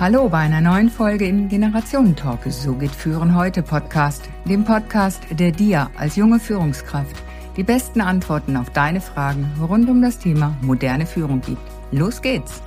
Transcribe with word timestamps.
Hallo 0.00 0.30
bei 0.30 0.38
einer 0.38 0.62
neuen 0.62 0.88
Folge 0.88 1.26
im 1.26 1.50
Generationentalk. 1.50 2.50
So 2.50 2.72
geht 2.72 2.90
Führen 2.90 3.36
heute 3.36 3.62
Podcast, 3.62 4.30
dem 4.46 4.64
Podcast, 4.64 5.22
der 5.30 5.52
dir 5.52 5.90
als 5.94 6.16
junge 6.16 6.40
Führungskraft 6.40 7.22
die 7.58 7.62
besten 7.62 8.00
Antworten 8.00 8.56
auf 8.56 8.70
deine 8.70 9.02
Fragen 9.02 9.44
rund 9.60 9.90
um 9.90 10.00
das 10.00 10.18
Thema 10.18 10.56
moderne 10.62 11.04
Führung 11.04 11.42
gibt. 11.42 11.60
Los 11.92 12.22
geht's! 12.22 12.62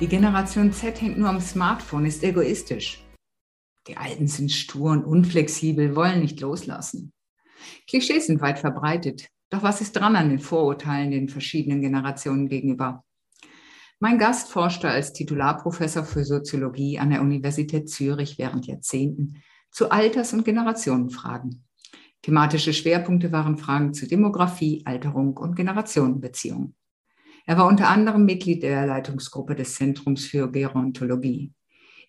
Die 0.00 0.06
Generation 0.06 0.70
Z 0.70 1.00
hängt 1.00 1.16
nur 1.16 1.30
am 1.30 1.40
Smartphone, 1.40 2.04
ist 2.04 2.22
egoistisch. 2.24 3.02
Die 3.88 3.96
Alten 3.96 4.26
sind 4.26 4.52
stur 4.52 4.90
und 4.90 5.04
unflexibel, 5.04 5.96
wollen 5.96 6.20
nicht 6.20 6.42
loslassen. 6.42 7.13
Klischees 7.88 8.26
sind 8.26 8.40
weit 8.40 8.58
verbreitet. 8.58 9.28
Doch 9.50 9.62
was 9.62 9.80
ist 9.80 9.92
dran 9.92 10.16
an 10.16 10.30
den 10.30 10.38
Vorurteilen 10.38 11.10
den 11.10 11.28
verschiedenen 11.28 11.80
Generationen 11.80 12.48
gegenüber? 12.48 13.04
Mein 14.00 14.18
Gast 14.18 14.50
forschte 14.50 14.88
als 14.88 15.12
Titularprofessor 15.12 16.04
für 16.04 16.24
Soziologie 16.24 16.98
an 16.98 17.10
der 17.10 17.22
Universität 17.22 17.88
Zürich 17.88 18.38
während 18.38 18.66
Jahrzehnten 18.66 19.42
zu 19.70 19.90
Alters- 19.90 20.32
und 20.32 20.44
Generationenfragen. 20.44 21.64
Thematische 22.22 22.72
Schwerpunkte 22.72 23.32
waren 23.32 23.58
Fragen 23.58 23.92
zu 23.92 24.06
Demografie, 24.06 24.82
Alterung 24.84 25.36
und 25.36 25.56
Generationenbeziehungen. 25.56 26.74
Er 27.46 27.58
war 27.58 27.66
unter 27.66 27.88
anderem 27.88 28.24
Mitglied 28.24 28.62
der 28.62 28.86
Leitungsgruppe 28.86 29.54
des 29.54 29.74
Zentrums 29.74 30.24
für 30.24 30.50
Gerontologie. 30.50 31.52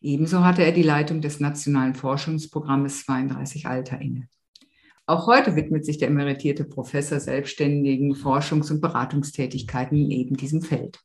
Ebenso 0.01 0.43
hatte 0.43 0.63
er 0.63 0.71
die 0.71 0.83
Leitung 0.83 1.21
des 1.21 1.39
Nationalen 1.39 1.95
Forschungsprogrammes 1.95 3.05
32 3.05 3.67
Alter 3.67 3.99
inne. 3.99 4.29
Auch 5.07 5.27
heute 5.27 5.55
widmet 5.55 5.85
sich 5.85 5.99
der 5.99 6.07
emeritierte 6.07 6.63
Professor 6.63 7.19
selbstständigen 7.19 8.15
Forschungs- 8.15 8.71
und 8.71 8.81
Beratungstätigkeiten 8.81 9.97
in 9.97 10.09
eben 10.09 10.35
diesem 10.35 10.63
Feld. 10.63 10.99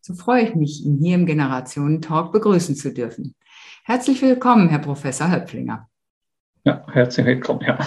So 0.00 0.14
freue 0.14 0.42
ich 0.42 0.54
mich, 0.56 0.84
ihn 0.84 0.98
hier 0.98 1.14
im 1.14 1.26
Generationen-Talk 1.26 2.32
begrüßen 2.32 2.74
zu 2.74 2.92
dürfen. 2.92 3.36
Herzlich 3.84 4.20
willkommen, 4.20 4.68
Herr 4.68 4.80
Professor 4.80 5.30
Höpflinger. 5.30 5.88
Ja, 6.64 6.84
herzlich 6.92 7.24
willkommen, 7.24 7.60
ja. 7.64 7.78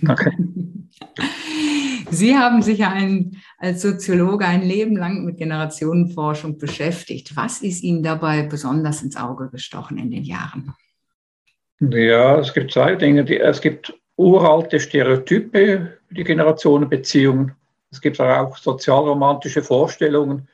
Danke. 0.00 0.32
Sie 2.10 2.36
haben 2.36 2.62
sich 2.62 2.78
ja 2.78 2.90
ein, 2.90 3.36
als 3.58 3.82
Soziologe 3.82 4.46
ein 4.46 4.62
Leben 4.62 4.96
lang 4.96 5.24
mit 5.24 5.36
Generationenforschung 5.36 6.56
beschäftigt. 6.56 7.36
Was 7.36 7.60
ist 7.60 7.82
Ihnen 7.82 8.02
dabei 8.02 8.44
besonders 8.44 9.02
ins 9.02 9.16
Auge 9.16 9.50
gestochen 9.50 9.98
in 9.98 10.10
den 10.10 10.24
Jahren? 10.24 10.72
Ja, 11.80 12.38
es 12.38 12.54
gibt 12.54 12.72
zwei 12.72 12.94
Dinge. 12.94 13.24
Die, 13.24 13.38
es 13.38 13.60
gibt 13.60 13.92
uralte 14.16 14.80
Stereotype 14.80 15.98
die 16.10 16.24
Generationenbeziehungen. 16.24 17.52
Es 17.90 18.00
gibt 18.00 18.20
auch 18.20 18.56
sozialromantische 18.56 19.62
Vorstellungen 19.62 20.48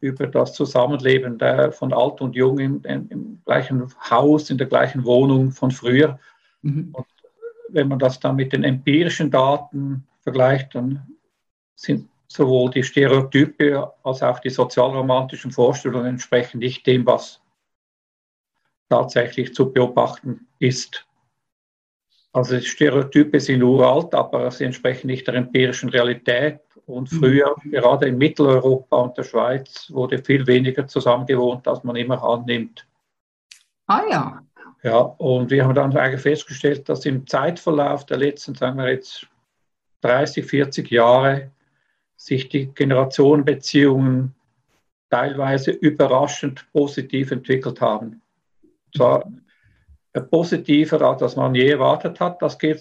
über 0.00 0.26
das 0.26 0.54
Zusammenleben 0.54 1.38
von 1.72 1.92
Alt 1.92 2.20
und 2.20 2.34
Jung 2.34 2.58
im, 2.58 2.82
im, 2.84 3.40
gleichen 3.44 3.86
Haus, 4.10 4.48
in 4.50 4.58
der 4.58 4.66
gleichen 4.66 5.04
Wohnung 5.04 5.50
von 5.50 5.70
früher. 5.70 6.18
Mhm. 6.62 6.90
Und 6.92 7.06
wenn 7.68 7.88
man 7.88 7.98
das 7.98 8.18
dann 8.18 8.36
mit 8.36 8.52
den 8.52 8.64
empirischen 8.64 9.30
Daten 9.30 10.06
vergleicht, 10.22 10.74
dann 10.74 11.06
sind 11.74 12.08
sowohl 12.28 12.70
die 12.70 12.82
Stereotype 12.82 13.92
als 14.02 14.22
auch 14.22 14.38
die 14.38 14.50
sozialromantischen 14.50 15.50
Vorstellungen 15.50 16.06
entsprechen 16.06 16.58
nicht 16.58 16.86
dem, 16.86 17.04
was 17.04 17.40
tatsächlich 18.88 19.54
zu 19.54 19.72
beobachten 19.72 20.46
ist. 20.58 21.06
Also 22.32 22.60
Stereotype 22.60 23.40
sind 23.40 23.62
uralt, 23.62 24.14
aber 24.14 24.50
sie 24.50 24.64
entsprechen 24.64 25.08
nicht 25.08 25.26
der 25.26 25.34
empirischen 25.34 25.88
Realität. 25.88 26.60
Und 26.86 27.10
mhm. 27.12 27.16
früher, 27.16 27.56
mhm. 27.62 27.70
gerade 27.70 28.08
in 28.08 28.18
Mitteleuropa 28.18 28.96
und 28.96 29.18
der 29.18 29.24
Schweiz, 29.24 29.90
wurde 29.90 30.22
viel 30.22 30.46
weniger 30.46 30.86
zusammengewohnt, 30.86 31.66
als 31.66 31.82
man 31.82 31.96
immer 31.96 32.22
annimmt. 32.22 32.86
Ah 33.86 34.02
ja. 34.10 34.42
Ja, 34.82 34.98
und 34.98 35.50
wir 35.50 35.64
haben 35.64 35.74
dann 35.74 35.94
eigentlich 35.96 36.22
festgestellt, 36.22 36.88
dass 36.88 37.04
im 37.04 37.26
Zeitverlauf 37.26 38.06
der 38.06 38.16
letzten, 38.16 38.54
sagen 38.54 38.78
wir 38.78 38.88
jetzt, 38.88 39.26
30, 40.00 40.46
40 40.46 40.90
Jahre 40.90 41.50
sich 42.16 42.48
die 42.48 42.72
Generationenbeziehungen 42.72 44.34
teilweise 45.10 45.72
überraschend 45.72 46.66
positiv 46.72 47.30
entwickelt 47.30 47.80
haben. 47.80 48.22
Zwar 48.96 49.30
positiver, 50.18 51.00
als 51.02 51.36
man 51.36 51.54
je 51.54 51.70
erwartet 51.70 52.18
hat. 52.20 52.42
Das 52.42 52.58
geht 52.58 52.80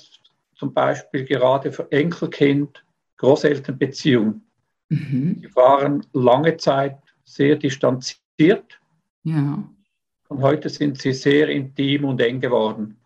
zum 0.55 0.73
Beispiel 0.73 1.25
gerade 1.25 1.71
für 1.71 1.91
Enkelkind, 1.91 2.83
Großelternbeziehungen. 3.17 4.41
Mhm. 4.89 5.41
Die 5.41 5.55
waren 5.55 6.05
lange 6.13 6.57
Zeit 6.57 6.97
sehr 7.23 7.55
distanziert. 7.55 8.79
Ja. 9.23 9.63
Und 10.27 10.41
heute 10.41 10.69
sind 10.69 10.99
sie 11.01 11.13
sehr 11.13 11.49
intim 11.49 12.05
und 12.05 12.21
eng 12.21 12.39
geworden. 12.39 12.97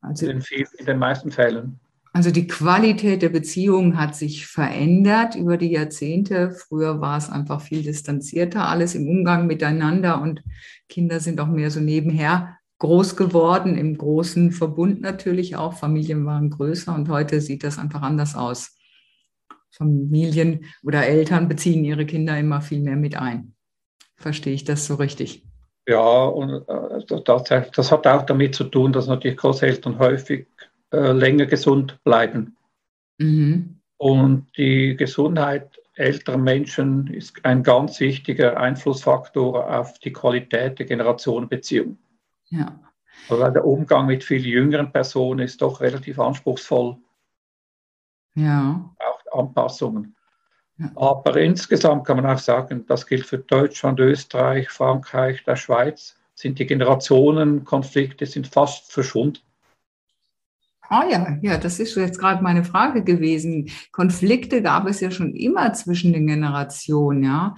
Also 0.00 0.28
in, 0.28 0.40
viel, 0.40 0.66
in 0.78 0.86
den 0.86 0.98
meisten 0.98 1.30
Fällen. 1.30 1.80
Also 2.12 2.30
die 2.30 2.46
Qualität 2.46 3.22
der 3.22 3.30
Beziehung 3.30 3.98
hat 3.98 4.14
sich 4.14 4.46
verändert 4.46 5.34
über 5.34 5.56
die 5.56 5.72
Jahrzehnte. 5.72 6.52
Früher 6.52 7.00
war 7.00 7.18
es 7.18 7.28
einfach 7.28 7.60
viel 7.60 7.82
distanzierter, 7.82 8.68
alles 8.68 8.94
im 8.94 9.08
Umgang 9.08 9.46
miteinander 9.46 10.22
und 10.22 10.42
Kinder 10.88 11.18
sind 11.18 11.40
auch 11.40 11.48
mehr 11.48 11.72
so 11.72 11.80
nebenher 11.80 12.58
groß 12.84 13.16
geworden, 13.16 13.78
im 13.78 13.96
großen 13.96 14.52
Verbund 14.52 15.00
natürlich 15.00 15.56
auch. 15.56 15.72
Familien 15.72 16.26
waren 16.26 16.50
größer 16.50 16.94
und 16.94 17.08
heute 17.08 17.40
sieht 17.40 17.64
das 17.64 17.78
einfach 17.78 18.02
anders 18.02 18.36
aus. 18.36 18.76
Familien 19.70 20.66
oder 20.82 21.06
Eltern 21.06 21.48
beziehen 21.48 21.82
ihre 21.82 22.04
Kinder 22.04 22.38
immer 22.38 22.60
viel 22.60 22.80
mehr 22.80 22.96
mit 22.96 23.16
ein. 23.16 23.54
Verstehe 24.16 24.52
ich 24.52 24.64
das 24.64 24.84
so 24.84 24.96
richtig? 24.96 25.46
Ja, 25.88 26.24
und 26.24 26.68
äh, 26.68 27.22
das, 27.24 27.70
das 27.74 27.90
hat 27.90 28.06
auch 28.06 28.26
damit 28.26 28.54
zu 28.54 28.64
tun, 28.64 28.92
dass 28.92 29.06
natürlich 29.06 29.38
Großeltern 29.38 29.98
häufig 29.98 30.46
äh, 30.92 31.12
länger 31.12 31.46
gesund 31.46 31.98
bleiben. 32.04 32.54
Mhm. 33.16 33.80
Und 33.96 34.46
die 34.58 34.94
Gesundheit 34.94 35.80
älterer 35.94 36.36
Menschen 36.36 37.06
ist 37.06 37.42
ein 37.46 37.62
ganz 37.62 37.98
wichtiger 38.00 38.58
Einflussfaktor 38.58 39.74
auf 39.74 39.98
die 40.00 40.12
Qualität 40.12 40.78
der 40.78 40.84
Generationenbeziehung. 40.86 41.96
Ja. 42.48 42.78
Also 43.28 43.50
der 43.50 43.64
Umgang 43.64 44.06
mit 44.06 44.24
viel 44.24 44.44
jüngeren 44.44 44.92
Personen 44.92 45.40
ist 45.40 45.62
doch 45.62 45.80
relativ 45.80 46.18
anspruchsvoll. 46.18 46.96
Ja. 48.34 48.94
Auch 48.98 49.38
Anpassungen. 49.38 50.16
Ja. 50.78 50.90
Aber 50.96 51.36
insgesamt 51.36 52.04
kann 52.04 52.16
man 52.16 52.26
auch 52.26 52.38
sagen, 52.38 52.84
das 52.86 53.06
gilt 53.06 53.26
für 53.26 53.38
Deutschland, 53.38 54.00
Österreich, 54.00 54.68
Frankreich, 54.70 55.44
der 55.44 55.56
Schweiz, 55.56 56.16
sind 56.34 56.58
die 56.58 56.66
Generationenkonflikte 56.66 58.26
sind 58.26 58.48
fast 58.48 58.92
verschwunden. 58.92 59.38
Ah 60.88 61.04
ja, 61.08 61.38
ja, 61.40 61.56
das 61.56 61.80
ist 61.80 61.96
jetzt 61.96 62.18
gerade 62.18 62.42
meine 62.42 62.64
Frage 62.64 63.04
gewesen. 63.04 63.70
Konflikte 63.92 64.62
gab 64.62 64.86
es 64.86 65.00
ja 65.00 65.10
schon 65.10 65.34
immer 65.34 65.72
zwischen 65.72 66.12
den 66.12 66.26
Generationen, 66.26 67.24
ja. 67.24 67.56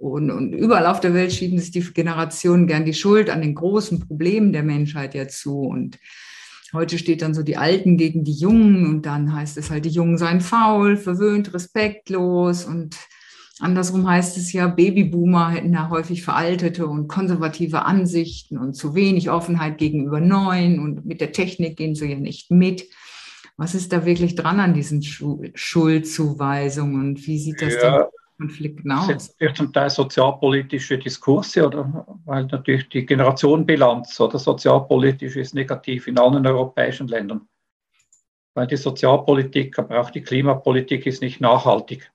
Und, 0.00 0.30
und 0.30 0.54
überall 0.54 0.86
auf 0.86 1.00
der 1.00 1.12
Welt 1.12 1.30
schieben 1.30 1.58
sich 1.58 1.72
die 1.72 1.82
Generationen 1.82 2.66
gern 2.66 2.86
die 2.86 2.94
Schuld 2.94 3.28
an 3.28 3.42
den 3.42 3.54
großen 3.54 4.00
Problemen 4.00 4.50
der 4.50 4.62
Menschheit 4.62 5.14
ja 5.14 5.28
zu. 5.28 5.60
Und 5.60 5.98
heute 6.72 6.96
steht 6.96 7.20
dann 7.20 7.34
so 7.34 7.42
die 7.42 7.58
Alten 7.58 7.98
gegen 7.98 8.24
die 8.24 8.32
Jungen 8.32 8.86
und 8.86 9.04
dann 9.04 9.34
heißt 9.34 9.58
es 9.58 9.70
halt, 9.70 9.84
die 9.84 9.90
Jungen 9.90 10.16
seien 10.16 10.40
faul, 10.40 10.96
verwöhnt, 10.96 11.52
respektlos 11.52 12.64
und 12.64 12.96
andersrum 13.58 14.08
heißt 14.08 14.38
es 14.38 14.54
ja, 14.54 14.68
Babyboomer 14.68 15.50
hätten 15.50 15.74
ja 15.74 15.90
häufig 15.90 16.22
veraltete 16.22 16.86
und 16.86 17.06
konservative 17.06 17.84
Ansichten 17.84 18.56
und 18.56 18.72
zu 18.72 18.94
wenig 18.94 19.28
Offenheit 19.28 19.76
gegenüber 19.76 20.20
Neuen 20.20 20.80
und 20.80 21.04
mit 21.04 21.20
der 21.20 21.32
Technik 21.32 21.76
gehen 21.76 21.94
sie 21.94 22.10
ja 22.10 22.18
nicht 22.18 22.50
mit. 22.50 22.88
Was 23.58 23.74
ist 23.74 23.92
da 23.92 24.06
wirklich 24.06 24.34
dran 24.34 24.60
an 24.60 24.72
diesen 24.72 25.02
Schuldzuweisungen 25.02 27.00
und 27.00 27.26
wie 27.26 27.38
sieht 27.38 27.60
das 27.60 27.74
ja. 27.74 28.08
Denn 28.40 28.48
Konflikten 28.48 28.92
aus? 28.92 29.08
Das 29.08 29.36
sind 29.38 29.56
zum 29.56 29.72
Teil 29.72 29.90
sozialpolitische 29.90 30.98
Diskurse, 30.98 31.66
oder 31.66 32.06
weil 32.24 32.44
natürlich 32.46 32.88
die 32.88 33.06
Generationenbilanz 33.06 34.18
oder 34.20 34.38
sozialpolitisch 34.38 35.36
ist 35.36 35.54
negativ 35.54 36.06
in 36.06 36.18
allen 36.18 36.46
europäischen 36.46 37.08
Ländern. 37.08 37.48
Weil 38.54 38.66
die 38.66 38.76
Sozialpolitik, 38.76 39.78
aber 39.78 40.00
auch 40.00 40.10
die 40.10 40.22
Klimapolitik 40.22 41.06
ist 41.06 41.22
nicht 41.22 41.40
nachhaltig. 41.40 42.10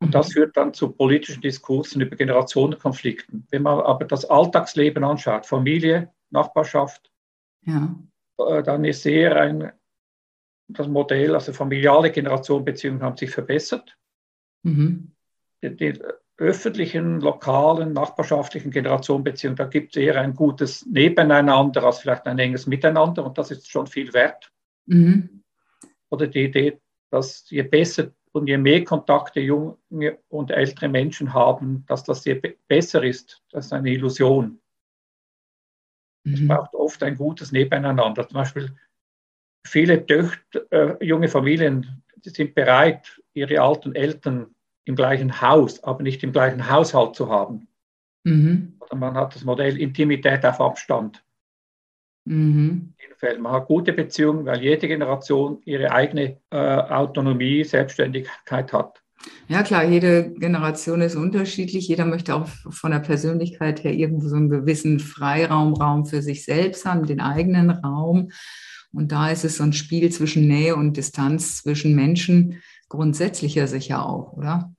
Und 0.00 0.14
das 0.14 0.30
mhm. 0.30 0.32
führt 0.32 0.56
dann 0.56 0.74
zu 0.74 0.90
politischen 0.90 1.42
Diskursen 1.42 2.02
über 2.02 2.16
Generationenkonflikten. 2.16 3.46
Wenn 3.50 3.62
man 3.62 3.80
aber 3.80 4.04
das 4.04 4.24
Alltagsleben 4.24 5.04
anschaut, 5.04 5.46
Familie, 5.46 6.12
Nachbarschaft, 6.30 7.12
ja. 7.64 7.94
Äh, 8.38 8.62
dann 8.62 8.84
ist 8.84 9.06
eher 9.06 9.36
ein, 9.36 9.72
das 10.68 10.88
Modell, 10.88 11.34
also 11.34 11.52
familiale 11.52 12.10
Generationenbeziehungen 12.10 13.02
haben 13.02 13.16
sich 13.16 13.30
verbessert. 13.30 13.96
Mhm. 14.62 15.12
Die, 15.62 15.76
die, 15.76 16.00
öffentlichen, 16.38 17.20
lokalen, 17.20 17.92
nachbarschaftlichen 17.92 18.70
Generationenbeziehungen, 18.70 19.56
da 19.56 19.64
gibt 19.64 19.94
es 19.94 20.02
eher 20.02 20.20
ein 20.20 20.34
gutes 20.34 20.84
Nebeneinander 20.86 21.84
als 21.84 22.00
vielleicht 22.00 22.26
ein 22.26 22.38
enges 22.38 22.66
Miteinander 22.66 23.24
und 23.24 23.38
das 23.38 23.50
ist 23.50 23.70
schon 23.70 23.86
viel 23.86 24.12
wert. 24.12 24.50
Mhm. 24.86 25.44
oder 26.10 26.26
die 26.26 26.44
Idee, 26.44 26.80
dass 27.10 27.48
je 27.48 27.62
besser 27.62 28.10
und 28.32 28.48
je 28.48 28.58
mehr 28.58 28.82
Kontakte 28.84 29.38
junge 29.38 29.78
und 30.28 30.50
ältere 30.50 30.88
Menschen 30.88 31.32
haben, 31.32 31.84
dass 31.86 32.02
das 32.02 32.24
je 32.24 32.34
besser 32.66 33.04
ist. 33.04 33.40
Das 33.52 33.66
ist 33.66 33.72
eine 33.72 33.90
Illusion. 33.90 34.60
Mhm. 36.24 36.34
Es 36.34 36.48
braucht 36.48 36.74
oft 36.74 37.02
ein 37.04 37.16
gutes 37.16 37.52
Nebeneinander. 37.52 38.26
Zum 38.26 38.34
Beispiel 38.34 38.76
viele 39.64 40.04
Töchter, 40.04 40.66
äh, 40.72 41.04
junge 41.04 41.28
Familien 41.28 42.02
die 42.24 42.30
sind 42.30 42.54
bereit, 42.54 43.20
ihre 43.34 43.60
alten 43.60 43.94
Eltern 43.94 44.54
im 44.84 44.96
gleichen 44.96 45.40
Haus, 45.40 45.82
aber 45.84 46.02
nicht 46.02 46.22
im 46.22 46.32
gleichen 46.32 46.70
Haushalt 46.70 47.14
zu 47.14 47.28
haben. 47.28 47.68
Mhm. 48.24 48.74
Oder 48.80 48.96
man 48.96 49.14
hat 49.14 49.34
das 49.34 49.44
Modell 49.44 49.78
Intimität 49.78 50.44
auf 50.44 50.60
Abstand. 50.60 51.24
Mhm. 52.24 52.94
Man 53.38 53.52
hat 53.52 53.66
gute 53.66 53.92
Beziehungen, 53.92 54.44
weil 54.46 54.62
jede 54.62 54.88
Generation 54.88 55.60
ihre 55.64 55.92
eigene 55.92 56.40
äh, 56.50 56.56
Autonomie, 56.56 57.62
Selbstständigkeit 57.62 58.72
hat. 58.72 59.00
Ja 59.46 59.62
klar, 59.62 59.84
jede 59.84 60.32
Generation 60.32 61.00
ist 61.00 61.14
unterschiedlich. 61.14 61.86
Jeder 61.86 62.04
möchte 62.04 62.34
auch 62.34 62.48
von 62.70 62.90
der 62.90 62.98
Persönlichkeit 62.98 63.84
her 63.84 63.92
irgendwo 63.92 64.28
so 64.28 64.36
einen 64.36 64.48
gewissen 64.48 64.98
Freiraum, 64.98 65.74
Raum 65.74 66.06
für 66.06 66.22
sich 66.22 66.44
selbst 66.44 66.84
haben, 66.84 67.06
den 67.06 67.20
eigenen 67.20 67.70
Raum. 67.70 68.30
Und 68.92 69.12
da 69.12 69.30
ist 69.30 69.44
es 69.44 69.56
so 69.56 69.62
ein 69.62 69.72
Spiel 69.72 70.10
zwischen 70.10 70.48
Nähe 70.48 70.74
und 70.74 70.96
Distanz 70.96 71.62
zwischen 71.62 71.94
Menschen 71.94 72.62
grundsätzlich 72.92 73.54
ja 73.54 73.66
sicher 73.66 74.06
auch, 74.06 74.34
oder? 74.34 74.74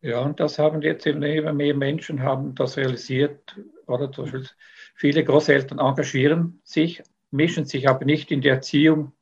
Ja, 0.00 0.20
und 0.20 0.38
das 0.38 0.60
haben 0.60 0.80
jetzt 0.80 1.06
immer 1.06 1.52
mehr 1.52 1.74
Menschen 1.74 2.22
haben 2.22 2.54
das 2.54 2.76
realisiert. 2.76 3.60
Oder 3.86 4.12
zum 4.12 4.24
Beispiel 4.24 4.46
viele 4.94 5.24
Großeltern 5.24 5.80
engagieren 5.80 6.60
sich, 6.62 7.02
mischen 7.32 7.64
sich 7.64 7.88
aber 7.88 8.04
nicht 8.04 8.30
in 8.30 8.42
die 8.42 8.48
Erziehung 8.48 9.12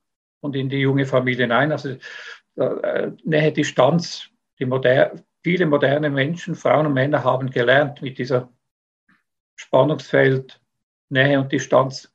und 0.40 0.54
in 0.54 0.68
die 0.68 0.80
junge 0.80 1.06
Familie 1.06 1.44
hinein. 1.44 1.72
Also 1.72 1.96
äh, 2.56 3.10
Nähe, 3.24 3.52
Distanz, 3.52 4.28
die 4.58 4.66
moder 4.66 5.12
viele 5.42 5.64
moderne 5.64 6.10
Menschen, 6.10 6.54
Frauen 6.54 6.86
und 6.86 6.92
Männer 6.92 7.24
haben 7.24 7.50
gelernt, 7.50 8.02
mit 8.02 8.18
dieser 8.18 8.52
Spannungsfeld 9.56 10.60
Nähe 11.08 11.40
und 11.40 11.50
Distanz 11.50 12.14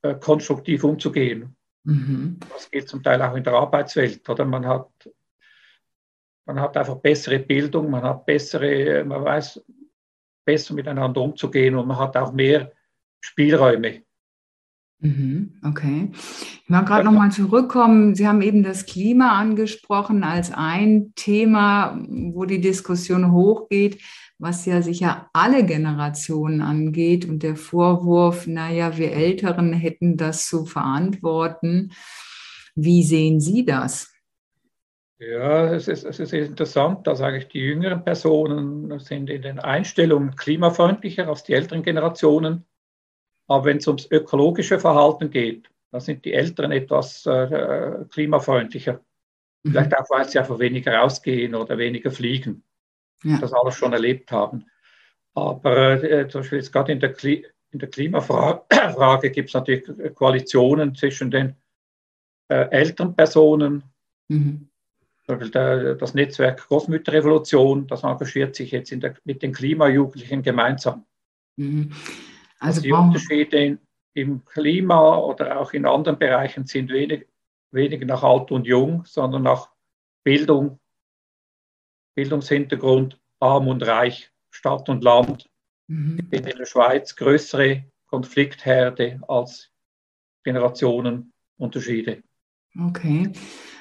äh, 0.00 0.14
konstruktiv 0.14 0.84
umzugehen. 0.84 1.54
Mhm. 1.84 2.38
Das 2.52 2.70
geht 2.70 2.88
zum 2.88 3.02
Teil 3.02 3.20
auch 3.22 3.34
in 3.34 3.44
der 3.44 3.54
Arbeitswelt. 3.54 4.28
Oder 4.28 4.44
man 4.44 4.66
hat, 4.66 4.90
man 6.46 6.60
hat 6.60 6.76
einfach 6.76 6.96
bessere 6.96 7.38
Bildung, 7.38 7.90
man 7.90 8.02
hat 8.02 8.26
bessere, 8.26 9.04
man 9.04 9.24
weiß 9.24 9.64
besser 10.44 10.74
miteinander 10.74 11.20
umzugehen 11.20 11.76
und 11.76 11.86
man 11.86 11.98
hat 11.98 12.16
auch 12.16 12.32
mehr 12.32 12.72
Spielräume. 13.20 14.02
Mhm, 15.00 15.54
okay. 15.64 16.10
Ich 16.12 16.68
mag 16.68 16.86
gerade 16.86 17.04
nochmal 17.04 17.32
zurückkommen. 17.32 18.14
Sie 18.14 18.26
haben 18.28 18.40
eben 18.40 18.62
das 18.62 18.86
Klima 18.86 19.36
angesprochen 19.38 20.22
als 20.22 20.52
ein 20.52 21.12
Thema, 21.16 21.98
wo 22.08 22.44
die 22.44 22.60
Diskussion 22.60 23.32
hochgeht, 23.32 24.00
was 24.42 24.66
ja 24.66 24.82
sicher 24.82 25.30
alle 25.32 25.64
Generationen 25.64 26.62
angeht 26.62 27.28
und 27.28 27.44
der 27.44 27.54
Vorwurf, 27.54 28.48
naja, 28.48 28.98
wir 28.98 29.12
Älteren 29.12 29.72
hätten 29.72 30.16
das 30.16 30.48
zu 30.48 30.64
verantworten. 30.64 31.92
Wie 32.74 33.04
sehen 33.04 33.38
Sie 33.38 33.64
das? 33.64 34.12
Ja, 35.18 35.72
es 35.72 35.86
ist, 35.86 36.02
es 36.02 36.18
ist 36.18 36.32
interessant, 36.32 37.06
dass 37.06 37.20
eigentlich 37.20 37.46
die 37.48 37.60
jüngeren 37.60 38.02
Personen 38.02 38.98
sind 38.98 39.30
in 39.30 39.42
den 39.42 39.60
Einstellungen 39.60 40.34
klimafreundlicher 40.34 41.28
als 41.28 41.44
die 41.44 41.52
älteren 41.52 41.84
Generationen. 41.84 42.64
Aber 43.46 43.66
wenn 43.66 43.76
es 43.76 43.86
ums 43.86 44.10
ökologische 44.10 44.80
Verhalten 44.80 45.30
geht, 45.30 45.70
dann 45.92 46.00
sind 46.00 46.24
die 46.24 46.32
Älteren 46.32 46.72
etwas 46.72 47.24
äh, 47.26 48.04
klimafreundlicher. 48.10 48.94
Mhm. 49.62 49.70
Vielleicht 49.70 49.96
auch, 49.96 50.10
weil 50.10 50.28
sie 50.28 50.40
einfach 50.40 50.58
weniger 50.58 50.96
rausgehen 50.96 51.54
oder 51.54 51.78
weniger 51.78 52.10
fliegen. 52.10 52.64
Ja. 53.22 53.38
Das 53.38 53.52
alles 53.52 53.74
schon 53.74 53.92
erlebt 53.92 54.32
haben. 54.32 54.66
Aber 55.34 56.02
äh, 56.02 56.28
zum 56.28 56.42
Beispiel 56.42 56.58
jetzt 56.58 56.72
gerade 56.72 56.92
in 56.92 57.00
der, 57.00 57.12
Kli 57.12 57.46
in 57.70 57.78
der 57.78 57.88
Klimafrage 57.88 59.30
gibt 59.30 59.48
es 59.48 59.54
natürlich 59.54 60.14
Koalitionen 60.14 60.94
zwischen 60.94 61.30
den 61.30 61.56
äh, 62.48 62.68
älteren 62.70 63.14
Personen. 63.14 63.84
Mhm. 64.28 64.68
Der, 65.28 65.94
das 65.94 66.14
Netzwerk 66.14 66.66
Großmütterrevolution, 66.68 67.86
das 67.86 68.02
engagiert 68.02 68.56
sich 68.56 68.72
jetzt 68.72 68.90
der, 68.90 69.14
mit 69.24 69.42
den 69.42 69.52
Klimajugendlichen 69.52 70.42
gemeinsam. 70.42 71.06
Mhm. 71.56 71.92
Also, 72.58 72.80
also 72.80 72.80
die 72.82 72.92
Unterschiede 72.92 73.78
im 74.14 74.44
Klima 74.44 75.16
oder 75.16 75.60
auch 75.60 75.72
in 75.72 75.86
anderen 75.86 76.18
Bereichen 76.18 76.66
sind 76.66 76.90
wenig, 76.90 77.26
weniger 77.70 78.04
nach 78.04 78.22
alt 78.22 78.50
und 78.50 78.66
jung, 78.66 79.04
sondern 79.06 79.44
nach 79.44 79.70
Bildung, 80.24 80.78
Bildungshintergrund, 82.14 83.18
arm 83.40 83.68
und 83.68 83.82
reich, 83.82 84.30
Stadt 84.50 84.88
und 84.88 85.02
Land. 85.02 85.48
Mhm. 85.88 86.28
In 86.30 86.42
der 86.42 86.66
Schweiz 86.66 87.16
größere 87.16 87.84
Konfliktherde 88.06 89.20
als 89.26 89.70
Generationenunterschiede. 90.44 92.22
Okay. 92.78 93.32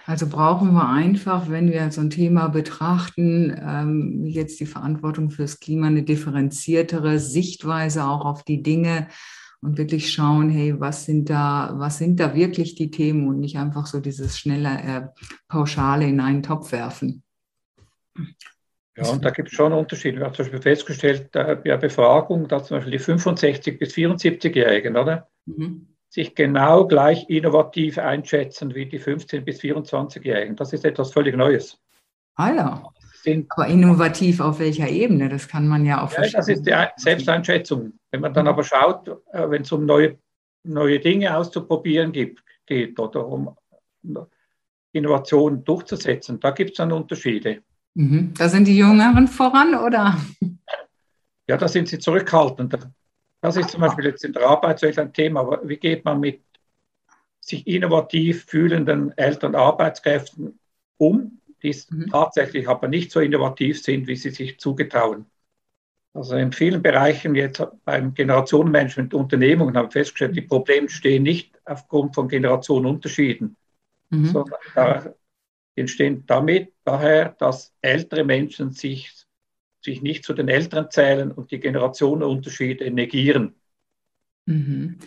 Also 0.05 0.27
brauchen 0.27 0.73
wir 0.73 0.89
einfach, 0.89 1.49
wenn 1.49 1.71
wir 1.71 1.91
so 1.91 2.01
ein 2.01 2.09
Thema 2.09 2.47
betrachten, 2.47 3.55
ähm, 3.57 4.25
jetzt 4.25 4.59
die 4.59 4.65
Verantwortung 4.65 5.29
fürs 5.29 5.59
Klima, 5.59 5.87
eine 5.87 6.03
differenziertere 6.03 7.19
Sichtweise 7.19 8.05
auch 8.05 8.25
auf 8.25 8.43
die 8.43 8.63
Dinge 8.63 9.07
und 9.61 9.77
wirklich 9.77 10.11
schauen, 10.11 10.49
hey, 10.49 10.79
was 10.79 11.05
sind 11.05 11.29
da, 11.29 11.73
was 11.75 11.99
sind 11.99 12.19
da 12.19 12.33
wirklich 12.35 12.75
die 12.75 12.89
Themen 12.89 13.27
und 13.27 13.39
nicht 13.39 13.57
einfach 13.57 13.85
so 13.85 13.99
dieses 13.99 14.37
schnelle 14.37 14.81
äh, 14.81 15.07
Pauschale 15.47 16.07
in 16.07 16.19
einen 16.19 16.43
Topf 16.43 16.71
werfen. 16.71 17.23
Ja, 18.97 19.09
und 19.09 19.23
da 19.23 19.29
gibt 19.29 19.49
es 19.49 19.55
schon 19.55 19.71
Unterschiede. 19.71 20.17
Wir 20.17 20.25
haben 20.25 20.33
zum 20.33 20.45
Beispiel 20.45 20.61
festgestellt, 20.61 21.35
äh, 21.35 21.55
bei 21.55 21.61
der 21.61 21.77
Befragung, 21.77 22.47
dass 22.47 22.67
zum 22.67 22.77
Beispiel 22.77 22.97
die 22.97 23.03
65- 23.03 23.77
bis 23.77 23.93
74-Jährigen, 23.93 24.97
oder? 24.97 25.29
Mhm 25.45 25.87
sich 26.11 26.35
genau 26.35 26.85
gleich 26.87 27.29
innovativ 27.29 27.97
einschätzen 27.97 28.75
wie 28.75 28.85
die 28.85 28.99
15- 28.99 29.41
bis 29.41 29.61
24-Jährigen. 29.61 30.57
Das 30.57 30.73
ist 30.73 30.83
etwas 30.83 31.13
völlig 31.13 31.35
Neues. 31.37 31.79
Ah 32.35 32.53
ja. 32.53 32.83
Sind, 33.23 33.47
aber 33.51 33.67
innovativ 33.67 34.41
auf 34.41 34.59
welcher 34.59 34.89
Ebene? 34.89 35.29
Das 35.29 35.47
kann 35.47 35.67
man 35.67 35.85
ja 35.85 36.03
auch 36.03 36.11
ja, 36.11 36.27
Das 36.27 36.47
ist 36.49 36.65
die 36.65 36.75
Selbsteinschätzung. 36.97 37.93
Wenn 38.09 38.21
man 38.21 38.33
dann 38.33 38.47
aber 38.47 38.63
schaut, 38.63 39.07
äh, 39.31 39.49
wenn 39.49 39.61
es 39.61 39.71
um 39.71 39.85
neue, 39.85 40.17
neue 40.63 40.99
Dinge 40.99 41.35
auszuprobieren 41.37 42.11
gibt, 42.11 42.43
geht 42.65 42.99
oder 42.99 43.25
um 43.25 43.55
Innovationen 44.91 45.63
durchzusetzen, 45.63 46.39
da 46.39 46.51
gibt 46.51 46.71
es 46.71 46.77
dann 46.77 46.91
Unterschiede. 46.91 47.61
Mhm. 47.93 48.33
Da 48.37 48.49
sind 48.49 48.67
die 48.67 48.77
Jüngeren 48.77 49.27
voran, 49.27 49.75
oder? 49.75 50.17
Ja, 51.47 51.57
da 51.57 51.67
sind 51.67 51.87
sie 51.87 51.99
zurückhaltender. 51.99 52.91
Das 53.41 53.57
ist 53.57 53.71
zum 53.71 53.81
Beispiel 53.81 54.05
jetzt 54.05 54.23
in 54.23 54.33
der 54.33 54.47
Arbeitswelt 54.47 54.99
ein 54.99 55.11
Thema. 55.11 55.59
Wie 55.63 55.77
geht 55.77 56.05
man 56.05 56.19
mit 56.19 56.41
sich 57.39 57.65
innovativ 57.67 58.45
fühlenden 58.45 59.17
älteren 59.17 59.55
Arbeitskräften 59.55 60.59
um, 60.97 61.41
die 61.63 61.75
mhm. 61.89 62.07
tatsächlich 62.11 62.69
aber 62.69 62.87
nicht 62.87 63.11
so 63.11 63.19
innovativ 63.19 63.81
sind, 63.81 64.07
wie 64.07 64.15
sie 64.15 64.29
sich 64.29 64.59
zugetrauen? 64.59 65.25
Also 66.13 66.35
in 66.35 66.51
vielen 66.51 66.81
Bereichen 66.81 67.35
jetzt 67.35 67.65
beim 67.85 68.13
Generationenmanagement 68.13 69.13
Unternehmungen 69.13 69.75
haben 69.77 69.87
wir 69.87 69.91
festgestellt, 69.91 70.35
die 70.35 70.41
Probleme 70.41 70.89
stehen 70.89 71.23
nicht 71.23 71.59
aufgrund 71.65 72.15
von 72.15 72.27
Generationenunterschieden, 72.27 73.55
mhm. 74.09 74.25
sondern 74.25 74.59
da 74.75 75.13
entstehen 75.81 76.23
damit 76.27 76.71
daher, 76.85 77.35
dass 77.39 77.73
ältere 77.81 78.23
Menschen 78.23 78.71
sich 78.71 79.11
sich 79.83 80.01
nicht 80.01 80.23
zu 80.23 80.33
den 80.33 80.47
Älteren 80.47 80.89
zählen 80.89 81.31
und 81.31 81.51
die 81.51 81.59
Generationenunterschiede 81.59 82.91
negieren. 82.91 83.55
Mhm. 84.45 84.97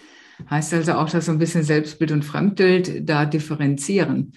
Heißt 0.50 0.74
also 0.74 0.94
auch, 0.94 1.08
dass 1.08 1.26
so 1.26 1.32
ein 1.32 1.38
bisschen 1.38 1.62
Selbstbild 1.62 2.10
und 2.10 2.24
Fremdbild 2.24 3.08
da 3.08 3.24
differenzieren. 3.24 4.32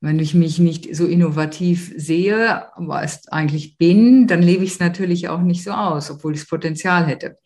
Wenn 0.00 0.18
ich 0.18 0.34
mich 0.34 0.58
nicht 0.58 0.94
so 0.94 1.06
innovativ 1.06 1.92
sehe, 1.96 2.66
was 2.76 3.28
eigentlich 3.28 3.76
bin, 3.76 4.26
dann 4.26 4.40
lebe 4.40 4.64
ich 4.64 4.72
es 4.72 4.80
natürlich 4.80 5.28
auch 5.28 5.40
nicht 5.40 5.62
so 5.62 5.72
aus, 5.72 6.10
obwohl 6.10 6.34
ich 6.34 6.40
das 6.40 6.48
Potenzial 6.48 7.06
hätte. 7.06 7.38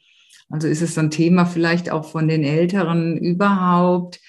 Also 0.50 0.68
ist 0.68 0.82
es 0.82 0.94
so 0.94 1.00
ein 1.00 1.10
Thema 1.10 1.46
vielleicht 1.46 1.90
auch 1.90 2.08
von 2.08 2.28
den 2.28 2.44
Älteren 2.44 3.16
überhaupt, 3.16 4.20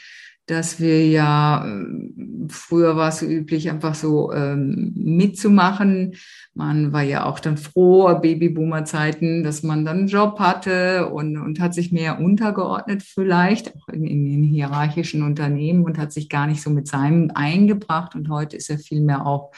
dass 0.47 0.79
wir 0.79 1.07
ja, 1.07 1.65
ähm, 1.65 2.47
früher 2.49 2.95
war 2.95 3.09
es 3.09 3.19
so 3.19 3.25
üblich, 3.25 3.69
einfach 3.69 3.95
so 3.95 4.31
ähm, 4.31 4.93
mitzumachen. 4.95 6.15
Man 6.53 6.93
war 6.93 7.01
ja 7.01 7.25
auch 7.25 7.39
dann 7.39 7.57
froh, 7.57 8.13
Babyboomer-Zeiten, 8.19 9.43
dass 9.43 9.63
man 9.63 9.85
dann 9.85 9.99
einen 9.99 10.07
Job 10.07 10.39
hatte 10.39 11.09
und, 11.09 11.37
und 11.37 11.59
hat 11.59 11.73
sich 11.73 11.91
mehr 11.91 12.19
untergeordnet 12.19 13.01
vielleicht, 13.01 13.75
auch 13.75 13.87
in, 13.89 14.05
in, 14.05 14.25
in 14.27 14.43
hierarchischen 14.43 15.23
Unternehmen 15.23 15.83
und 15.83 15.97
hat 15.97 16.13
sich 16.13 16.29
gar 16.29 16.45
nicht 16.45 16.61
so 16.61 16.69
mit 16.69 16.87
seinem 16.87 17.31
eingebracht. 17.33 18.13
Und 18.13 18.29
heute 18.29 18.55
ist 18.55 18.67
ja 18.67 18.77
vielmehr 18.77 19.25
auch 19.25 19.51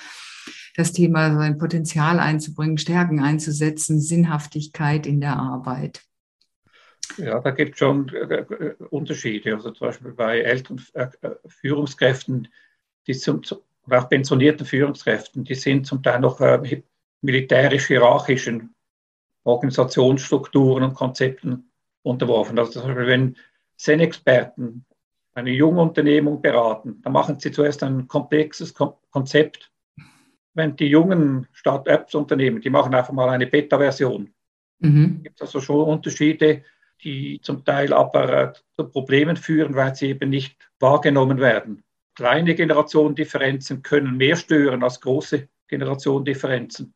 das 0.78 0.94
Thema, 0.94 1.36
sein 1.36 1.58
Potenzial 1.58 2.20
einzubringen, 2.20 2.78
Stärken 2.78 3.20
einzusetzen, 3.20 4.00
Sinnhaftigkeit 4.00 5.06
in 5.06 5.20
der 5.20 5.38
Arbeit. 5.38 6.07
Ja, 7.18 7.40
da 7.40 7.52
gibt 7.52 7.74
es 7.74 7.80
schon 7.80 8.10
äh, 8.10 8.36
äh, 8.36 8.76
Unterschiede. 8.90 9.54
Also 9.54 9.72
zum 9.72 9.88
Beispiel 9.88 10.12
bei 10.12 10.40
älteren 10.42 10.84
äh, 10.94 11.08
Führungskräften, 11.48 12.48
die 13.08 13.14
sind, 13.14 13.56
auch 13.90 14.10
pensionierten 14.10 14.66
Führungskräften, 14.66 15.44
die 15.44 15.56
sind 15.56 15.88
zum 15.88 16.04
Teil 16.04 16.20
noch 16.20 16.42
militärisch-hierarchischen 17.22 18.76
Organisationsstrukturen 19.44 20.84
und 20.84 20.94
Konzepten 20.94 21.72
unterworfen. 22.04 22.60
Also 22.60 22.74
zum 22.74 22.84
Beispiel, 22.84 23.08
wenn 23.08 23.38
Zen-Experten 23.78 24.86
eine 25.34 25.52
junge 25.52 25.82
Unternehmung 25.82 26.42
beraten, 26.42 27.02
dann 27.02 27.14
machen 27.14 27.40
sie 27.40 27.52
zuerst 27.52 27.82
ein 27.84 28.08
komplexes 28.08 28.74
Konzept. 28.74 29.72
Wenn 30.54 30.76
die 30.76 30.88
jungen 30.88 31.48
Start-ups-Unternehmen, 31.54 32.60
die 32.60 32.70
machen 32.70 32.94
einfach 32.94 33.14
mal 33.14 33.30
eine 33.30 33.48
Beta-Version. 33.48 34.34
Mhm. 34.80 35.16
Es 35.18 35.24
gibt 35.24 35.42
also 35.42 35.62
schon 35.62 35.88
Unterschiede, 35.88 36.64
die 37.04 37.40
zum 37.42 37.64
Teil 37.64 37.94
aber 37.94 38.54
zu 38.76 38.86
Problemen 38.86 39.38
führen, 39.38 39.76
weil 39.76 39.96
sie 39.96 40.08
eben 40.08 40.30
nicht 40.30 40.58
wahrgenommen 40.80 41.40
werden. 41.40 41.84
Kleine 42.16 42.56
Generationendifferenzen 42.56 43.84
können 43.84 44.18
mehr 44.18 44.36
stören 44.36 44.84
als 44.84 45.00
große 45.02 45.48
Generationendifferenzen. 45.68 46.94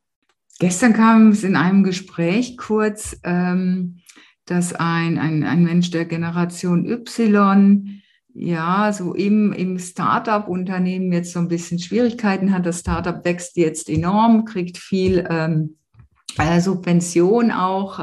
Gestern 0.60 0.94
kam 0.94 1.30
es 1.30 1.44
in 1.44 1.56
einem 1.56 1.84
Gespräch 1.84 2.58
kurz, 2.58 3.20
ähm, 3.24 4.00
dass 4.46 4.74
ein, 4.74 5.18
ein, 5.18 5.44
ein 5.44 5.64
Mensch 5.64 5.92
der 5.92 6.06
Generation 6.06 6.86
Y 6.86 8.02
ja, 8.34 8.94
so 8.94 9.14
im, 9.14 9.52
im 9.54 9.78
Startup-Unternehmen 9.78 11.12
jetzt 11.12 11.34
so 11.34 11.40
ein 11.40 11.48
bisschen 11.48 11.80
Schwierigkeiten 11.80 12.54
hat. 12.54 12.66
Das 12.66 12.80
Startup 12.80 13.24
wächst 13.26 13.58
jetzt 13.58 13.90
enorm, 13.90 14.46
kriegt 14.46 14.78
viel 14.78 15.28
ähm, 15.30 15.78
äh, 16.38 16.62
Subvention 16.62 17.52
auch. 17.52 18.00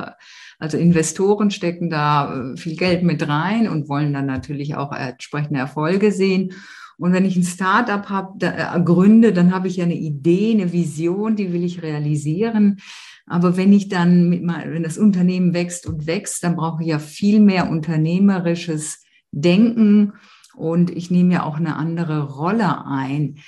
Also 0.58 0.76
Investoren 0.76 1.50
stecken 1.50 1.88
da 1.88 2.52
äh, 2.52 2.56
viel 2.56 2.76
Geld 2.76 3.02
mit 3.02 3.26
rein 3.28 3.68
und 3.68 3.88
wollen 3.88 4.12
dann 4.12 4.26
natürlich 4.26 4.74
auch 4.74 4.92
entsprechende 4.92 5.60
Erfolge 5.60 6.12
sehen. 6.12 6.52
Und 6.98 7.12
wenn 7.12 7.24
ich 7.24 7.36
ein 7.36 7.44
Startup 7.44 8.08
habe, 8.08 8.34
da, 8.38 8.76
äh, 8.76 8.80
gründe, 8.82 9.32
dann 9.32 9.54
habe 9.54 9.68
ich 9.68 9.76
ja 9.76 9.84
eine 9.84 9.94
Idee, 9.96 10.52
eine 10.52 10.72
Vision, 10.72 11.36
die 11.36 11.52
will 11.52 11.64
ich 11.64 11.82
realisieren. 11.82 12.80
Aber 13.26 13.56
wenn 13.56 13.72
ich 13.72 13.88
dann 13.88 14.28
mit 14.28 14.42
mal, 14.42 14.72
wenn 14.72 14.82
das 14.82 14.98
Unternehmen 14.98 15.54
wächst 15.54 15.86
und 15.86 16.06
wächst, 16.06 16.42
dann 16.42 16.56
brauche 16.56 16.82
ich 16.82 16.88
ja 16.88 16.98
viel 16.98 17.40
mehr 17.40 17.70
unternehmerisches 17.70 19.04
Denken 19.30 20.14
und 20.56 20.90
ich 20.90 21.10
nehme 21.10 21.34
ja 21.34 21.42
auch 21.44 21.56
eine 21.56 21.76
andere 21.76 22.22
Rolle 22.22 22.84
ein. 22.86 23.38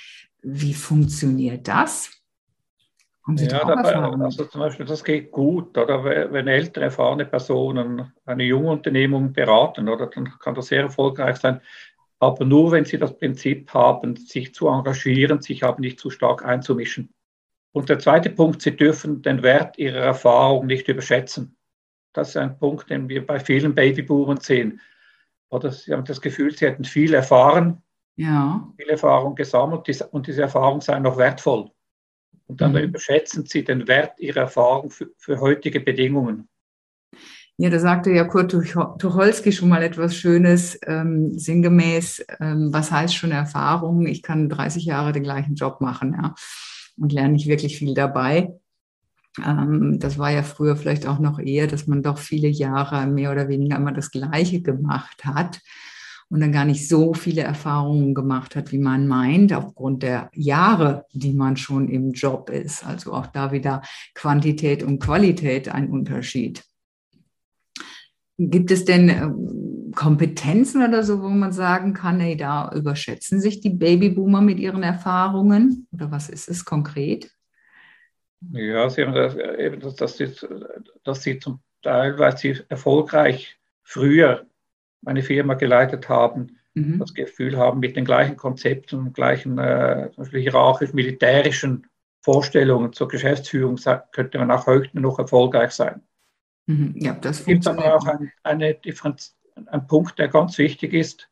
Wie 0.43 0.73
funktioniert 0.73 1.67
das? 1.67 2.20
Ja, 3.37 3.65
dabei, 3.65 3.95
also 3.95 4.45
zum 4.45 4.61
Beispiel, 4.61 4.85
das 4.85 5.03
geht 5.03 5.31
gut, 5.31 5.77
oder 5.77 6.03
wenn 6.03 6.47
ältere, 6.47 6.85
erfahrene 6.85 7.25
Personen 7.25 8.11
eine 8.25 8.43
junge 8.43 8.71
Unternehmung 8.71 9.33
beraten, 9.33 9.89
oder 9.89 10.07
dann 10.07 10.37
kann 10.39 10.55
das 10.55 10.67
sehr 10.67 10.81
erfolgreich 10.81 11.37
sein. 11.37 11.61
Aber 12.19 12.45
nur, 12.45 12.71
wenn 12.71 12.85
sie 12.85 12.99
das 12.99 13.17
Prinzip 13.17 13.73
haben, 13.73 14.15
sich 14.15 14.53
zu 14.53 14.67
engagieren, 14.67 15.41
sich 15.41 15.63
aber 15.63 15.79
nicht 15.79 15.99
zu 15.99 16.09
stark 16.09 16.45
einzumischen. 16.45 17.13
Und 17.71 17.89
der 17.89 17.99
zweite 17.99 18.29
Punkt, 18.29 18.61
sie 18.61 18.75
dürfen 18.75 19.21
den 19.21 19.43
Wert 19.43 19.77
ihrer 19.77 19.99
Erfahrung 19.99 20.67
nicht 20.67 20.87
überschätzen. 20.87 21.57
Das 22.13 22.29
ist 22.29 22.37
ein 22.37 22.59
Punkt, 22.59 22.89
den 22.89 23.07
wir 23.09 23.25
bei 23.25 23.39
vielen 23.39 23.73
Babyboomern 23.73 24.37
sehen. 24.37 24.81
Oder 25.49 25.71
sie 25.71 25.93
haben 25.93 26.05
das 26.05 26.21
Gefühl, 26.21 26.55
sie 26.55 26.65
hätten 26.65 26.83
viel 26.83 27.13
erfahren, 27.13 27.81
ja. 28.15 28.71
viel 28.77 28.89
Erfahrung 28.89 29.35
gesammelt 29.35 29.87
und 30.11 30.27
diese 30.27 30.43
Erfahrung 30.43 30.81
sei 30.81 30.99
noch 30.99 31.17
wertvoll. 31.17 31.71
Und 32.51 32.59
dann 32.59 32.73
mhm. 32.73 32.79
überschätzen 32.79 33.45
sie 33.45 33.63
den 33.63 33.87
Wert 33.87 34.19
ihrer 34.19 34.41
Erfahrung 34.41 34.89
für, 34.89 35.07
für 35.17 35.39
heutige 35.39 35.79
Bedingungen. 35.79 36.49
Ja, 37.55 37.69
da 37.69 37.79
sagte 37.79 38.11
ja 38.11 38.25
Kurt 38.25 38.51
Tucholsky 38.51 39.53
schon 39.53 39.69
mal 39.69 39.83
etwas 39.83 40.17
Schönes, 40.17 40.77
ähm, 40.85 41.31
sinngemäß, 41.39 42.25
ähm, 42.41 42.73
was 42.73 42.91
heißt 42.91 43.15
schon 43.15 43.31
Erfahrung? 43.31 44.05
Ich 44.05 44.21
kann 44.21 44.49
30 44.49 44.83
Jahre 44.83 45.13
den 45.13 45.23
gleichen 45.23 45.55
Job 45.55 45.79
machen, 45.79 46.13
ja, 46.21 46.35
und 46.97 47.13
lerne 47.13 47.31
nicht 47.31 47.47
wirklich 47.47 47.77
viel 47.77 47.93
dabei. 47.93 48.51
Ähm, 49.41 49.97
das 49.99 50.17
war 50.17 50.31
ja 50.31 50.43
früher 50.43 50.75
vielleicht 50.75 51.07
auch 51.07 51.19
noch 51.19 51.39
eher, 51.39 51.67
dass 51.67 51.87
man 51.87 52.03
doch 52.03 52.17
viele 52.17 52.49
Jahre 52.49 53.07
mehr 53.07 53.31
oder 53.31 53.47
weniger 53.47 53.77
immer 53.77 53.93
das 53.93 54.11
Gleiche 54.11 54.61
gemacht 54.61 55.23
hat 55.23 55.61
und 56.31 56.39
dann 56.39 56.53
gar 56.53 56.63
nicht 56.63 56.87
so 56.87 57.13
viele 57.13 57.41
Erfahrungen 57.41 58.13
gemacht 58.15 58.55
hat, 58.55 58.71
wie 58.71 58.77
man 58.77 59.05
meint, 59.05 59.51
aufgrund 59.51 60.01
der 60.01 60.31
Jahre, 60.33 61.05
die 61.11 61.33
man 61.33 61.57
schon 61.57 61.89
im 61.89 62.13
Job 62.13 62.49
ist. 62.49 62.85
Also 62.85 63.11
auch 63.11 63.27
da 63.27 63.51
wieder 63.51 63.81
Quantität 64.15 64.81
und 64.81 64.99
Qualität 64.99 65.67
ein 65.67 65.89
Unterschied. 65.89 66.63
Gibt 68.37 68.71
es 68.71 68.85
denn 68.85 69.09
ähm, 69.09 69.91
Kompetenzen 69.93 70.87
oder 70.87 71.03
so, 71.03 71.21
wo 71.21 71.27
man 71.27 71.51
sagen 71.51 71.93
kann, 71.93 72.21
hey, 72.21 72.37
da 72.37 72.71
überschätzen 72.73 73.41
sich 73.41 73.59
die 73.59 73.69
Babyboomer 73.69 74.39
mit 74.39 74.57
ihren 74.57 74.83
Erfahrungen? 74.83 75.85
Oder 75.91 76.11
was 76.11 76.29
ist 76.29 76.47
es 76.47 76.63
konkret? 76.63 77.29
Ja, 78.53 78.89
sie 78.89 79.03
haben 79.03 79.13
das, 79.13 79.35
eben, 79.35 79.81
dass, 79.81 80.15
sie, 80.15 80.31
dass 81.03 81.23
sie 81.23 81.39
zum 81.39 81.59
Teil, 81.81 82.17
weil 82.17 82.37
sie 82.37 82.57
erfolgreich 82.69 83.57
früher 83.83 84.45
eine 85.05 85.23
Firma 85.23 85.55
geleitet 85.55 86.09
haben, 86.09 86.57
mhm. 86.73 86.99
das 86.99 87.13
Gefühl 87.13 87.57
haben, 87.57 87.79
mit 87.79 87.95
den 87.95 88.05
gleichen 88.05 88.37
Konzepten, 88.37 89.13
gleichen 89.13 89.57
äh, 89.57 90.09
hierarchisch-militärischen 90.31 91.87
Vorstellungen 92.21 92.93
zur 92.93 93.07
Geschäftsführung 93.07 93.79
könnte 94.11 94.37
man 94.37 94.51
auch 94.51 94.67
heute 94.67 94.99
noch 94.99 95.17
erfolgreich 95.17 95.71
sein. 95.71 96.01
Mhm. 96.67 96.93
Ja, 96.95 97.13
das 97.13 97.39
es 97.39 97.45
gibt 97.45 97.67
aber 97.67 97.95
auch 97.95 98.05
ein, 98.05 98.31
eine 98.43 98.75
Differenz, 98.75 99.35
ein 99.55 99.87
Punkt, 99.87 100.19
der 100.19 100.27
ganz 100.27 100.57
wichtig 100.57 100.93
ist, 100.93 101.29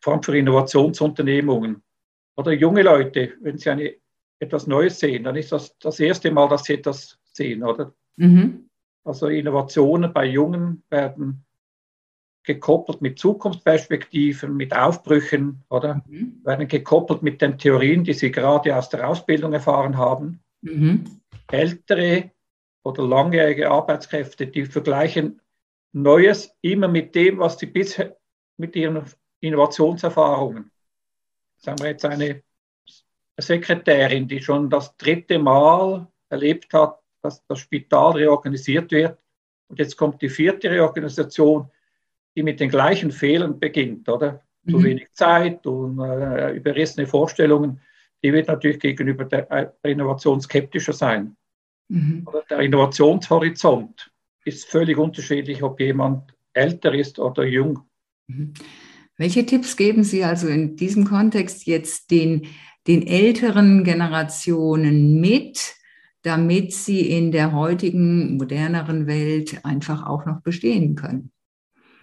vor 0.00 0.14
allem 0.14 0.22
für 0.22 0.36
Innovationsunternehmungen 0.36 1.82
oder 2.36 2.52
junge 2.52 2.82
Leute, 2.82 3.34
wenn 3.40 3.58
sie 3.58 3.70
eine, 3.70 3.94
etwas 4.38 4.66
Neues 4.66 4.98
sehen, 4.98 5.24
dann 5.24 5.36
ist 5.36 5.52
das 5.52 5.78
das 5.78 5.98
erste 5.98 6.30
Mal, 6.30 6.48
dass 6.48 6.64
sie 6.64 6.74
etwas 6.74 7.18
sehen, 7.32 7.62
oder? 7.62 7.94
Mhm. 8.16 8.68
Also 9.04 9.28
Innovationen 9.28 10.12
bei 10.12 10.26
Jungen 10.26 10.82
werden 10.90 11.45
gekoppelt 12.46 13.02
mit 13.02 13.18
Zukunftsperspektiven, 13.18 14.56
mit 14.56 14.74
Aufbrüchen, 14.74 15.64
oder? 15.68 16.02
Mhm. 16.06 16.40
Werden 16.44 16.68
gekoppelt 16.68 17.22
mit 17.22 17.42
den 17.42 17.58
Theorien, 17.58 18.04
die 18.04 18.14
Sie 18.14 18.30
gerade 18.30 18.74
aus 18.74 18.88
der 18.88 19.06
Ausbildung 19.06 19.52
erfahren 19.52 19.98
haben. 19.98 20.40
Mhm. 20.62 21.20
Ältere 21.50 22.30
oder 22.84 23.06
langjährige 23.06 23.70
Arbeitskräfte, 23.70 24.46
die 24.46 24.64
vergleichen 24.64 25.40
Neues 25.92 26.54
immer 26.60 26.88
mit 26.88 27.14
dem, 27.14 27.38
was 27.38 27.58
sie 27.58 27.66
bisher 27.66 28.16
mit 28.58 28.76
ihren 28.76 29.02
Innovationserfahrungen. 29.40 30.70
Sagen 31.56 31.78
wir 31.80 31.88
jetzt 31.88 32.04
eine 32.04 32.42
Sekretärin, 33.38 34.28
die 34.28 34.40
schon 34.40 34.70
das 34.70 34.96
dritte 34.96 35.38
Mal 35.38 36.06
erlebt 36.28 36.72
hat, 36.72 37.00
dass 37.22 37.44
das 37.46 37.58
Spital 37.58 38.12
reorganisiert 38.12 38.90
wird. 38.92 39.18
Und 39.68 39.78
jetzt 39.78 39.96
kommt 39.96 40.22
die 40.22 40.28
vierte 40.28 40.70
Reorganisation 40.70 41.70
die 42.36 42.42
mit 42.42 42.60
den 42.60 42.68
gleichen 42.68 43.10
Fehlern 43.10 43.58
beginnt, 43.58 44.08
oder? 44.08 44.42
Mhm. 44.64 44.70
Zu 44.70 44.84
wenig 44.84 45.12
Zeit 45.12 45.66
und 45.66 45.98
äh, 45.98 46.52
überrissene 46.52 47.06
Vorstellungen, 47.06 47.80
die 48.22 48.32
wird 48.32 48.48
natürlich 48.48 48.78
gegenüber 48.78 49.24
der, 49.24 49.42
der 49.42 49.90
Innovation 49.90 50.40
skeptischer 50.40 50.92
sein. 50.92 51.36
Mhm. 51.88 52.24
Oder 52.26 52.42
der 52.50 52.60
Innovationshorizont 52.60 54.10
ist 54.44 54.66
völlig 54.66 54.98
unterschiedlich, 54.98 55.62
ob 55.62 55.80
jemand 55.80 56.34
älter 56.52 56.94
ist 56.94 57.18
oder 57.18 57.44
jung. 57.44 57.80
Mhm. 58.28 58.54
Welche 59.16 59.46
Tipps 59.46 59.76
geben 59.76 60.04
Sie 60.04 60.24
also 60.24 60.46
in 60.46 60.76
diesem 60.76 61.04
Kontext 61.06 61.66
jetzt 61.66 62.10
den, 62.10 62.48
den 62.86 63.06
älteren 63.06 63.82
Generationen 63.82 65.20
mit, 65.20 65.74
damit 66.22 66.72
sie 66.72 67.08
in 67.08 67.32
der 67.32 67.52
heutigen, 67.52 68.36
moderneren 68.36 69.06
Welt 69.06 69.64
einfach 69.64 70.06
auch 70.06 70.26
noch 70.26 70.42
bestehen 70.42 70.96
können? 70.96 71.30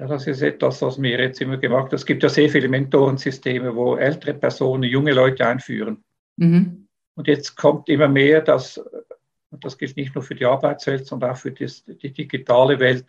Ja, 0.03 0.09
das 0.09 0.27
ist 0.27 0.41
etwas, 0.41 0.81
was 0.81 0.97
mir 0.97 1.17
jetzt 1.17 1.39
immer 1.39 1.55
gemacht 1.55 1.85
hat. 1.85 1.93
Es 1.93 2.05
gibt 2.05 2.23
ja 2.23 2.27
sehr 2.27 2.49
viele 2.49 2.67
Mentorensysteme, 2.67 3.73
wo 3.73 3.95
ältere 3.95 4.33
Personen 4.33 4.83
junge 4.83 5.13
Leute 5.13 5.47
einführen. 5.47 6.03
Mhm. 6.35 6.89
Und 7.15 7.27
jetzt 7.29 7.55
kommt 7.55 7.87
immer 7.87 8.09
mehr, 8.09 8.41
dass, 8.41 8.77
und 9.49 9.63
das 9.63 9.77
gilt 9.77 9.95
nicht 9.95 10.13
nur 10.13 10.21
für 10.21 10.35
die 10.35 10.43
Arbeitswelt, 10.43 11.07
sondern 11.07 11.31
auch 11.31 11.37
für 11.37 11.53
das, 11.53 11.85
die 11.85 12.11
digitale 12.11 12.81
Welt, 12.81 13.05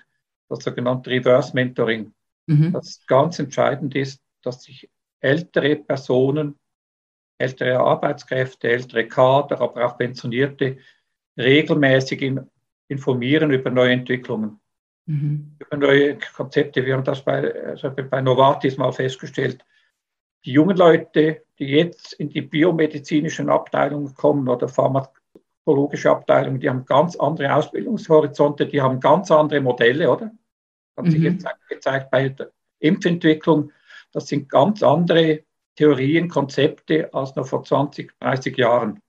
das 0.48 0.62
sogenannte 0.62 1.10
Reverse 1.10 1.52
Mentoring. 1.52 2.14
Mhm. 2.46 2.72
Das 2.72 3.04
ganz 3.08 3.40
entscheidend 3.40 3.96
ist, 3.96 4.22
dass 4.42 4.62
sich 4.62 4.88
ältere 5.18 5.74
Personen, 5.74 6.54
ältere 7.38 7.80
Arbeitskräfte, 7.80 8.68
ältere 8.68 9.08
Kader, 9.08 9.60
aber 9.60 9.84
auch 9.84 9.98
Pensionierte 9.98 10.78
regelmäßig 11.36 12.22
in, 12.22 12.40
informieren 12.86 13.50
über 13.50 13.70
neue 13.70 13.94
Entwicklungen 13.94 14.60
mhm. 15.06 15.56
über 15.58 15.76
neue 15.76 16.18
Konzepte. 16.18 16.84
Wir 16.84 16.94
haben 16.94 17.04
das 17.04 17.24
bei, 17.24 17.54
also 17.66 17.90
bei 17.90 18.20
Novartis 18.20 18.76
mal 18.76 18.92
festgestellt. 18.92 19.64
Die 20.44 20.52
jungen 20.52 20.76
Leute, 20.76 21.42
die 21.58 21.66
jetzt 21.66 22.12
in 22.14 22.28
die 22.28 22.42
biomedizinischen 22.42 23.48
Abteilungen 23.48 24.14
kommen 24.14 24.48
oder 24.48 24.68
pharmakologische 24.68 26.10
Abteilungen, 26.10 26.60
die 26.60 26.68
haben 26.68 26.84
ganz 26.84 27.16
andere 27.16 27.54
Ausbildungshorizonte, 27.54 28.66
die 28.66 28.82
haben 28.82 29.00
ganz 29.00 29.30
andere 29.30 29.60
Modelle, 29.60 30.10
oder? 30.10 30.32
Hat 30.96 31.06
mhm. 31.06 31.10
sich 31.10 31.22
jetzt 31.22 31.46
gezeigt 31.68 32.10
bei 32.10 32.28
der 32.28 32.50
Impfentwicklung. 32.78 33.72
Das 34.12 34.28
sind 34.28 34.48
ganz 34.48 34.82
andere 34.82 35.44
Theorien, 35.76 36.28
Konzepte 36.28 37.12
als 37.12 37.34
noch 37.34 37.46
vor 37.46 37.64
20, 37.64 38.12
30 38.20 38.56
Jahren. 38.56 39.00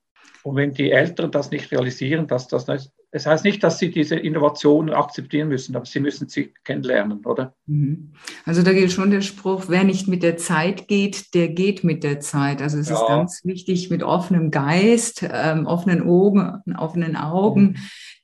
Und 0.44 0.56
wenn 0.56 0.74
die 0.74 0.92
Älteren 0.92 1.32
das 1.32 1.52
nicht 1.52 1.72
realisieren, 1.72 2.28
dass 2.28 2.48
das 2.48 2.68
nicht, 2.68 2.92
es 3.12 3.26
heißt 3.26 3.46
nicht, 3.46 3.64
dass 3.64 3.80
sie 3.80 3.92
diese 3.92 4.16
Innovationen 4.16 4.94
akzeptieren 4.94 5.48
müssen, 5.48 5.76
aber 5.76 5.86
sie 5.86 6.00
müssen 6.00 6.28
sie 6.28 6.54
kennenlernen, 6.64 7.26
oder? 7.26 7.56
Mhm. 7.66 8.14
Also 8.46 8.62
da 8.62 8.74
gilt 8.74 8.92
schon 8.92 9.12
der 9.12 9.22
Spruch, 9.22 9.66
wer 9.68 9.84
nicht 9.84 10.08
mit 10.08 10.24
der 10.24 10.38
Zeit 10.38 10.88
geht, 10.88 11.34
der 11.34 11.50
geht 11.50 11.84
mit 11.84 12.04
der 12.04 12.20
Zeit. 12.20 12.62
Also 12.62 12.78
es 12.78 12.90
ja. 12.90 12.96
ist 12.96 13.08
ganz 13.08 13.42
wichtig, 13.46 13.90
mit 13.90 14.04
offenem 14.04 14.52
Geist, 14.52 15.26
ähm, 15.32 15.66
offenen 15.66 16.04
Augen, 16.04 16.62
offenen 16.78 17.16
Augen 17.16 17.62
mhm. 17.62 17.76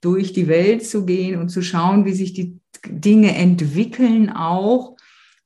durch 0.02 0.34
die 0.34 0.48
Welt 0.48 0.86
zu 0.86 1.06
gehen 1.06 1.40
und 1.40 1.50
zu 1.50 1.62
schauen, 1.62 2.06
wie 2.06 2.14
sich 2.14 2.34
die 2.34 2.60
Dinge 2.86 3.36
entwickeln 3.36 4.30
auch 4.30 4.98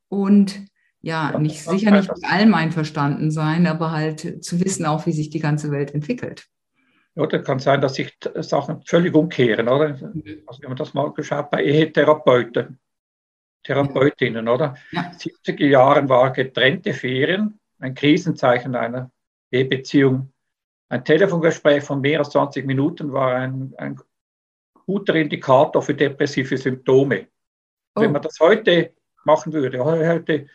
und 0.07 0.61
ja, 1.01 1.37
nicht, 1.37 1.61
sicher 1.61 1.91
nicht 1.91 2.11
mit 2.11 2.25
allem 2.25 2.55
einverstanden 2.55 3.29
sein, 3.29 3.67
aber 3.67 3.91
halt 3.91 4.43
zu 4.43 4.59
wissen 4.59 4.87
auch, 4.87 5.05
wie 5.05 5.11
sich 5.11 5.29
die 5.29 5.39
ganze 5.39 5.69
Welt 5.69 5.93
entwickelt. 5.93 6.47
Oder 7.15 7.39
kann 7.39 7.59
sein, 7.59 7.81
dass 7.81 7.95
sich 7.95 8.17
Sachen 8.41 8.81
völlig 8.83 9.15
umkehren, 9.15 9.69
oder? 9.69 9.97
Also 10.47 10.61
wenn 10.61 10.69
man 10.69 10.75
das 10.75 10.93
mal 10.93 11.13
geschaut 11.13 11.49
bei 11.49 11.63
Ehetherapeuten, 11.63 12.79
Therapeutinnen, 13.63 14.47
oder? 14.47 14.75
Ja. 14.91 15.11
70er 15.11 15.65
Jahren 15.65 16.09
war 16.09 16.31
getrennte 16.33 16.93
Ferien 16.93 17.59
ein 17.79 17.93
Krisenzeichen 17.93 18.75
einer 18.75 19.11
Ehebeziehung. 19.51 20.31
Ein 20.89 21.03
Telefongespräch 21.03 21.83
von 21.83 22.01
mehr 22.01 22.19
als 22.19 22.29
20 22.29 22.65
Minuten 22.65 23.11
war 23.11 23.35
ein, 23.35 23.73
ein 23.77 23.99
guter 24.85 25.15
Indikator 25.15 25.81
für 25.81 25.95
depressive 25.95 26.57
Symptome. 26.57 27.27
Oh. 27.95 28.01
Wenn 28.01 28.11
man 28.11 28.21
das 28.21 28.39
heute 28.39 28.93
machen 29.23 29.53
würde, 29.53 29.83
heute 29.83 30.47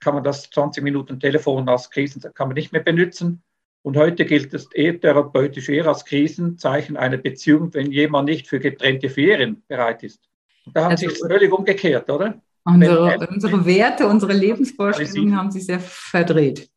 kann 0.00 0.14
man 0.14 0.24
das 0.24 0.50
20 0.50 0.82
Minuten 0.82 1.20
Telefon 1.20 1.68
als 1.68 1.90
Krisen 1.90 2.20
kann 2.34 2.48
man 2.48 2.54
nicht 2.54 2.72
mehr 2.72 2.82
benutzen. 2.82 3.42
Und 3.86 3.96
heute 3.96 4.24
gilt 4.24 4.52
es 4.52 4.66
eher 4.72 5.00
therapeutisch 5.00 5.68
eher 5.68 5.86
als 5.86 6.04
Krisenzeichen 6.04 6.96
einer 6.96 7.18
Beziehung, 7.18 7.72
wenn 7.72 7.92
jemand 7.92 8.28
nicht 8.28 8.48
für 8.48 8.58
getrennte 8.58 9.08
Ferien 9.08 9.62
bereit 9.68 10.02
ist. 10.02 10.28
Und 10.64 10.74
da 10.74 10.86
haben 10.86 10.90
also, 10.90 11.08
sich 11.08 11.20
völlig 11.20 11.52
umgekehrt, 11.52 12.10
oder? 12.10 12.42
Unsere, 12.64 13.16
unsere 13.28 13.64
Werte, 13.64 14.08
unsere 14.08 14.32
Lebensvorstellungen 14.32 15.36
haben 15.36 15.52
sich 15.52 15.66
sehr 15.66 15.78
verdreht. 15.78 16.68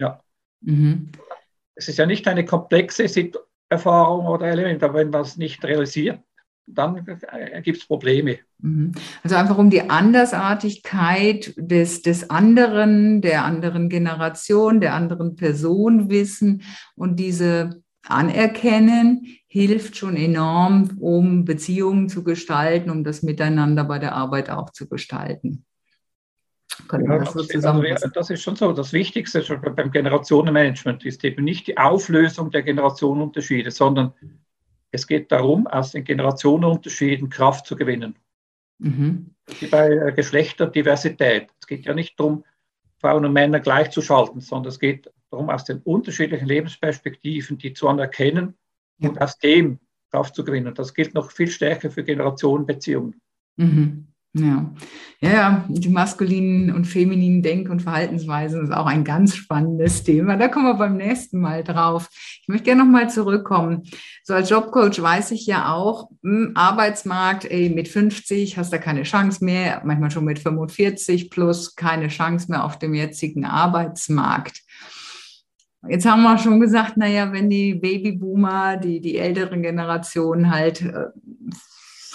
Ja. 0.00 0.20
Mhm. 0.60 1.12
Es 1.76 1.86
ist 1.86 1.98
ja 1.98 2.06
nicht 2.06 2.26
eine 2.26 2.44
komplexe 2.44 3.06
Erfahrung 3.68 4.26
oder 4.26 4.48
Element, 4.48 4.82
aber 4.82 4.94
wenn 4.94 5.10
man 5.10 5.20
es 5.20 5.36
nicht 5.36 5.64
realisiert, 5.64 6.18
dann 6.66 7.04
gibt 7.62 7.78
es 7.78 7.86
Probleme. 7.86 8.38
Mhm. 8.58 8.92
Also 9.22 9.36
einfach 9.36 9.58
um 9.58 9.70
die 9.70 9.88
Andersartigkeit 9.88 11.54
des, 11.56 12.02
des 12.02 12.30
anderen, 12.30 13.20
der 13.20 13.44
anderen 13.44 13.88
Generation, 13.88 14.80
der 14.80 14.94
anderen 14.94 15.36
Person 15.36 16.10
wissen 16.10 16.62
und 16.94 17.16
diese 17.16 17.82
anerkennen, 18.02 19.26
hilft 19.46 19.96
schon 19.96 20.16
enorm, 20.16 20.96
um 21.00 21.44
Beziehungen 21.44 22.08
zu 22.08 22.24
gestalten, 22.24 22.90
um 22.90 23.04
das 23.04 23.22
Miteinander 23.22 23.84
bei 23.84 23.98
der 23.98 24.14
Arbeit 24.14 24.50
auch 24.50 24.70
zu 24.70 24.88
gestalten. 24.88 25.64
Ja, 26.92 27.18
das, 27.18 27.34
also, 27.34 28.08
das, 28.12 28.30
ist 28.30 28.42
schon 28.42 28.56
so. 28.56 28.72
Das 28.72 28.92
Wichtigste 28.92 29.42
beim 29.74 29.90
Generationenmanagement 29.90 31.06
ist 31.06 31.24
eben 31.24 31.42
nicht 31.42 31.66
die 31.68 31.78
Auflösung 31.78 32.50
der 32.50 32.62
Generationenunterschiede, 32.62 33.70
sondern 33.70 34.12
es 34.96 35.06
geht 35.06 35.30
darum, 35.30 35.66
aus 35.66 35.92
den 35.92 36.04
Generationenunterschieden 36.04 37.28
Kraft 37.28 37.66
zu 37.66 37.76
gewinnen. 37.76 38.18
Mhm. 38.78 39.34
Wie 39.60 39.66
bei 39.66 39.90
äh, 39.90 40.12
Geschlechterdiversität. 40.12 41.48
Es 41.60 41.66
geht 41.66 41.84
ja 41.84 41.94
nicht 41.94 42.18
darum, 42.18 42.44
Frauen 42.98 43.24
und 43.26 43.32
Männer 43.32 43.60
gleichzuschalten, 43.60 44.40
sondern 44.40 44.70
es 44.70 44.78
geht 44.78 45.12
darum, 45.30 45.50
aus 45.50 45.64
den 45.64 45.78
unterschiedlichen 45.82 46.46
Lebensperspektiven 46.46 47.58
die 47.58 47.74
zu 47.74 47.88
anerkennen 47.88 48.54
ja. 48.98 49.10
und 49.10 49.20
aus 49.20 49.38
dem 49.38 49.78
Kraft 50.10 50.34
zu 50.34 50.44
gewinnen. 50.44 50.74
Das 50.74 50.94
gilt 50.94 51.14
noch 51.14 51.30
viel 51.30 51.48
stärker 51.48 51.90
für 51.90 52.02
Generationenbeziehungen. 52.02 53.20
Mhm. 53.56 54.08
Ja. 54.38 54.70
ja, 55.20 55.64
die 55.68 55.88
maskulinen 55.88 56.74
und 56.74 56.84
femininen 56.84 57.42
Denk- 57.42 57.70
und 57.70 57.80
Verhaltensweisen 57.80 58.64
ist 58.64 58.70
auch 58.70 58.84
ein 58.84 59.02
ganz 59.02 59.34
spannendes 59.34 60.04
Thema. 60.04 60.36
Da 60.36 60.48
kommen 60.48 60.66
wir 60.66 60.74
beim 60.74 60.98
nächsten 60.98 61.40
Mal 61.40 61.64
drauf. 61.64 62.10
Ich 62.42 62.48
möchte 62.48 62.64
gerne 62.64 62.84
nochmal 62.84 63.08
zurückkommen. 63.08 63.84
So 64.24 64.34
als 64.34 64.50
Jobcoach 64.50 65.00
weiß 65.00 65.30
ich 65.30 65.46
ja 65.46 65.72
auch, 65.72 66.10
im 66.22 66.48
hm, 66.48 66.52
Arbeitsmarkt, 66.54 67.46
ey, 67.46 67.70
mit 67.70 67.88
50 67.88 68.58
hast 68.58 68.74
du 68.74 68.78
keine 68.78 69.04
Chance 69.04 69.42
mehr, 69.42 69.80
manchmal 69.86 70.10
schon 70.10 70.24
mit 70.24 70.38
45 70.38 71.30
plus 71.30 71.74
keine 71.74 72.08
Chance 72.08 72.50
mehr 72.50 72.64
auf 72.64 72.78
dem 72.78 72.92
jetzigen 72.92 73.46
Arbeitsmarkt. 73.46 74.60
Jetzt 75.88 76.04
haben 76.04 76.22
wir 76.24 76.36
schon 76.36 76.60
gesagt, 76.60 76.98
naja, 76.98 77.32
wenn 77.32 77.48
die 77.48 77.74
Babyboomer, 77.74 78.76
die, 78.76 79.00
die 79.00 79.16
älteren 79.16 79.62
Generationen 79.62 80.50
halt 80.50 80.82
äh, 80.82 81.06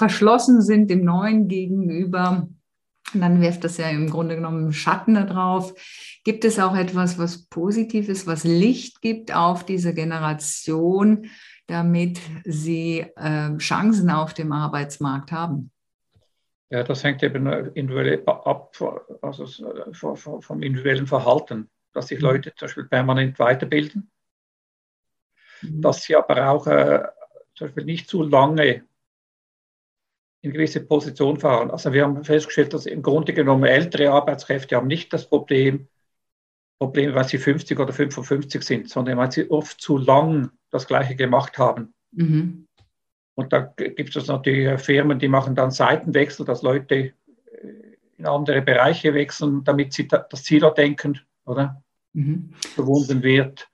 verschlossen 0.01 0.63
sind 0.63 0.89
dem 0.89 1.05
Neuen 1.05 1.47
gegenüber, 1.47 2.47
dann 3.13 3.39
wirft 3.39 3.63
das 3.63 3.77
ja 3.77 3.87
im 3.89 4.09
Grunde 4.09 4.35
genommen 4.35 4.73
Schatten 4.73 5.13
darauf. 5.13 5.75
Gibt 6.23 6.43
es 6.43 6.57
auch 6.57 6.75
etwas, 6.75 7.19
was 7.19 7.45
Positives, 7.45 8.25
was 8.25 8.43
Licht 8.43 9.03
gibt 9.03 9.35
auf 9.35 9.63
diese 9.63 9.93
Generation, 9.93 11.27
damit 11.67 12.19
sie 12.45 13.05
äh, 13.15 13.55
Chancen 13.57 14.09
auf 14.09 14.33
dem 14.33 14.51
Arbeitsmarkt 14.51 15.31
haben? 15.31 15.71
Ja, 16.71 16.81
das 16.83 17.03
hängt 17.03 17.21
eben 17.21 17.45
individuell 17.75 18.23
ab 18.25 18.75
also 19.21 19.45
vom 20.15 20.63
individuellen 20.63 21.05
Verhalten, 21.05 21.69
dass 21.93 22.07
sich 22.07 22.17
mhm. 22.17 22.25
Leute 22.25 22.55
zum 22.55 22.65
Beispiel 22.65 22.85
permanent 22.85 23.37
weiterbilden, 23.37 24.09
mhm. 25.61 25.81
dass 25.81 26.01
sie 26.01 26.15
aber 26.15 26.49
auch 26.49 26.65
äh, 26.65 27.03
zum 27.53 27.67
Beispiel 27.67 27.85
nicht 27.85 28.09
zu 28.09 28.23
lange 28.23 28.83
in 30.41 30.51
gewisse 30.51 30.81
Position 30.81 31.37
fahren. 31.37 31.71
Also 31.71 31.93
wir 31.93 32.03
haben 32.03 32.23
festgestellt, 32.23 32.73
dass 32.73 32.85
im 32.85 33.01
Grunde 33.01 33.33
genommen 33.33 33.65
ältere 33.65 34.11
Arbeitskräfte 34.11 34.75
haben 34.75 34.87
nicht 34.87 35.13
das 35.13 35.29
Problem, 35.29 35.87
Problem, 36.79 37.13
weil 37.13 37.27
sie 37.27 37.37
50 37.37 37.79
oder 37.79 37.93
55 37.93 38.63
sind, 38.63 38.89
sondern 38.89 39.17
weil 39.17 39.31
sie 39.31 39.49
oft 39.51 39.79
zu 39.79 39.97
lang 39.97 40.49
das 40.71 40.87
Gleiche 40.87 41.15
gemacht 41.15 41.59
haben. 41.59 41.93
Mhm. 42.11 42.67
Und 43.35 43.53
da 43.53 43.59
gibt 43.59 44.15
es 44.15 44.27
natürlich 44.27 44.81
Firmen, 44.81 45.19
die 45.19 45.27
machen 45.27 45.55
dann 45.55 45.69
Seitenwechsel, 45.69 46.45
dass 46.45 46.63
Leute 46.63 46.95
äh, 46.95 47.13
in 48.17 48.25
andere 48.25 48.63
Bereiche 48.63 49.13
wechseln, 49.13 49.63
damit 49.63 49.93
sie 49.93 50.07
das 50.07 50.43
Ziel 50.43 50.61
denken, 50.75 51.19
oder? 51.45 51.83
Mhm. 52.13 52.51
Verwunden 52.73 53.21
wird 53.21 53.70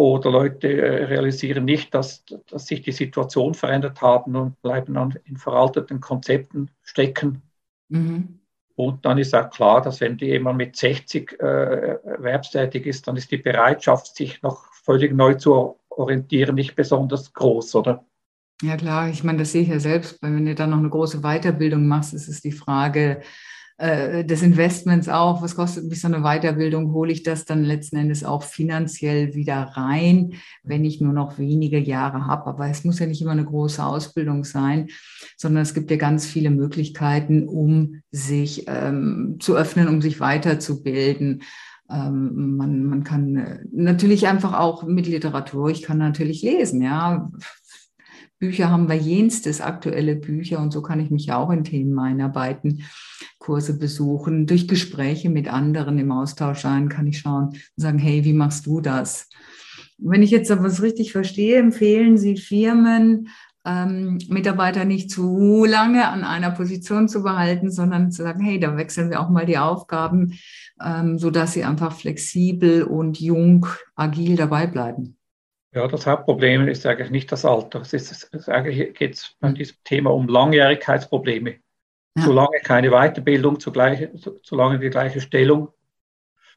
oder 0.00 0.30
Leute 0.30 0.68
äh, 0.68 1.04
realisieren 1.04 1.64
nicht, 1.64 1.94
dass, 1.94 2.24
dass 2.48 2.66
sich 2.66 2.82
die 2.82 2.92
Situation 2.92 3.54
verändert 3.54 4.00
haben 4.00 4.34
und 4.34 4.60
bleiben 4.62 4.94
dann 4.94 5.18
in 5.24 5.36
veralteten 5.36 6.00
Konzepten 6.00 6.70
stecken. 6.82 7.42
Mhm. 7.88 8.40
Und 8.76 9.04
dann 9.04 9.18
ist 9.18 9.34
auch 9.34 9.50
klar, 9.50 9.82
dass 9.82 10.00
wenn 10.00 10.16
jemand 10.16 10.56
mit 10.56 10.74
60 10.74 11.38
äh, 11.38 11.44
erwerbstätig 11.44 12.86
ist, 12.86 13.06
dann 13.06 13.16
ist 13.16 13.30
die 13.30 13.36
Bereitschaft, 13.36 14.16
sich 14.16 14.40
noch 14.42 14.72
völlig 14.72 15.12
neu 15.12 15.34
zu 15.34 15.76
orientieren, 15.90 16.54
nicht 16.54 16.76
besonders 16.76 17.32
groß, 17.34 17.74
oder? 17.74 18.04
Ja 18.62 18.76
klar, 18.76 19.10
ich 19.10 19.22
meine, 19.22 19.38
das 19.38 19.52
sehe 19.52 19.62
ich 19.62 19.68
ja 19.68 19.80
selbst, 19.80 20.22
weil 20.22 20.34
wenn 20.34 20.46
du 20.46 20.54
dann 20.54 20.70
noch 20.70 20.78
eine 20.78 20.88
große 20.88 21.20
Weiterbildung 21.20 21.86
machst, 21.86 22.14
ist 22.14 22.28
es 22.28 22.40
die 22.40 22.52
Frage, 22.52 23.20
äh, 23.80 24.26
des 24.26 24.42
Investments 24.42 25.08
auch, 25.08 25.40
was 25.40 25.56
kostet 25.56 25.88
mich 25.88 26.02
so 26.02 26.08
eine 26.08 26.20
Weiterbildung, 26.20 26.92
hole 26.92 27.10
ich 27.10 27.22
das 27.22 27.46
dann 27.46 27.64
letzten 27.64 27.96
Endes 27.96 28.24
auch 28.24 28.42
finanziell 28.42 29.34
wieder 29.34 29.72
rein, 29.74 30.34
wenn 30.62 30.84
ich 30.84 31.00
nur 31.00 31.14
noch 31.14 31.38
wenige 31.38 31.78
Jahre 31.78 32.26
habe. 32.26 32.46
Aber 32.46 32.68
es 32.68 32.84
muss 32.84 32.98
ja 32.98 33.06
nicht 33.06 33.22
immer 33.22 33.30
eine 33.30 33.46
große 33.46 33.82
Ausbildung 33.82 34.44
sein, 34.44 34.88
sondern 35.38 35.62
es 35.62 35.72
gibt 35.72 35.90
ja 35.90 35.96
ganz 35.96 36.26
viele 36.26 36.50
Möglichkeiten, 36.50 37.48
um 37.48 38.02
sich 38.10 38.64
ähm, 38.68 39.38
zu 39.40 39.56
öffnen, 39.56 39.88
um 39.88 40.02
sich 40.02 40.20
weiterzubilden. 40.20 41.42
Ähm, 41.90 42.56
man, 42.56 42.84
man 42.84 43.02
kann 43.02 43.36
äh, 43.36 43.60
natürlich 43.72 44.28
einfach 44.28 44.58
auch 44.58 44.82
mit 44.82 45.06
Literatur, 45.06 45.70
ich 45.70 45.80
kann 45.80 45.96
natürlich 45.96 46.42
lesen, 46.42 46.82
ja. 46.82 47.32
Bücher 48.40 48.70
haben 48.70 48.88
wir 48.88 48.96
jenstes, 48.96 49.60
aktuelle 49.60 50.16
Bücher 50.16 50.60
und 50.60 50.72
so 50.72 50.80
kann 50.80 50.98
ich 50.98 51.10
mich 51.10 51.26
ja 51.26 51.36
auch 51.36 51.50
in 51.50 51.62
Themen 51.62 51.98
einarbeiten. 51.98 52.82
Kurse 53.38 53.78
besuchen, 53.78 54.46
durch 54.46 54.66
Gespräche 54.66 55.28
mit 55.28 55.52
anderen 55.52 55.98
im 55.98 56.10
Austausch 56.10 56.60
sein, 56.60 56.88
kann 56.88 57.06
ich 57.06 57.18
schauen 57.18 57.48
und 57.48 57.58
sagen, 57.76 57.98
hey, 57.98 58.24
wie 58.24 58.32
machst 58.32 58.66
du 58.66 58.80
das? 58.80 59.28
Wenn 59.98 60.22
ich 60.22 60.30
jetzt 60.30 60.50
aber 60.50 60.64
was 60.64 60.80
richtig 60.80 61.12
verstehe, 61.12 61.58
empfehlen 61.58 62.16
Sie 62.16 62.38
Firmen, 62.38 63.28
ähm, 63.66 64.18
Mitarbeiter 64.28 64.86
nicht 64.86 65.10
zu 65.10 65.66
lange 65.66 66.08
an 66.08 66.24
einer 66.24 66.50
Position 66.50 67.08
zu 67.08 67.22
behalten, 67.22 67.70
sondern 67.70 68.10
zu 68.10 68.22
sagen, 68.22 68.42
hey, 68.42 68.58
da 68.58 68.76
wechseln 68.78 69.10
wir 69.10 69.20
auch 69.20 69.28
mal 69.28 69.44
die 69.44 69.58
Aufgaben, 69.58 70.38
ähm, 70.82 71.18
sodass 71.18 71.52
sie 71.52 71.64
einfach 71.64 71.92
flexibel 71.92 72.84
und 72.84 73.20
jung, 73.20 73.66
agil 73.94 74.36
dabei 74.36 74.66
bleiben. 74.66 75.18
Ja, 75.72 75.86
das 75.86 76.06
Hauptproblem 76.06 76.66
ist 76.66 76.84
eigentlich 76.84 77.10
nicht 77.10 77.30
das 77.30 77.44
Alter. 77.44 77.80
Es 77.80 77.92
ist, 77.92 78.28
es 78.34 78.48
eigentlich 78.48 78.94
geht 78.94 79.14
es 79.14 79.36
bei 79.38 79.52
diesem 79.52 79.76
Thema 79.84 80.10
um 80.12 80.26
Langjährigkeitsprobleme. 80.28 81.60
Ja. 82.16 82.24
Zu 82.24 82.32
lange 82.32 82.58
keine 82.64 82.90
Weiterbildung, 82.90 83.60
zu, 83.60 83.70
gleiche, 83.70 84.12
zu, 84.16 84.40
zu 84.40 84.56
lange 84.56 84.80
die 84.80 84.90
gleiche 84.90 85.20
Stellung, 85.20 85.68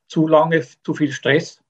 zu 0.07 0.27
lange 0.27 0.61
zu 0.83 0.95
viel 0.95 1.11
Stress, 1.11 1.63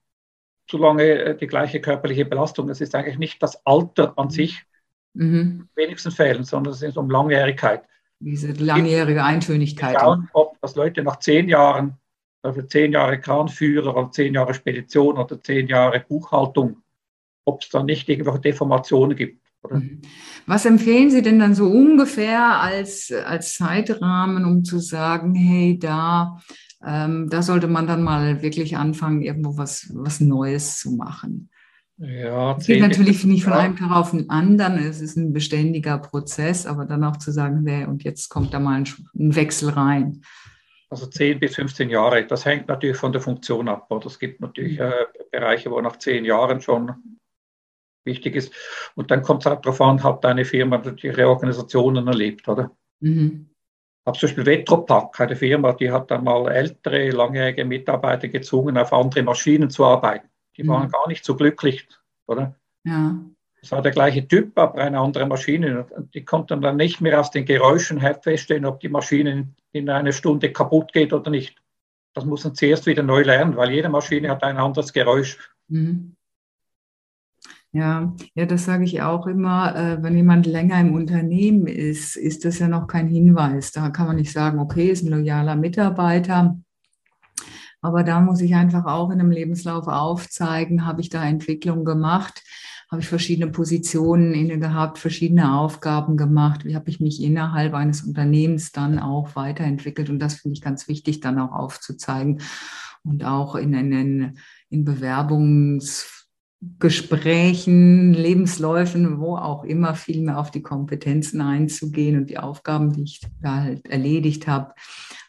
zu 0.66 0.78
lange 0.78 1.04
äh, 1.04 1.36
die 1.36 1.46
gleiche 1.46 1.82
körperliche 1.82 2.24
Belastung. 2.24 2.70
Es 2.70 2.80
ist 2.80 2.94
eigentlich 2.94 3.18
nicht 3.18 3.42
das 3.42 3.64
Alter 3.66 4.18
an 4.18 4.30
sich, 4.30 4.64
mhm. 5.12 5.68
wenigsten 5.74 6.12
Fällen, 6.12 6.44
sondern 6.44 6.72
es 6.72 6.80
ist 6.80 6.96
um 6.96 7.10
Langjährigkeit. 7.10 7.84
Diese 8.20 8.52
langjährige 8.52 9.22
Eintönigkeit. 9.22 9.96
Schauen, 10.00 10.30
ob 10.32 10.58
das 10.62 10.76
Leute 10.76 11.02
nach 11.02 11.18
zehn 11.18 11.50
Jahren, 11.50 11.98
also 12.42 12.62
zehn 12.62 12.92
Jahre 12.92 13.20
Kranführer 13.20 13.94
oder 13.94 14.10
zehn 14.12 14.32
Jahre 14.32 14.54
Spedition 14.54 15.18
oder 15.18 15.38
zehn 15.42 15.68
Jahre 15.68 16.00
Buchhaltung, 16.00 16.82
ob 17.44 17.62
es 17.62 17.68
da 17.68 17.82
nicht 17.82 18.08
irgendwelche 18.08 18.40
Deformationen 18.40 19.16
gibt. 19.16 19.44
Oder? 19.62 19.76
Mhm. 19.76 20.02
Was 20.46 20.66
empfehlen 20.66 21.10
Sie 21.10 21.22
denn 21.22 21.38
dann 21.38 21.54
so 21.54 21.66
ungefähr 21.66 22.60
als, 22.60 23.12
als 23.12 23.54
Zeitrahmen, 23.54 24.44
um 24.44 24.64
zu 24.64 24.78
sagen, 24.78 25.34
hey, 25.34 25.78
da, 25.78 26.38
ähm, 26.84 27.28
da 27.30 27.42
sollte 27.42 27.66
man 27.66 27.86
dann 27.86 28.02
mal 28.02 28.42
wirklich 28.42 28.76
anfangen, 28.76 29.22
irgendwo 29.22 29.56
was, 29.56 29.90
was 29.94 30.20
Neues 30.20 30.78
zu 30.78 30.92
machen? 30.92 31.50
Ja, 31.96 32.56
es 32.56 32.66
geht 32.66 32.80
natürlich 32.80 33.24
nicht 33.24 33.44
von 33.44 33.52
einem 33.52 33.76
Tag 33.76 33.92
auf 33.92 34.10
den 34.10 34.28
anderen, 34.28 34.78
es 34.78 35.00
ist 35.00 35.16
ein 35.16 35.32
beständiger 35.32 35.98
Prozess, 35.98 36.66
aber 36.66 36.86
dann 36.86 37.04
auch 37.04 37.18
zu 37.18 37.30
sagen, 37.30 37.62
nee, 37.62 37.84
und 37.84 38.02
jetzt 38.02 38.28
kommt 38.30 38.52
da 38.52 38.58
mal 38.58 38.80
ein, 38.80 38.88
ein 39.16 39.36
Wechsel 39.36 39.70
rein. 39.70 40.22
Also 40.90 41.06
10 41.06 41.38
bis 41.38 41.54
15 41.54 41.90
Jahre, 41.90 42.26
das 42.26 42.44
hängt 42.44 42.68
natürlich 42.68 42.96
von 42.96 43.12
der 43.12 43.20
Funktion 43.20 43.68
ab. 43.68 43.86
Oder 43.90 44.06
es 44.06 44.18
gibt 44.18 44.40
natürlich 44.40 44.78
mhm. 44.78 44.86
äh, 44.86 44.92
Bereiche, 45.30 45.70
wo 45.70 45.80
nach 45.80 45.96
10 45.96 46.24
Jahren 46.24 46.60
schon 46.60 46.92
wichtig 48.04 48.36
ist. 48.36 48.52
Und 48.94 49.10
dann 49.10 49.22
kommt 49.22 49.42
es 49.42 49.46
halt 49.46 49.64
darauf 49.64 49.80
an, 49.80 50.02
hat 50.02 50.24
deine 50.24 50.44
Firma 50.44 50.78
die 50.78 51.08
Reorganisationen 51.08 52.06
erlebt, 52.06 52.48
oder? 52.48 52.70
Mhm. 53.00 53.50
Habe 54.06 54.18
zum 54.18 54.28
Beispiel 54.28 54.46
Vetropack, 54.46 55.18
eine 55.20 55.36
Firma, 55.36 55.72
die 55.72 55.90
hat 55.90 56.10
dann 56.10 56.24
mal 56.24 56.50
ältere, 56.50 57.10
langjährige 57.10 57.64
Mitarbeiter 57.64 58.28
gezwungen, 58.28 58.76
auf 58.76 58.92
andere 58.92 59.22
Maschinen 59.22 59.70
zu 59.70 59.84
arbeiten. 59.84 60.28
Die 60.56 60.62
mhm. 60.62 60.68
waren 60.68 60.90
gar 60.90 61.08
nicht 61.08 61.24
so 61.24 61.34
glücklich, 61.34 61.88
oder? 62.26 62.54
Ja. 62.84 63.18
Das 63.60 63.72
war 63.72 63.80
der 63.80 63.92
gleiche 63.92 64.28
Typ, 64.28 64.58
aber 64.58 64.82
eine 64.82 65.00
andere 65.00 65.24
Maschine. 65.26 65.86
Die 66.12 66.22
konnten 66.22 66.60
dann 66.60 66.76
nicht 66.76 67.00
mehr 67.00 67.18
aus 67.18 67.30
den 67.30 67.46
Geräuschen 67.46 67.98
feststellen, 67.98 68.66
ob 68.66 68.80
die 68.80 68.90
Maschine 68.90 69.48
in 69.72 69.88
einer 69.88 70.12
Stunde 70.12 70.52
kaputt 70.52 70.92
geht 70.92 71.14
oder 71.14 71.30
nicht. 71.30 71.56
Das 72.12 72.26
muss 72.26 72.44
man 72.44 72.54
zuerst 72.54 72.84
wieder 72.84 73.02
neu 73.02 73.22
lernen, 73.22 73.56
weil 73.56 73.70
jede 73.70 73.88
Maschine 73.88 74.28
hat 74.28 74.42
ein 74.42 74.58
anderes 74.58 74.92
Geräusch. 74.92 75.38
Mhm. 75.68 76.13
Ja, 77.74 78.14
ja, 78.36 78.46
das 78.46 78.66
sage 78.66 78.84
ich 78.84 79.02
auch 79.02 79.26
immer. 79.26 79.74
Äh, 79.74 80.00
wenn 80.00 80.16
jemand 80.16 80.46
länger 80.46 80.80
im 80.80 80.94
Unternehmen 80.94 81.66
ist, 81.66 82.14
ist 82.14 82.44
das 82.44 82.60
ja 82.60 82.68
noch 82.68 82.86
kein 82.86 83.08
Hinweis. 83.08 83.72
Da 83.72 83.90
kann 83.90 84.06
man 84.06 84.14
nicht 84.14 84.30
sagen, 84.30 84.60
okay, 84.60 84.90
ist 84.90 85.02
ein 85.02 85.08
loyaler 85.08 85.56
Mitarbeiter. 85.56 86.56
Aber 87.80 88.04
da 88.04 88.20
muss 88.20 88.40
ich 88.40 88.54
einfach 88.54 88.84
auch 88.86 89.10
in 89.10 89.18
einem 89.18 89.32
Lebenslauf 89.32 89.88
aufzeigen, 89.88 90.86
habe 90.86 91.00
ich 91.00 91.08
da 91.08 91.24
Entwicklung 91.24 91.84
gemacht, 91.84 92.44
habe 92.92 93.02
ich 93.02 93.08
verschiedene 93.08 93.50
Positionen 93.50 94.34
inne 94.34 94.60
gehabt, 94.60 94.98
verschiedene 94.98 95.58
Aufgaben 95.58 96.16
gemacht, 96.16 96.64
wie 96.64 96.76
habe 96.76 96.88
ich 96.90 97.00
mich 97.00 97.20
innerhalb 97.20 97.74
eines 97.74 98.02
Unternehmens 98.02 98.70
dann 98.70 99.00
auch 99.00 99.34
weiterentwickelt. 99.34 100.10
Und 100.10 100.20
das 100.20 100.34
finde 100.34 100.54
ich 100.54 100.62
ganz 100.62 100.86
wichtig, 100.86 101.18
dann 101.18 101.40
auch 101.40 101.50
aufzuzeigen 101.50 102.40
und 103.02 103.24
auch 103.24 103.56
in, 103.56 103.74
in, 103.74 104.38
in 104.70 104.84
Bewerbungs 104.84 106.23
Gesprächen, 106.78 108.12
Lebensläufen, 108.12 109.18
wo 109.20 109.36
auch 109.36 109.64
immer, 109.64 109.94
viel 109.94 110.22
mehr 110.22 110.38
auf 110.38 110.50
die 110.50 110.62
Kompetenzen 110.62 111.40
einzugehen 111.40 112.16
und 112.16 112.30
die 112.30 112.38
Aufgaben, 112.38 112.92
die 112.92 113.02
ich 113.04 113.20
da 113.40 113.62
halt 113.62 113.86
erledigt 113.88 114.46
habe, 114.46 114.74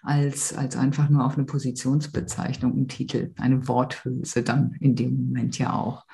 als, 0.01 0.55
als 0.55 0.75
einfach 0.75 1.09
nur 1.09 1.25
auf 1.25 1.37
eine 1.37 1.45
Positionsbezeichnung, 1.45 2.73
einen 2.73 2.87
Titel, 2.87 3.33
eine 3.37 3.67
Worthülse 3.67 4.43
dann 4.43 4.75
in 4.79 4.95
dem 4.95 5.27
Moment 5.27 5.57
ja 5.57 5.73
auch. 5.73 6.05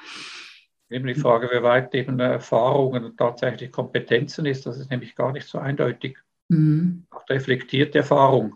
Eben 0.89 1.07
die 1.07 1.15
Frage, 1.15 1.49
wie 1.51 1.63
weit 1.63 1.93
eben 1.95 2.19
Erfahrungen 2.19 3.05
und 3.05 3.17
tatsächlich 3.17 3.71
Kompetenzen 3.71 4.45
ist, 4.45 4.65
das 4.65 4.77
ist 4.77 4.91
nämlich 4.91 5.15
gar 5.15 5.31
nicht 5.31 5.47
so 5.47 5.57
eindeutig. 5.57 6.17
Mhm. 6.49 7.05
Auch 7.11 7.27
reflektierte 7.29 7.99
Erfahrung. 7.99 8.55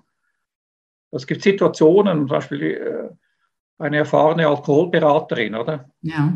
Es 1.12 1.26
gibt 1.26 1.42
Situationen, 1.42 2.20
zum 2.20 2.28
Beispiel 2.28 2.62
äh, 2.62 3.10
eine 3.78 3.98
erfahrene 3.98 4.48
Alkoholberaterin, 4.48 5.56
oder? 5.56 5.90
Ja 6.02 6.34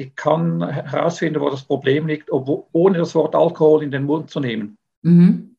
die 0.00 0.08
kann 0.08 0.66
herausfinden, 0.66 1.42
wo 1.42 1.50
das 1.50 1.62
Problem 1.62 2.06
liegt, 2.06 2.32
ohne 2.32 2.98
das 2.98 3.14
Wort 3.14 3.34
Alkohol 3.34 3.82
in 3.82 3.90
den 3.90 4.04
Mund 4.04 4.30
zu 4.30 4.40
nehmen. 4.40 4.78
Mhm. 5.02 5.56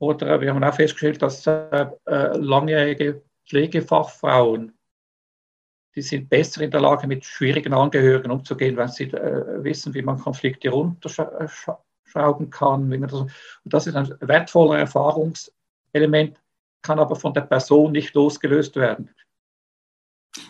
Oder 0.00 0.40
wir 0.40 0.54
haben 0.54 0.64
auch 0.64 0.74
festgestellt, 0.74 1.20
dass 1.20 1.46
äh, 1.46 1.86
äh, 2.06 2.36
langjährige 2.38 3.20
Pflegefachfrauen, 3.46 4.72
die 5.94 6.00
sind 6.00 6.30
besser 6.30 6.62
in 6.62 6.70
der 6.70 6.80
Lage, 6.80 7.06
mit 7.06 7.26
schwierigen 7.26 7.74
Angehörigen 7.74 8.30
umzugehen, 8.30 8.78
weil 8.78 8.88
sie 8.88 9.12
äh, 9.12 9.62
wissen, 9.62 9.92
wie 9.92 10.00
man 10.00 10.18
Konflikte 10.18 10.70
runterschrauben 10.70 12.48
kann. 12.48 12.90
Das, 13.02 13.12
und 13.12 13.30
das 13.64 13.86
ist 13.86 13.94
ein 13.94 14.14
wertvoller 14.20 14.78
Erfahrungselement, 14.78 16.40
kann 16.80 16.98
aber 16.98 17.16
von 17.16 17.34
der 17.34 17.42
Person 17.42 17.92
nicht 17.92 18.14
losgelöst 18.14 18.76
werden. 18.76 19.10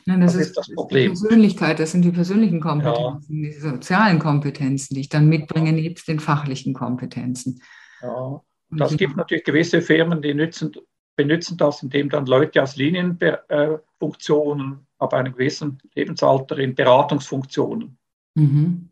Nein, 0.07 0.21
das, 0.21 0.33
das 0.33 0.43
ist, 0.43 0.49
ist, 0.49 0.59
das 0.59 0.69
Problem. 0.75 1.15
Die 1.15 1.21
Persönlichkeit, 1.21 1.81
das 1.81 1.93
sind 1.93 2.05
die 2.05 2.13
persönlichen 2.13 2.61
Kompetenzen, 2.61 3.03
ja. 3.03 3.21
die 3.29 3.53
sozialen 3.53 4.19
Kompetenzen, 4.19 4.95
die 4.95 5.03
ich 5.03 5.09
dann 5.09 5.29
mitbringe, 5.29 5.73
nebst 5.73 6.09
den 6.09 6.21
fachlichen 6.21 6.75
Kompetenzen. 6.75 7.63
Ja, 8.01 8.41
das 8.71 8.97
gibt 8.97 9.17
natürlich 9.17 9.45
gewisse 9.45 9.83
Firmen, 9.83 10.23
die 10.23 10.35
nützen, 10.35 10.73
benutzen 11.17 11.57
das, 11.57 11.83
indem 11.83 12.09
dann 12.09 12.27
Leute 12.27 12.63
aus 12.63 12.77
Linienfunktionen 12.77 14.87
ab 14.99 15.15
einem 15.15 15.33
gewissen 15.33 15.79
Lebensalter 15.95 16.59
in 16.59 16.75
Beratungsfunktionen 16.75 17.99
mhm. 18.35 18.91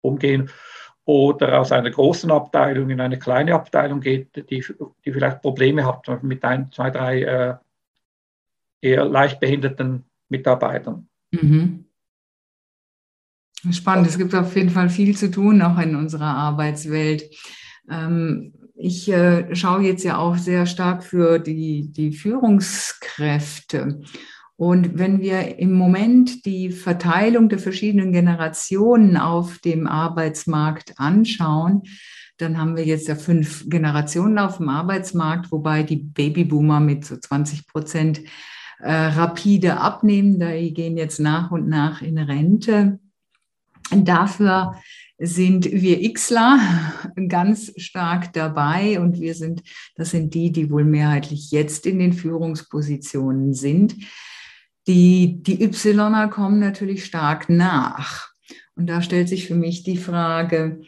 umgehen 0.00 0.50
oder 1.04 1.60
aus 1.60 1.70
einer 1.70 1.90
großen 1.90 2.30
Abteilung 2.30 2.90
in 2.90 3.00
eine 3.00 3.18
kleine 3.18 3.54
Abteilung 3.54 4.00
geht, 4.00 4.34
die, 4.36 4.64
die 5.04 5.12
vielleicht 5.12 5.42
Probleme 5.42 5.84
hat 5.84 6.22
mit 6.22 6.42
ein, 6.44 6.72
zwei, 6.72 6.90
drei 6.90 7.22
äh, 7.22 7.56
eher 8.80 9.04
leicht 9.04 9.38
behinderten 9.38 10.06
Mitarbeitern. 10.28 11.08
Mhm. 11.32 11.84
Spannend, 13.70 14.06
es 14.06 14.18
gibt 14.18 14.34
auf 14.34 14.54
jeden 14.56 14.70
Fall 14.70 14.90
viel 14.90 15.16
zu 15.16 15.30
tun, 15.30 15.62
auch 15.62 15.78
in 15.78 15.96
unserer 15.96 16.34
Arbeitswelt. 16.36 17.24
Ähm, 17.90 18.52
ich 18.74 19.08
äh, 19.10 19.54
schaue 19.54 19.82
jetzt 19.82 20.04
ja 20.04 20.18
auch 20.18 20.36
sehr 20.36 20.66
stark 20.66 21.04
für 21.04 21.38
die, 21.38 21.90
die 21.92 22.12
Führungskräfte. 22.12 24.00
Und 24.56 24.98
wenn 24.98 25.20
wir 25.20 25.58
im 25.58 25.72
Moment 25.72 26.44
die 26.44 26.70
Verteilung 26.70 27.48
der 27.48 27.58
verschiedenen 27.58 28.12
Generationen 28.12 29.16
auf 29.16 29.58
dem 29.58 29.86
Arbeitsmarkt 29.86 30.94
anschauen, 30.98 31.82
dann 32.36 32.58
haben 32.58 32.76
wir 32.76 32.84
jetzt 32.84 33.08
ja 33.08 33.14
fünf 33.14 33.64
Generationen 33.68 34.38
auf 34.38 34.58
dem 34.58 34.68
Arbeitsmarkt, 34.68 35.50
wobei 35.52 35.82
die 35.82 35.96
Babyboomer 35.96 36.80
mit 36.80 37.04
so 37.04 37.16
20 37.16 37.68
Prozent 37.68 38.20
äh, 38.84 38.92
rapide 38.92 39.78
abnehmen. 39.78 40.38
Da 40.38 40.50
gehen 40.50 40.96
jetzt 40.98 41.18
nach 41.18 41.50
und 41.50 41.68
nach 41.68 42.02
in 42.02 42.18
Rente. 42.18 42.98
Dafür 43.90 44.74
sind 45.18 45.64
wir 45.70 46.12
Xler 46.12 46.58
ganz 47.28 47.72
stark 47.78 48.32
dabei 48.34 49.00
und 49.00 49.20
wir 49.20 49.34
sind, 49.34 49.62
das 49.96 50.10
sind 50.10 50.34
die, 50.34 50.52
die 50.52 50.70
wohl 50.70 50.84
mehrheitlich 50.84 51.50
jetzt 51.50 51.86
in 51.86 51.98
den 51.98 52.12
Führungspositionen 52.12 53.54
sind. 53.54 53.96
Die, 54.86 55.42
die 55.42 55.64
Ypsiloner 55.64 56.28
kommen 56.28 56.60
natürlich 56.60 57.06
stark 57.06 57.48
nach. 57.48 58.28
Und 58.76 58.86
da 58.86 59.00
stellt 59.00 59.30
sich 59.30 59.46
für 59.46 59.54
mich 59.54 59.82
die 59.82 59.96
Frage, 59.96 60.82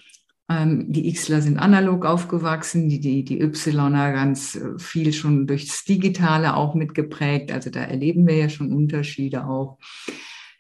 ähm, 0.49 0.93
die 0.93 1.13
Xler 1.13 1.43
sind 1.43 1.59
analog 1.59 2.05
aufgewachsen, 2.05 2.89
die, 2.89 3.01
die, 3.01 3.25
die 3.25 3.41
Ypsiloner 3.41 4.13
ganz 4.13 4.55
äh, 4.55 4.79
viel 4.79 5.13
schon 5.13 5.47
durchs 5.47 5.85
Digitale 5.85 6.57
auch 6.57 6.75
mitgeprägt. 6.75 7.51
Also 7.51 7.71
da 7.71 7.81
erleben 7.81 8.27
wir 8.27 8.37
ja 8.37 8.49
schon 8.49 8.73
Unterschiede 8.73 9.47
auch. 9.47 9.79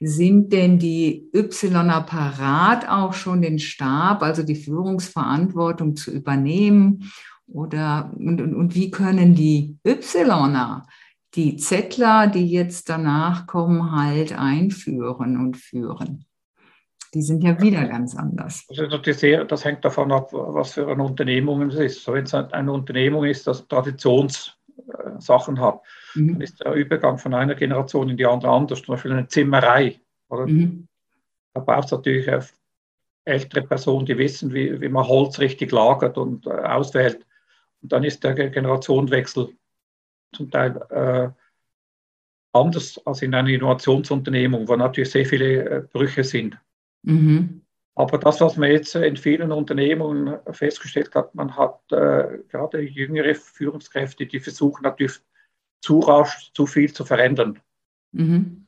Sind 0.01 0.53
denn 0.53 0.79
die 0.79 1.31
Ypsiloner 1.35 2.03
parat, 2.03 2.88
auch 2.88 3.14
schon 3.14 3.40
den 3.40 3.59
Stab, 3.59 4.22
also 4.22 4.42
die 4.42 4.57
Führungsverantwortung 4.57 5.96
zu 5.96 6.11
übernehmen? 6.11 7.11
Oder 7.46 8.12
und, 8.16 8.40
und, 8.40 8.55
und 8.55 8.75
wie 8.75 8.90
können 8.90 9.35
die 9.35 9.79
Ypsiloner 9.87 10.87
die 11.35 11.57
Zettler, 11.57 12.27
die 12.27 12.46
jetzt 12.46 12.88
danach 12.88 13.46
kommen, 13.46 13.92
halt 13.92 14.37
einführen 14.37 15.38
und 15.38 15.57
führen? 15.57 16.26
Die 17.14 17.23
sind 17.23 17.42
ja 17.42 17.61
wieder 17.61 17.87
ganz 17.87 18.16
anders. 18.16 18.66
Also 18.69 18.99
das, 18.99 19.64
hängt 19.64 19.85
davon 19.85 20.12
ab, 20.12 20.31
was 20.33 20.75
für 20.75 20.88
eine 20.88 21.03
Unternehmung 21.03 21.62
es 21.62 21.77
ist. 21.77 22.05
So, 22.05 22.12
wenn 22.12 22.25
es 22.25 22.35
eine 22.35 22.73
Unternehmung 22.73 23.25
ist, 23.25 23.47
das 23.47 23.66
Traditionssachen 23.69 25.61
hat, 25.61 25.81
mhm. 26.14 26.33
dann 26.33 26.40
ist 26.40 26.61
der 26.61 26.73
Übergang 26.73 27.19
von 27.19 27.35
einer 27.35 27.55
Generation 27.55 28.11
in 28.11 28.16
die 28.16 28.27
andere 28.27 28.51
anders. 28.51 28.83
Zum 28.83 28.95
Beispiel 28.95 29.12
eine 29.12 29.29
Zimmerei. 29.29 30.01
Mhm. 30.29 30.88
Da 31.55 31.61
braucht 31.61 31.87
es 31.87 31.92
natürlich 31.92 32.29
ältere 33.25 33.62
Personen, 33.62 34.07
die 34.07 34.19
wissen, 34.19 34.53
wie, 34.55 34.81
wie 34.81 34.88
man 34.88 35.07
Holz 35.07 35.38
richtig 35.38 35.73
lagert 35.73 36.16
und 36.16 36.47
äh, 36.47 36.51
auswählt. 36.51 37.27
Und 37.83 37.92
dann 37.92 38.05
ist 38.05 38.23
der 38.25 38.35
Generationenwechsel 38.35 39.49
zum 40.33 40.51
Teil 40.51 40.77
äh, 40.90 41.29
anders 42.53 43.01
als 43.05 43.23
in 43.23 43.35
einer 43.35 43.49
Innovationsunternehmung, 43.49 44.69
wo 44.69 44.77
natürlich 44.77 45.11
sehr 45.11 45.27
viele 45.27 45.69
äh, 45.69 45.83
Brüche 45.92 46.25
sind. 46.25 46.59
Mhm. 47.07 47.62
Aber 47.95 48.19
das, 48.19 48.40
was 48.42 48.59
man 48.59 48.71
jetzt 48.71 48.95
in 48.95 49.16
vielen 49.16 49.53
Unternehmungen 49.53 50.38
festgestellt 50.51 51.14
hat, 51.14 51.35
man 51.35 51.57
hat 51.57 51.81
äh, 51.90 52.40
gerade 52.51 52.81
jüngere 52.81 53.35
Führungskräfte, 53.35 54.27
die 54.27 54.38
versuchen 54.38 54.83
natürlich 54.83 55.19
zu 55.81 56.01
rasch 56.01 56.51
zu 56.53 56.66
viel 56.66 56.92
zu 56.92 57.07
verändern. 57.07 57.61
Mhm. 58.12 58.66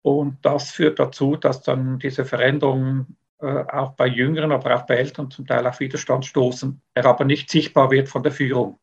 Und 0.00 0.38
das 0.42 0.70
führt 0.70 0.98
dazu, 0.98 1.36
dass 1.36 1.62
dann 1.62 1.98
diese 1.98 2.24
Veränderungen 2.24 3.16
äh, 3.40 3.46
auch 3.46 3.92
bei 3.92 4.06
Jüngeren, 4.06 4.52
aber 4.52 4.74
auch 4.76 4.86
bei 4.86 4.96
Eltern 4.96 5.30
zum 5.30 5.46
Teil 5.46 5.66
auf 5.66 5.80
Widerstand 5.80 6.24
stoßen, 6.24 6.80
er 6.94 7.06
aber 7.06 7.24
nicht 7.24 7.50
sichtbar 7.50 7.90
wird 7.90 8.08
von 8.08 8.22
der 8.22 8.32
Führung. 8.32 8.78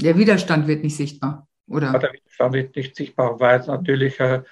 Der 0.00 0.16
Widerstand 0.16 0.66
wird 0.68 0.82
nicht 0.82 0.96
sichtbar, 0.96 1.48
oder? 1.66 1.92
Ja, 1.92 1.98
der 1.98 2.12
Widerstand 2.12 2.54
wird 2.54 2.76
nicht 2.76 2.96
sichtbar, 2.96 3.38
weil 3.40 3.60
natürlich 3.66 4.18
äh, 4.20 4.42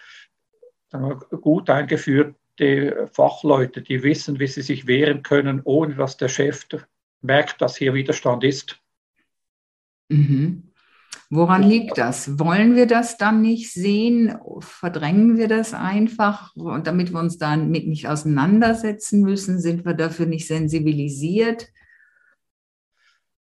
gut 1.41 1.71
eingeführte 1.71 3.09
Fachleute, 3.13 3.83
die 3.83 4.03
wissen, 4.03 4.39
wie 4.39 4.47
sie 4.47 4.63
sich 4.63 4.87
wehren 4.87 5.23
können, 5.23 5.61
ohne 5.65 5.95
dass 5.95 6.17
der 6.17 6.29
Chef 6.29 6.67
merkt, 7.21 7.61
dass 7.61 7.77
hier 7.77 7.95
Widerstand 7.95 8.45
ist. 8.45 8.79
Mhm. 10.09 10.73
Woran 11.31 11.63
liegt 11.63 11.97
das? 11.97 12.39
Wollen 12.39 12.77
wir 12.77 12.87
das 12.87 13.17
dann 13.17 13.41
nicht 13.41 13.73
sehen? 13.73 14.37
Verdrängen 14.61 15.39
wir 15.39 15.49
das 15.49 15.73
einfach, 15.73 16.53
damit 16.85 17.11
wir 17.13 17.21
uns 17.21 17.39
damit 17.39 17.87
nicht 17.87 18.07
auseinandersetzen 18.07 19.23
müssen? 19.23 19.59
Sind 19.59 19.87
wir 19.87 19.95
dafür 19.95 20.27
nicht 20.27 20.47
sensibilisiert? 20.47 21.69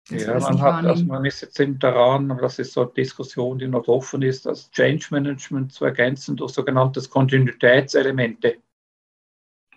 Ja, 0.09 0.39
man, 0.39 0.61
hat, 0.61 0.85
also 0.85 1.03
man 1.05 1.25
ist 1.25 1.41
jetzt 1.41 1.59
eben 1.59 1.79
daran, 1.79 2.31
und 2.31 2.41
das 2.41 2.59
ist 2.59 2.73
so 2.73 2.83
eine 2.83 2.91
Diskussion, 2.91 3.59
die 3.59 3.67
noch 3.67 3.87
offen 3.87 4.21
ist, 4.21 4.45
das 4.45 4.71
Change 4.71 5.07
Management 5.11 5.73
zu 5.73 5.85
ergänzen 5.85 6.37
durch 6.37 6.53
sogenannte 6.53 7.01
Kontinuitätselemente. 7.01 8.57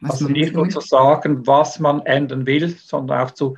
Was 0.00 0.12
also 0.12 0.28
nicht 0.28 0.54
nur 0.54 0.68
zu 0.68 0.80
sagen, 0.80 1.46
was 1.46 1.78
man 1.80 2.06
ändern 2.06 2.46
will, 2.46 2.68
sondern 2.68 3.20
auch 3.20 3.32
zu 3.32 3.56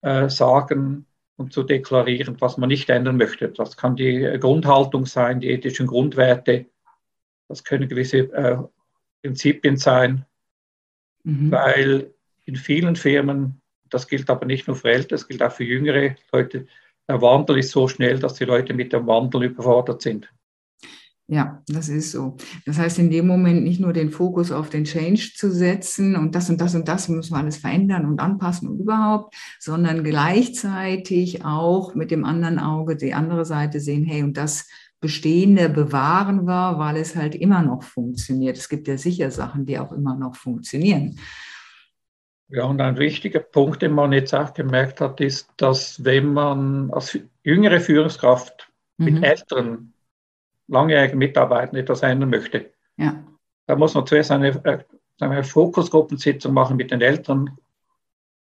äh, 0.00 0.28
sagen, 0.28 1.06
und 1.36 1.52
zu 1.52 1.62
deklarieren, 1.62 2.40
was 2.40 2.56
man 2.56 2.68
nicht 2.68 2.90
ändern 2.90 3.16
möchte. 3.16 3.48
Das 3.48 3.76
kann 3.76 3.96
die 3.96 4.20
Grundhaltung 4.40 5.06
sein, 5.06 5.40
die 5.40 5.50
ethischen 5.50 5.86
Grundwerte, 5.86 6.66
das 7.48 7.64
können 7.64 7.88
gewisse 7.88 8.18
äh, 8.32 8.58
Prinzipien 9.22 9.76
sein, 9.76 10.24
mhm. 11.24 11.50
weil 11.50 12.14
in 12.44 12.56
vielen 12.56 12.96
Firmen, 12.96 13.61
das 13.92 14.08
gilt 14.08 14.28
aber 14.30 14.46
nicht 14.46 14.66
nur 14.66 14.76
für 14.76 14.90
Ältere, 14.90 15.10
das 15.10 15.28
gilt 15.28 15.42
auch 15.42 15.52
für 15.52 15.64
jüngere 15.64 16.16
Leute, 16.32 16.66
der 17.08 17.20
Wandel 17.20 17.58
ist 17.58 17.70
so 17.70 17.88
schnell, 17.88 18.18
dass 18.18 18.34
die 18.34 18.44
Leute 18.44 18.74
mit 18.74 18.92
dem 18.92 19.06
Wandel 19.06 19.44
überfordert 19.44 20.02
sind. 20.02 20.32
Ja, 21.28 21.62
das 21.66 21.88
ist 21.88 22.12
so. 22.12 22.36
Das 22.66 22.78
heißt, 22.78 22.98
in 22.98 23.10
dem 23.10 23.26
Moment 23.26 23.62
nicht 23.62 23.80
nur 23.80 23.92
den 23.92 24.10
Fokus 24.10 24.52
auf 24.52 24.70
den 24.70 24.84
Change 24.84 25.32
zu 25.34 25.50
setzen 25.50 26.16
und 26.16 26.34
das 26.34 26.50
und 26.50 26.60
das 26.60 26.74
und 26.74 26.88
das 26.88 27.08
müssen 27.08 27.32
wir 27.32 27.38
alles 27.38 27.56
verändern 27.56 28.06
und 28.06 28.20
anpassen 28.20 28.68
und 28.68 28.80
überhaupt, 28.80 29.34
sondern 29.58 30.04
gleichzeitig 30.04 31.44
auch 31.44 31.94
mit 31.94 32.10
dem 32.10 32.24
anderen 32.24 32.58
Auge 32.58 32.96
die 32.96 33.14
andere 33.14 33.44
Seite 33.44 33.80
sehen, 33.80 34.04
hey, 34.04 34.22
und 34.22 34.36
das 34.36 34.68
Bestehende 35.00 35.68
bewahren 35.68 36.44
wir, 36.44 36.78
weil 36.78 36.96
es 36.96 37.16
halt 37.16 37.34
immer 37.34 37.62
noch 37.62 37.82
funktioniert. 37.82 38.56
Es 38.56 38.68
gibt 38.68 38.86
ja 38.86 38.98
sicher 38.98 39.30
Sachen, 39.30 39.64
die 39.64 39.78
auch 39.78 39.92
immer 39.92 40.16
noch 40.16 40.36
funktionieren. 40.36 41.18
Ja, 42.54 42.64
und 42.64 42.82
ein 42.82 42.98
wichtiger 42.98 43.40
Punkt, 43.40 43.80
den 43.80 43.92
man 43.92 44.12
jetzt 44.12 44.34
auch 44.34 44.52
gemerkt 44.52 45.00
hat, 45.00 45.22
ist, 45.22 45.48
dass 45.56 46.04
wenn 46.04 46.34
man 46.34 46.90
als 46.90 47.18
jüngere 47.42 47.80
Führungskraft 47.80 48.70
mit 48.98 49.14
mhm. 49.14 49.22
älteren 49.22 49.94
langjährigen 50.68 51.18
Mitarbeitern 51.18 51.76
etwas 51.76 52.02
ändern 52.02 52.28
möchte. 52.28 52.70
Ja. 52.98 53.24
Da 53.66 53.74
muss 53.74 53.94
man 53.94 54.06
zuerst 54.06 54.30
eine, 54.30 54.48
äh, 54.66 54.84
eine 55.20 55.44
Fokusgruppensitzung 55.44 56.52
machen 56.52 56.76
mit 56.76 56.90
den 56.90 57.00
Eltern, 57.00 57.56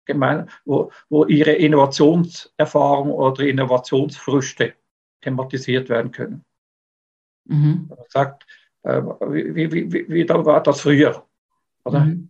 gemein, 0.06 0.52
wo, 0.66 0.92
wo 1.10 1.26
ihre 1.26 1.54
Innovationserfahrung 1.54 3.12
oder 3.12 3.44
Innovationsfrüchte 3.44 4.76
thematisiert 5.22 5.90
werden 5.90 6.12
können. 6.12 6.46
Mhm. 7.46 7.88
Man 7.90 7.98
sagt, 8.10 8.46
äh, 8.84 9.02
wie, 9.02 9.72
wie, 9.72 9.92
wie, 9.92 10.10
wie 10.10 10.30
war 10.30 10.62
das 10.62 10.82
früher? 10.82 11.26
Oder? 11.84 12.02
Mhm. 12.02 12.30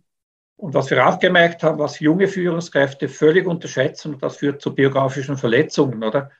Und 0.56 0.72
was 0.72 0.90
wir 0.90 1.06
auch 1.06 1.18
gemerkt 1.18 1.62
haben, 1.62 1.78
was 1.78 2.00
junge 2.00 2.28
Führungskräfte 2.28 3.08
völlig 3.08 3.46
unterschätzen, 3.46 4.14
und 4.14 4.22
das 4.22 4.36
führt 4.36 4.62
zu 4.62 4.74
biografischen 4.74 5.36
Verletzungen, 5.36 6.02
oder? 6.02 6.30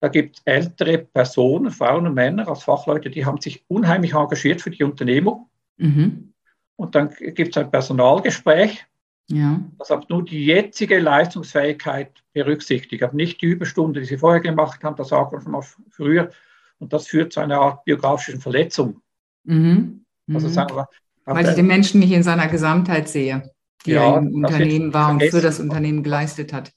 Da 0.00 0.08
gibt 0.08 0.36
es 0.36 0.42
ältere 0.44 0.98
Personen, 0.98 1.70
Frauen 1.70 2.06
und 2.06 2.14
Männer 2.14 2.48
als 2.48 2.64
Fachleute, 2.64 3.08
die 3.10 3.24
haben 3.24 3.40
sich 3.40 3.64
unheimlich 3.68 4.12
engagiert 4.12 4.60
für 4.60 4.70
die 4.70 4.84
Unternehmung. 4.84 5.48
Mhm. 5.76 6.34
Und 6.76 6.94
dann 6.94 7.10
gibt 7.10 7.56
es 7.56 7.62
ein 7.62 7.70
Personalgespräch, 7.70 8.84
ja. 9.28 9.60
das 9.78 9.90
aber 9.90 10.04
nur 10.08 10.24
die 10.24 10.44
jetzige 10.44 10.98
Leistungsfähigkeit 10.98 12.10
berücksichtigt, 12.32 13.02
aber 13.02 13.14
nicht 13.14 13.40
die 13.40 13.46
Überstunde, 13.46 14.00
die 14.00 14.06
sie 14.06 14.18
vorher 14.18 14.40
gemacht 14.40 14.82
haben, 14.82 14.96
das 14.96 15.08
sagt 15.08 15.32
man 15.32 15.40
schon 15.40 15.52
mal 15.52 15.64
früher. 15.90 16.30
Und 16.78 16.92
das 16.92 17.06
führt 17.06 17.32
zu 17.32 17.40
einer 17.40 17.60
Art 17.60 17.84
biografischen 17.84 18.40
Verletzung. 18.40 19.00
Mhm. 19.44 20.04
Also 20.32 20.48
mhm. 20.48 20.52
sagen 20.52 20.76
wir, 20.76 20.88
Weil 21.24 21.48
ich 21.48 21.54
den 21.54 21.66
Menschen 21.66 22.00
nicht 22.00 22.12
in 22.12 22.22
seiner 22.22 22.48
Gesamtheit 22.48 23.08
sehe, 23.08 23.50
die 23.86 23.92
ja, 23.92 24.12
er 24.12 24.18
im 24.18 24.34
Unternehmen 24.34 24.92
war 24.92 25.10
und 25.10 25.22
für 25.22 25.40
das 25.40 25.60
Unternehmen 25.60 26.02
geleistet 26.02 26.52
hat. 26.52 26.72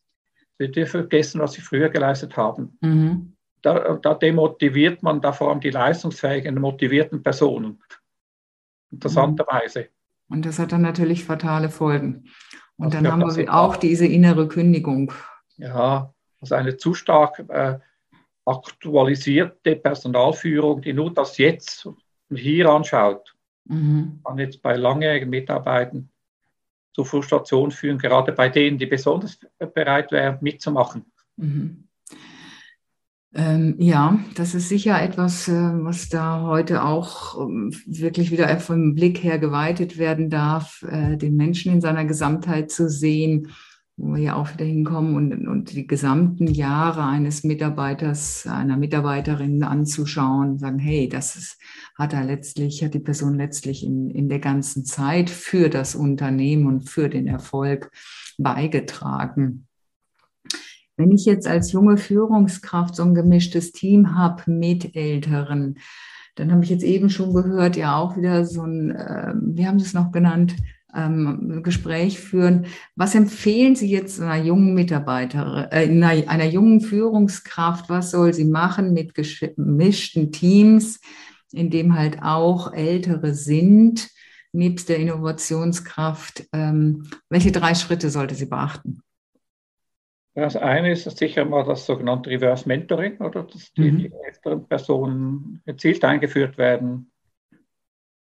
Sie 0.60 0.72
dürfen 0.72 1.02
vergessen, 1.02 1.42
was 1.42 1.54
sie 1.54 1.62
früher 1.62 1.90
geleistet 1.90 2.36
haben. 2.38 2.78
Mhm. 2.82 3.34
Da, 3.62 3.98
da, 4.02 4.14
demotiviert 4.14 5.04
man 5.04 5.20
da 5.20 5.34
vor 5.34 5.50
allem 5.50 5.60
die 5.60 5.72
leistungsfähigen, 5.72 6.56
motivierten 6.56 7.22
Personen. 7.22 7.82
Interessanterweise. 8.92 9.90
Und 10.30 10.46
das 10.46 10.60
hat 10.60 10.72
dann 10.72 10.82
natürlich 10.82 11.26
fatale 11.26 11.70
Folgen. 11.70 12.26
Und 12.78 12.94
also 12.96 13.04
dann 13.04 13.12
haben 13.12 13.36
wir 13.36 13.54
auch 13.54 13.76
diese 13.76 14.06
innere 14.06 14.48
Kündigung. 14.48 15.12
Ja, 15.58 16.14
also 16.40 16.56
eine 16.56 16.78
zu 16.78 16.94
stark 16.94 17.44
äh, 17.50 17.80
aktualisierte 18.46 19.76
Personalführung, 19.76 20.82
die 20.82 20.94
nur 20.94 21.14
das 21.14 21.38
Jetzt 21.38 21.86
und 21.86 21.98
hier 22.38 22.70
anschaut, 22.70 23.36
mhm. 23.68 24.20
kann 24.24 24.38
jetzt 24.38 24.62
bei 24.62 24.76
langjährigen 24.76 25.30
Mitarbeitern 25.30 26.10
zu 26.94 27.04
Frustration 27.04 27.72
führen, 27.72 27.98
gerade 27.98 28.32
bei 28.32 28.50
denen, 28.50 28.78
die 28.78 28.88
besonders 28.88 29.40
bereit 29.74 30.12
wären, 30.12 30.38
mitzumachen. 30.42 31.06
Mhm. 31.36 31.88
Ähm, 33.36 33.76
ja, 33.78 34.18
das 34.36 34.56
ist 34.56 34.70
sicher 34.70 35.00
etwas, 35.00 35.48
äh, 35.48 35.52
was 35.52 36.10
da 36.10 36.42
heute 36.42 36.84
auch 36.84 37.40
ähm, 37.40 37.72
wirklich 37.86 38.32
wieder 38.32 38.58
vom 38.60 38.96
Blick 38.96 39.22
her 39.24 39.38
geweitet 39.38 40.00
werden 40.00 40.32
darf, 40.32 40.84
äh, 40.90 41.18
den 41.18 41.36
Menschen 41.36 41.72
in 41.72 41.82
seiner 41.82 42.06
Gesamtheit 42.06 42.72
zu 42.72 42.90
sehen 42.90 43.52
wo 43.98 44.14
wir 44.14 44.22
ja 44.22 44.36
auch 44.36 44.54
wieder 44.54 44.66
hinkommen 44.66 45.16
und, 45.16 45.48
und 45.48 45.72
die 45.74 45.88
gesamten 45.88 46.46
Jahre 46.46 47.04
eines 47.04 47.44
Mitarbeiters, 47.44 48.46
einer 48.46 48.78
Mitarbeiterin 48.78 49.64
anzuschauen, 49.64 50.60
sagen, 50.60 50.78
hey, 50.78 51.10
das 51.10 51.36
ist, 51.36 51.60
hat 51.96 52.14
er 52.14 52.24
letztlich, 52.24 52.84
hat 52.84 52.94
die 52.94 53.00
Person 53.00 53.36
letztlich 53.36 53.84
in, 53.84 54.12
in 54.12 54.30
der 54.30 54.38
ganzen 54.38 54.86
Zeit 54.86 55.32
für 55.32 55.70
das 55.70 55.96
Unternehmen 55.96 56.68
und 56.68 56.88
für 56.88 57.10
den 57.10 57.26
Erfolg 57.26 57.92
beigetragen. 58.38 59.68
Wenn 60.96 61.12
ich 61.12 61.26
jetzt 61.26 61.48
als 61.48 61.72
junge 61.72 61.98
Führungskraft 61.98 62.96
so 62.96 63.04
ein 63.04 63.16
gemischtes 63.16 63.72
Team 63.72 64.16
habe 64.16 64.44
mit 64.52 64.96
Älteren, 64.96 65.80
dann 66.36 66.52
habe 66.52 66.64
ich 66.64 66.70
jetzt 66.70 66.84
eben 66.84 67.10
schon 67.10 67.34
gehört, 67.34 67.76
ja 67.76 67.98
auch 67.98 68.16
wieder 68.16 68.46
so 68.46 68.62
ein, 68.62 68.92
äh, 68.92 69.34
wie 69.42 69.66
haben 69.66 69.80
Sie 69.80 69.86
es 69.86 69.96
noch 69.96 70.12
genannt, 70.12 70.56
ähm, 70.96 71.62
Gespräch 71.64 72.20
führen. 72.20 72.68
Was 72.96 73.16
empfehlen 73.16 73.76
Sie 73.76 73.90
jetzt 73.90 74.22
einer 74.22 74.44
jungen 74.44 74.74
Mitarbeiterin, 74.74 75.68
äh, 75.72 75.90
einer, 75.90 76.30
einer 76.30 76.46
jungen 76.46 76.82
Führungskraft? 76.82 77.90
Was 77.90 78.12
soll 78.12 78.34
sie 78.34 78.46
machen 78.46 78.94
mit 78.94 79.14
gemischten 79.14 80.32
Teams, 80.32 81.00
in 81.52 81.70
dem 81.70 81.98
halt 81.98 82.22
auch 82.22 82.74
Ältere 82.74 83.34
sind, 83.34 84.10
nebst 84.54 84.90
der 84.90 84.98
Innovationskraft? 84.98 86.48
Ähm, 86.54 87.10
welche 87.30 87.52
drei 87.52 87.76
Schritte 87.76 88.10
sollte 88.10 88.36
sie 88.36 88.48
beachten? 88.48 89.02
Das 90.36 90.56
eine 90.56 90.92
ist 90.92 91.18
sicher 91.18 91.46
mal 91.46 91.64
das 91.64 91.88
sogenannte 91.88 92.30
Reverse 92.30 92.68
Mentoring, 92.68 93.18
oder 93.18 93.42
dass 93.44 93.74
die, 93.74 93.92
mhm. 93.92 93.98
die 93.98 94.12
älteren 94.24 94.68
Personen 94.68 95.64
gezielt 95.66 96.06
eingeführt 96.06 96.60
werden 96.60 97.12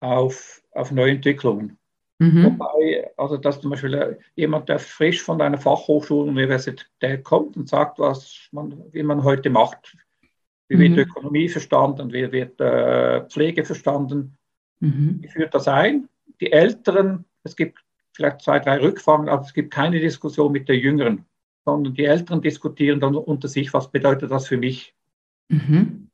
auf, 0.00 0.62
auf 0.72 0.90
neue 0.90 1.12
Entwicklungen. 1.12 1.78
Mhm. 2.22 2.44
Wobei, 2.44 3.10
also 3.16 3.36
dass 3.36 3.60
zum 3.60 3.70
Beispiel 3.70 3.94
äh, 3.94 4.16
jemand, 4.36 4.68
der 4.68 4.78
frisch 4.78 5.20
von 5.20 5.42
einer 5.42 5.58
Fachhochschule, 5.58 6.30
Universität 6.30 7.24
kommt 7.24 7.56
und 7.56 7.68
sagt, 7.68 7.98
was 7.98 8.48
man, 8.52 8.80
wie 8.92 9.02
man 9.02 9.24
heute 9.24 9.50
macht, 9.50 9.96
wie 10.68 10.76
mhm. 10.76 10.96
wird 10.96 11.08
Ökonomie 11.08 11.48
verstanden, 11.48 12.12
wie 12.12 12.30
wird 12.30 12.60
äh, 12.60 13.22
Pflege 13.28 13.64
verstanden, 13.64 14.38
mhm. 14.78 15.18
wie 15.20 15.26
führt 15.26 15.52
das 15.52 15.66
ein? 15.66 16.08
Die 16.40 16.52
Älteren, 16.52 17.24
es 17.42 17.56
gibt 17.56 17.80
vielleicht 18.12 18.42
zwei, 18.42 18.60
drei 18.60 18.80
Rückfragen, 18.80 19.28
aber 19.28 19.42
es 19.42 19.52
gibt 19.52 19.74
keine 19.74 19.98
Diskussion 19.98 20.52
mit 20.52 20.68
der 20.68 20.76
Jüngeren, 20.76 21.24
sondern 21.64 21.94
die 21.94 22.04
Älteren 22.04 22.40
diskutieren 22.40 23.00
dann 23.00 23.16
unter 23.16 23.48
sich, 23.48 23.74
was 23.74 23.90
bedeutet 23.90 24.30
das 24.30 24.46
für 24.46 24.58
mich? 24.58 24.94
Mhm. 25.48 26.08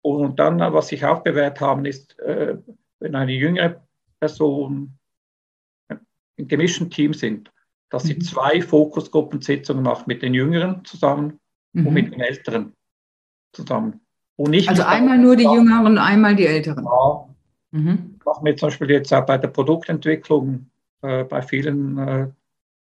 Und 0.00 0.38
dann, 0.38 0.60
was 0.60 0.88
sich 0.88 1.04
auch 1.04 1.22
bewährt 1.22 1.60
haben, 1.60 1.84
ist, 1.84 2.18
äh, 2.20 2.56
wenn 3.00 3.14
eine 3.14 3.32
jüngere 3.32 3.84
Person 4.24 4.98
in 6.36 6.48
gemischten 6.48 6.88
Team 6.90 7.12
sind, 7.12 7.52
dass 7.90 8.04
sie 8.04 8.14
mhm. 8.14 8.22
zwei 8.22 8.62
Fokusgruppensitzungen 8.62 9.84
macht 9.84 10.06
mit 10.06 10.22
den 10.22 10.32
Jüngeren 10.32 10.82
zusammen 10.86 11.38
mhm. 11.74 11.86
und 11.86 11.94
mit 11.94 12.12
den 12.12 12.20
Älteren 12.20 12.72
zusammen. 13.52 14.00
also 14.38 14.82
einmal 14.82 15.18
nur 15.18 15.36
die 15.36 15.44
Jüngeren, 15.44 15.98
einmal 15.98 16.34
die 16.34 16.46
Älteren. 16.46 16.84
Ja. 16.84 17.28
Mhm. 17.72 18.18
Machen 18.24 18.46
wir 18.46 18.56
zum 18.56 18.68
Beispiel 18.68 18.90
jetzt 18.90 19.12
auch 19.12 19.26
bei 19.26 19.36
der 19.36 19.48
Produktentwicklung, 19.48 20.70
äh, 21.02 21.24
bei 21.24 21.42
vielen 21.42 21.98
äh, 21.98 22.28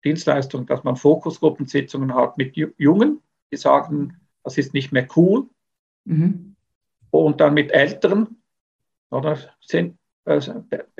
Dienstleistungen, 0.06 0.68
dass 0.68 0.84
man 0.84 0.96
Fokusgruppensitzungen 0.96 2.14
hat 2.14 2.38
mit 2.38 2.56
Jungen, 2.78 3.22
die 3.52 3.58
sagen, 3.58 4.22
das 4.44 4.60
ist 4.60 4.76
nicht 4.76 4.92
mehr 4.92 5.08
cool. 5.16 5.48
Mhm. 6.06 6.56
Und 7.10 7.42
dann 7.42 7.56
mit 7.56 7.72
Älteren, 7.72 8.38
oder 9.10 9.38
sind, 9.62 9.98
äh, 10.26 10.40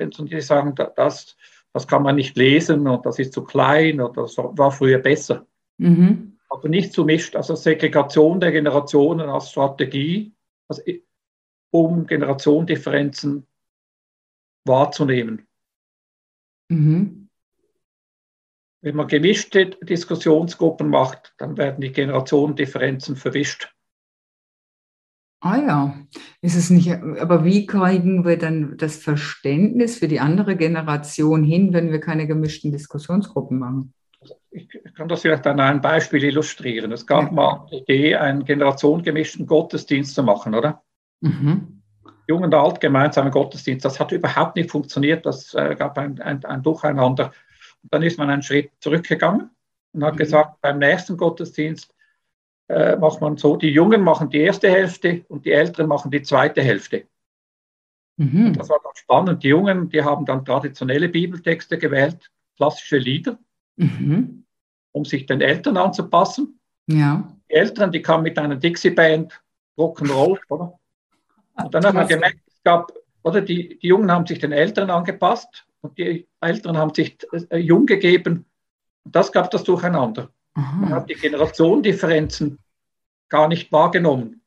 die 0.08 0.40
sagen, 0.40 0.74
das, 0.96 1.36
das 1.72 1.86
kann 1.86 2.02
man 2.02 2.16
nicht 2.16 2.36
lesen 2.36 2.86
und 2.86 3.04
das 3.06 3.18
ist 3.18 3.32
zu 3.32 3.44
klein 3.44 4.00
oder 4.00 4.22
das 4.22 4.36
war 4.36 4.70
früher 4.70 4.98
besser. 4.98 5.46
Mhm. 5.78 6.38
Aber 6.48 6.68
nicht 6.68 6.92
zu 6.92 7.04
mischt, 7.04 7.34
also 7.34 7.56
Segregation 7.56 8.38
der 8.40 8.52
Generationen 8.52 9.28
als 9.28 9.50
Strategie, 9.50 10.34
also 10.68 10.82
um 11.70 12.06
Generationendifferenzen 12.06 13.46
wahrzunehmen. 14.64 15.48
Mhm. 16.68 17.28
Wenn 18.80 18.96
man 18.96 19.08
gemischte 19.08 19.70
Diskussionsgruppen 19.82 20.88
macht, 20.88 21.34
dann 21.38 21.56
werden 21.56 21.80
die 21.80 21.90
Generationendifferenzen 21.90 23.16
verwischt. 23.16 23.73
Ah 25.44 25.58
ja, 25.58 25.94
ist 26.40 26.56
es 26.56 26.70
nicht, 26.70 26.90
aber 26.90 27.44
wie 27.44 27.66
kriegen 27.66 28.24
wir 28.24 28.38
dann 28.38 28.78
das 28.78 28.96
Verständnis 28.96 29.98
für 29.98 30.08
die 30.08 30.18
andere 30.18 30.56
Generation 30.56 31.44
hin, 31.44 31.74
wenn 31.74 31.92
wir 31.92 32.00
keine 32.00 32.26
gemischten 32.26 32.72
Diskussionsgruppen 32.72 33.58
machen? 33.58 33.92
Ich 34.50 34.66
kann 34.94 35.06
das 35.06 35.20
vielleicht 35.20 35.46
an 35.46 35.60
einem 35.60 35.82
Beispiel 35.82 36.24
illustrieren. 36.24 36.92
Es 36.92 37.06
gab 37.06 37.24
ja. 37.26 37.30
mal 37.32 37.66
die 37.70 37.80
Idee, 37.80 38.16
einen 38.16 38.46
generationengemischten 38.46 39.46
Gottesdienst 39.46 40.14
zu 40.14 40.22
machen, 40.22 40.54
oder? 40.54 40.82
Mhm. 41.20 41.82
Jung 42.26 42.42
und 42.42 42.54
alt 42.54 42.80
gemeinsamen 42.80 43.30
Gottesdienst. 43.30 43.84
Das 43.84 44.00
hat 44.00 44.12
überhaupt 44.12 44.56
nicht 44.56 44.70
funktioniert. 44.70 45.26
Das 45.26 45.52
äh, 45.52 45.76
gab 45.78 45.98
ein, 45.98 46.22
ein, 46.22 46.42
ein 46.46 46.62
Durcheinander. 46.62 47.32
Und 47.82 47.92
dann 47.92 48.02
ist 48.02 48.16
man 48.16 48.30
einen 48.30 48.42
Schritt 48.42 48.70
zurückgegangen 48.80 49.50
und 49.92 50.04
hat 50.04 50.14
mhm. 50.14 50.18
gesagt, 50.18 50.62
beim 50.62 50.78
nächsten 50.78 51.18
Gottesdienst 51.18 51.93
äh, 52.68 52.96
macht 52.96 53.20
man 53.20 53.36
so, 53.36 53.56
die 53.56 53.70
Jungen 53.70 54.02
machen 54.02 54.30
die 54.30 54.40
erste 54.40 54.70
Hälfte 54.70 55.24
und 55.28 55.44
die 55.44 55.52
Älteren 55.52 55.86
machen 55.86 56.10
die 56.10 56.22
zweite 56.22 56.62
Hälfte. 56.62 57.04
Mhm. 58.16 58.54
Das 58.54 58.68
war 58.68 58.80
ganz 58.80 58.98
spannend. 58.98 59.42
Die 59.42 59.48
Jungen, 59.48 59.88
die 59.90 60.02
haben 60.02 60.24
dann 60.24 60.44
traditionelle 60.44 61.08
Bibeltexte 61.08 61.78
gewählt, 61.78 62.30
klassische 62.56 62.98
Lieder, 62.98 63.38
mhm. 63.76 64.44
um 64.92 65.04
sich 65.04 65.26
den 65.26 65.40
Eltern 65.40 65.76
anzupassen. 65.76 66.58
Ja. 66.86 67.28
Die 67.50 67.54
Älteren, 67.54 67.92
die 67.92 68.02
kamen 68.02 68.22
mit 68.22 68.38
einer 68.38 68.56
Dixie-Band, 68.56 69.42
Rock'n'Roll, 69.76 70.38
oder? 70.48 70.78
Und 71.56 71.74
dann 71.74 71.84
hat 71.84 71.94
man 71.94 72.08
gemerkt, 72.08 72.40
es 72.46 72.62
gab, 72.62 72.92
oder 73.22 73.40
die, 73.40 73.78
die 73.78 73.88
Jungen 73.88 74.10
haben 74.10 74.26
sich 74.26 74.38
den 74.38 74.52
Älteren 74.52 74.90
angepasst 74.90 75.66
und 75.80 75.98
die 75.98 76.26
Älteren 76.40 76.76
haben 76.76 76.94
sich 76.94 77.16
äh, 77.50 77.58
jung 77.58 77.86
gegeben. 77.86 78.46
Und 79.04 79.14
das 79.14 79.32
gab 79.32 79.50
das 79.50 79.64
Durcheinander. 79.64 80.30
Aha. 80.54 80.76
Man 80.76 80.90
hat 80.90 81.10
die 81.10 81.14
Generationendifferenzen 81.14 82.58
gar 83.28 83.48
nicht 83.48 83.72
wahrgenommen. 83.72 84.42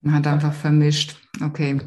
Man 0.00 0.14
hat 0.14 0.26
einfach 0.26 0.52
vermischt. 0.52 1.16
Okay. 1.42 1.80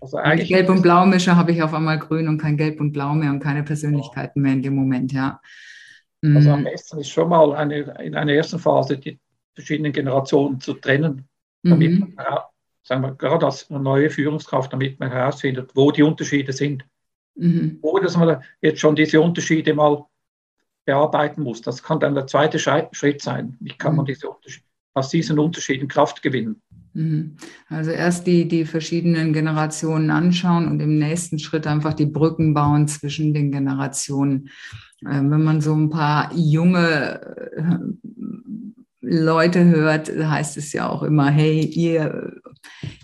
Also 0.00 0.16
eigentlich 0.16 0.48
Gelb 0.48 0.68
und 0.68 0.82
Blau 0.82 1.06
mische 1.06 1.36
habe 1.36 1.52
ich 1.52 1.62
auf 1.62 1.74
einmal 1.74 1.98
grün 1.98 2.28
und 2.28 2.38
kein 2.38 2.56
Gelb 2.56 2.80
und 2.80 2.92
Blau 2.92 3.14
mehr 3.14 3.30
und 3.30 3.40
keine 3.40 3.62
Persönlichkeiten 3.62 4.42
mehr 4.42 4.52
in 4.52 4.62
dem 4.62 4.74
Moment, 4.74 5.12
ja. 5.12 5.40
Also 6.22 6.52
am 6.52 6.60
mhm. 6.60 6.64
besten 6.64 7.00
ist 7.00 7.10
schon 7.10 7.28
mal 7.28 7.54
eine, 7.54 7.80
in 8.02 8.14
einer 8.14 8.32
ersten 8.32 8.58
Phase 8.58 8.96
die 8.96 9.20
verschiedenen 9.54 9.92
Generationen 9.92 10.58
zu 10.58 10.72
trennen, 10.74 11.28
damit 11.62 11.92
mhm. 11.92 12.14
man, 12.16 12.26
sagen 12.82 13.02
wir, 13.02 13.14
gerade 13.14 13.44
als 13.44 13.68
neue 13.68 14.08
Führungskraft, 14.08 14.72
damit 14.72 14.98
man 14.98 15.10
herausfindet, 15.10 15.72
wo 15.74 15.90
die 15.90 16.02
Unterschiede 16.02 16.52
sind. 16.52 16.84
Mhm. 17.34 17.78
Oder 17.82 18.04
dass 18.04 18.16
man 18.16 18.42
jetzt 18.62 18.80
schon 18.80 18.96
diese 18.96 19.20
Unterschiede 19.20 19.74
mal 19.74 20.04
bearbeiten 20.84 21.42
muss. 21.42 21.62
Das 21.62 21.82
kann 21.82 22.00
dann 22.00 22.14
der 22.14 22.26
zweite 22.26 22.58
Schritt 22.58 23.22
sein. 23.22 23.56
Wie 23.60 23.70
kann 23.70 23.96
man 23.96 24.04
mhm. 24.04 24.08
diese 24.08 24.28
aus 24.94 25.08
diesen 25.08 25.38
Unterschieden 25.38 25.88
Kraft 25.88 26.22
gewinnen? 26.22 26.62
Mhm. 26.94 27.36
Also 27.68 27.90
erst 27.90 28.26
die, 28.26 28.46
die 28.46 28.64
verschiedenen 28.64 29.32
Generationen 29.32 30.10
anschauen 30.10 30.68
und 30.68 30.80
im 30.80 30.98
nächsten 30.98 31.38
Schritt 31.38 31.66
einfach 31.66 31.94
die 31.94 32.06
Brücken 32.06 32.54
bauen 32.54 32.86
zwischen 32.88 33.34
den 33.34 33.50
Generationen. 33.50 34.48
Ähm, 35.04 35.30
wenn 35.30 35.42
man 35.42 35.60
so 35.60 35.74
ein 35.74 35.90
paar 35.90 36.32
junge 36.34 37.20
äh, 37.56 37.78
Leute 39.00 39.64
hört, 39.64 40.08
heißt 40.08 40.56
es 40.56 40.72
ja 40.72 40.88
auch 40.88 41.02
immer, 41.02 41.30
hey, 41.30 41.60
ihr, 41.60 42.40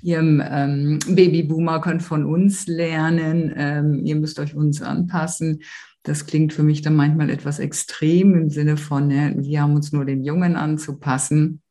ihr 0.01 0.19
ähm, 0.21 0.99
Babyboomer 1.07 1.81
könnt 1.81 2.03
von 2.03 2.25
uns 2.25 2.67
lernen, 2.67 3.53
ähm, 3.55 4.07
ihr 4.07 4.17
müsst 4.17 4.39
euch 4.39 4.55
uns 4.55 4.81
anpassen. 4.81 5.61
Das 6.03 6.27
klingt 6.27 6.53
für 6.53 6.63
mich 6.63 6.83
dann 6.83 6.97
manchmal 6.97 7.31
etwas 7.31 7.59
extrem 7.59 8.35
im 8.35 8.51
Sinne 8.51 8.77
von, 8.77 9.09
ne, 9.09 9.35
wir 9.37 9.63
haben 9.63 9.75
uns 9.75 9.93
nur 9.93 10.05
den 10.05 10.25
Jungen 10.25 10.57
anzupassen. 10.57 11.63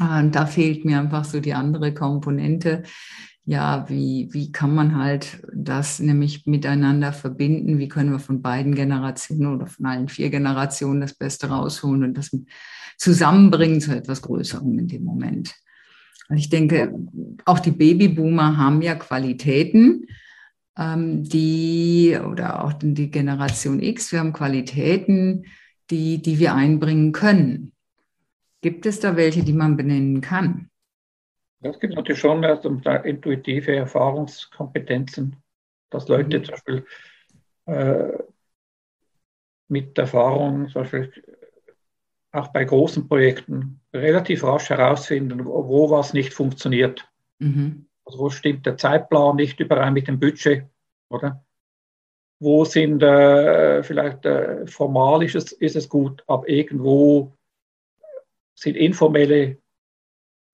Und 0.00 0.34
da 0.34 0.46
fehlt 0.46 0.84
mir 0.84 1.00
einfach 1.00 1.24
so 1.24 1.40
die 1.40 1.54
andere 1.54 1.92
Komponente. 1.92 2.84
Ja, 3.44 3.88
wie, 3.88 4.28
wie 4.32 4.52
kann 4.52 4.74
man 4.74 4.96
halt 4.96 5.42
das 5.54 6.00
nämlich 6.00 6.46
miteinander 6.46 7.12
verbinden? 7.12 7.78
Wie 7.78 7.88
können 7.88 8.12
wir 8.12 8.18
von 8.18 8.42
beiden 8.42 8.74
Generationen 8.74 9.54
oder 9.54 9.66
von 9.66 9.86
allen 9.86 10.08
vier 10.08 10.30
Generationen 10.30 11.00
das 11.00 11.14
Beste 11.14 11.48
rausholen 11.48 12.04
und 12.04 12.18
das 12.18 12.30
zusammenbringen 12.98 13.80
zu 13.80 13.96
etwas 13.96 14.22
Größerem 14.22 14.78
in 14.78 14.88
dem 14.88 15.02
Moment? 15.02 15.54
Also 16.28 16.40
ich 16.40 16.50
denke, 16.50 16.94
auch 17.46 17.58
die 17.58 17.70
Babyboomer 17.70 18.58
haben 18.58 18.82
ja 18.82 18.94
Qualitäten, 18.94 20.06
die 20.78 22.16
oder 22.24 22.64
auch 22.64 22.72
die 22.72 23.10
Generation 23.10 23.82
X, 23.82 24.12
wir 24.12 24.20
haben 24.20 24.32
Qualitäten, 24.32 25.44
die, 25.90 26.22
die 26.22 26.38
wir 26.38 26.54
einbringen 26.54 27.12
können. 27.12 27.72
Gibt 28.60 28.86
es 28.86 29.00
da 29.00 29.16
welche, 29.16 29.42
die 29.42 29.52
man 29.52 29.76
benennen 29.76 30.20
kann? 30.20 30.70
Das 31.60 31.80
gibt 31.80 31.94
natürlich 31.94 32.20
schon 32.20 32.44
also 32.44 32.68
intuitive 32.68 33.74
Erfahrungskompetenzen, 33.74 35.36
dass 35.90 36.06
Leute 36.06 36.38
mhm. 36.38 36.44
zum 36.44 36.52
Beispiel 36.52 36.86
äh, 37.66 38.18
mit 39.66 39.98
Erfahrung, 39.98 40.68
zum 40.68 40.82
Beispiel 40.82 41.12
auch 42.30 42.48
bei 42.48 42.64
großen 42.64 43.08
Projekten, 43.08 43.80
relativ 43.92 44.44
rasch 44.44 44.70
herausfinden, 44.70 45.44
wo, 45.44 45.66
wo 45.66 45.90
was 45.90 46.12
nicht 46.12 46.32
funktioniert. 46.32 47.10
Mhm. 47.40 47.87
Also 48.08 48.20
wo 48.20 48.30
stimmt 48.30 48.64
der 48.64 48.78
Zeitplan 48.78 49.36
nicht 49.36 49.60
überein 49.60 49.92
mit 49.92 50.08
dem 50.08 50.18
Budget, 50.18 50.64
oder? 51.10 51.44
Wo 52.40 52.64
sind 52.64 53.02
äh, 53.02 53.82
vielleicht 53.82 54.24
äh, 54.24 54.66
formal 54.66 55.22
ist 55.22 55.34
es, 55.34 55.52
ist 55.52 55.76
es 55.76 55.88
gut, 55.90 56.24
aber 56.26 56.48
irgendwo 56.48 57.36
sind 58.54 58.76
informelle 58.76 59.58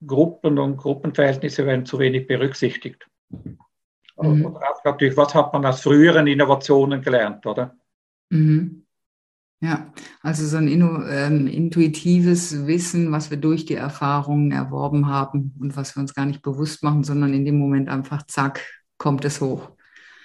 Gruppen 0.04 0.58
und 0.58 0.76
Gruppenverhältnisse 0.76 1.64
werden 1.64 1.86
zu 1.86 2.00
wenig 2.00 2.26
berücksichtigt. 2.26 3.08
Mhm. 3.28 4.46
Oder 4.46 4.70
auch 4.70 4.84
natürlich, 4.84 5.16
was 5.16 5.32
hat 5.34 5.52
man 5.52 5.64
aus 5.64 5.82
früheren 5.82 6.26
Innovationen 6.26 7.02
gelernt, 7.02 7.46
oder? 7.46 7.76
Mhm. 8.30 8.83
Ja, 9.64 9.90
also 10.20 10.44
so 10.44 10.58
ein 10.58 10.68
ähm, 10.68 11.46
intuitives 11.46 12.66
Wissen, 12.66 13.10
was 13.12 13.30
wir 13.30 13.38
durch 13.38 13.64
die 13.64 13.76
Erfahrungen 13.76 14.52
erworben 14.52 15.08
haben 15.08 15.54
und 15.58 15.74
was 15.74 15.96
wir 15.96 16.02
uns 16.02 16.14
gar 16.14 16.26
nicht 16.26 16.42
bewusst 16.42 16.82
machen, 16.82 17.02
sondern 17.02 17.32
in 17.32 17.46
dem 17.46 17.58
Moment 17.58 17.88
einfach, 17.88 18.26
zack, 18.26 18.60
kommt 18.98 19.24
es 19.24 19.40
hoch. 19.40 19.70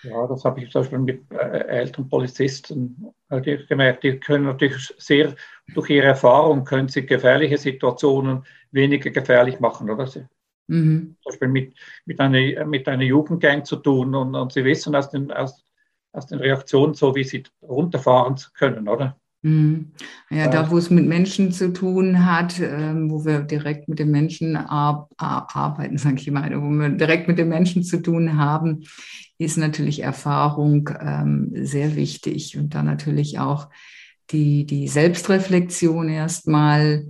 Ja, 0.03 0.27
das 0.27 0.43
habe 0.43 0.61
ich 0.61 0.69
zum 0.69 0.81
Beispiel 0.81 0.99
mit 0.99 1.31
äh, 1.31 1.67
älteren 1.67 2.09
Polizisten 2.09 3.13
äh, 3.29 3.39
gemerkt. 3.39 4.03
Die 4.03 4.19
können 4.19 4.43
natürlich 4.43 4.93
sehr, 4.97 5.33
durch 5.73 5.89
ihre 5.89 6.07
Erfahrung, 6.07 6.65
können 6.65 6.89
sie 6.89 7.05
gefährliche 7.05 7.57
Situationen 7.57 8.43
weniger 8.71 9.09
gefährlich 9.09 9.61
machen, 9.61 9.89
oder? 9.89 10.05
Sie, 10.05 10.25
mhm. 10.67 11.15
Zum 11.21 11.31
Beispiel 11.31 11.47
mit, 11.47 11.77
mit, 12.03 12.19
einer, 12.19 12.65
mit 12.65 12.89
einer 12.89 13.03
Jugendgang 13.03 13.63
zu 13.63 13.77
tun 13.77 14.13
und, 14.15 14.35
und 14.35 14.51
sie 14.51 14.65
wissen 14.65 14.95
aus 14.95 15.09
den, 15.11 15.31
aus, 15.31 15.63
aus 16.11 16.27
den 16.27 16.39
Reaktionen 16.39 16.93
so, 16.93 17.15
wie 17.15 17.23
sie 17.23 17.43
runterfahren 17.61 18.35
können, 18.53 18.89
oder? 18.89 19.15
Mhm. 19.41 19.93
Ja, 20.29 20.49
da 20.49 20.69
wo 20.69 20.77
es 20.77 20.89
mit 20.89 21.07
Menschen 21.07 21.53
zu 21.53 21.71
tun 21.71 22.25
hat, 22.25 22.59
ähm, 22.59 23.09
wo 23.09 23.23
wir 23.23 23.39
direkt 23.39 23.87
mit 23.87 23.99
den 23.99 24.11
Menschen 24.11 24.57
arbeiten, 24.57 25.97
sage 25.97 26.17
ich 26.17 26.29
mal, 26.29 26.51
wo 26.61 26.69
wir 26.69 26.89
direkt 26.89 27.27
mit 27.27 27.37
den 27.37 27.47
Menschen 27.47 27.83
zu 27.83 28.01
tun 28.01 28.37
haben, 28.37 28.83
ist 29.37 29.57
natürlich 29.57 30.01
Erfahrung 30.01 30.89
ähm, 30.99 31.51
sehr 31.53 31.95
wichtig 31.95 32.57
und 32.57 32.75
dann 32.75 32.85
natürlich 32.85 33.39
auch 33.39 33.69
die, 34.31 34.65
die 34.65 34.89
Selbstreflexion 34.89 36.09
erstmal, 36.09 37.07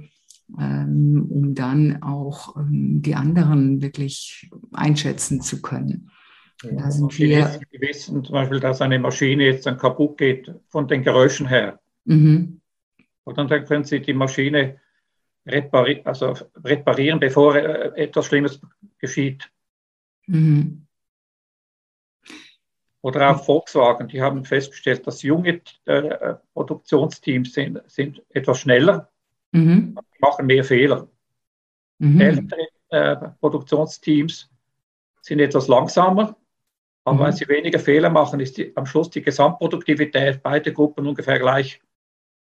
ähm, 0.59 1.27
um 1.29 1.55
dann 1.55 2.03
auch 2.03 2.55
die 2.69 3.15
anderen 3.15 3.81
wirklich 3.81 4.51
einschätzen 4.71 5.41
zu 5.41 5.61
können. 5.63 6.11
Ja, 6.63 6.73
da 6.73 6.91
sind 6.91 7.17
wir 7.17 7.59
wissen 7.79 8.23
zum 8.23 8.33
Beispiel, 8.33 8.59
dass 8.59 8.81
eine 8.81 8.99
Maschine 8.99 9.45
jetzt 9.45 9.65
dann 9.65 9.77
kaputt 9.77 10.17
geht 10.17 10.53
von 10.67 10.87
den 10.87 11.03
Geräuschen 11.03 11.47
her. 11.47 11.79
Mhm. 12.05 12.61
Und 13.23 13.37
dann 13.37 13.47
können 13.47 13.83
Sie 13.83 14.01
die 14.01 14.13
Maschine 14.13 14.79
repari 15.45 16.01
also 16.05 16.33
reparieren, 16.63 17.19
bevor 17.19 17.55
äh, 17.55 17.91
etwas 18.01 18.25
Schlimmes 18.25 18.61
geschieht. 18.97 19.49
Mhm. 20.27 20.85
Oder 23.01 23.31
auch 23.31 23.45
Volkswagen, 23.45 24.09
die 24.09 24.21
haben 24.21 24.43
festgestellt, 24.43 25.07
dass 25.07 25.23
junge 25.23 25.61
äh, 25.85 26.35
Produktionsteams 26.53 27.53
sind, 27.53 27.81
sind 27.87 28.21
etwas 28.29 28.59
schneller, 28.59 29.09
mhm. 29.51 29.97
machen 30.19 30.45
mehr 30.45 30.65
Fehler. 30.65 31.07
Mhm. 31.99 32.19
Ältere 32.19 32.67
äh, 32.89 33.15
Produktionsteams 33.39 34.49
sind 35.21 35.39
etwas 35.39 35.67
langsamer, 35.67 36.35
aber 37.05 37.17
mhm. 37.17 37.23
wenn 37.25 37.33
sie 37.33 37.47
weniger 37.47 37.79
Fehler 37.79 38.09
machen, 38.09 38.41
ist 38.41 38.57
die, 38.57 38.75
am 38.75 38.85
Schluss 38.85 39.09
die 39.09 39.21
Gesamtproduktivität 39.21 40.43
beider 40.43 40.71
Gruppen 40.71 41.07
ungefähr 41.07 41.39
gleich. 41.39 41.81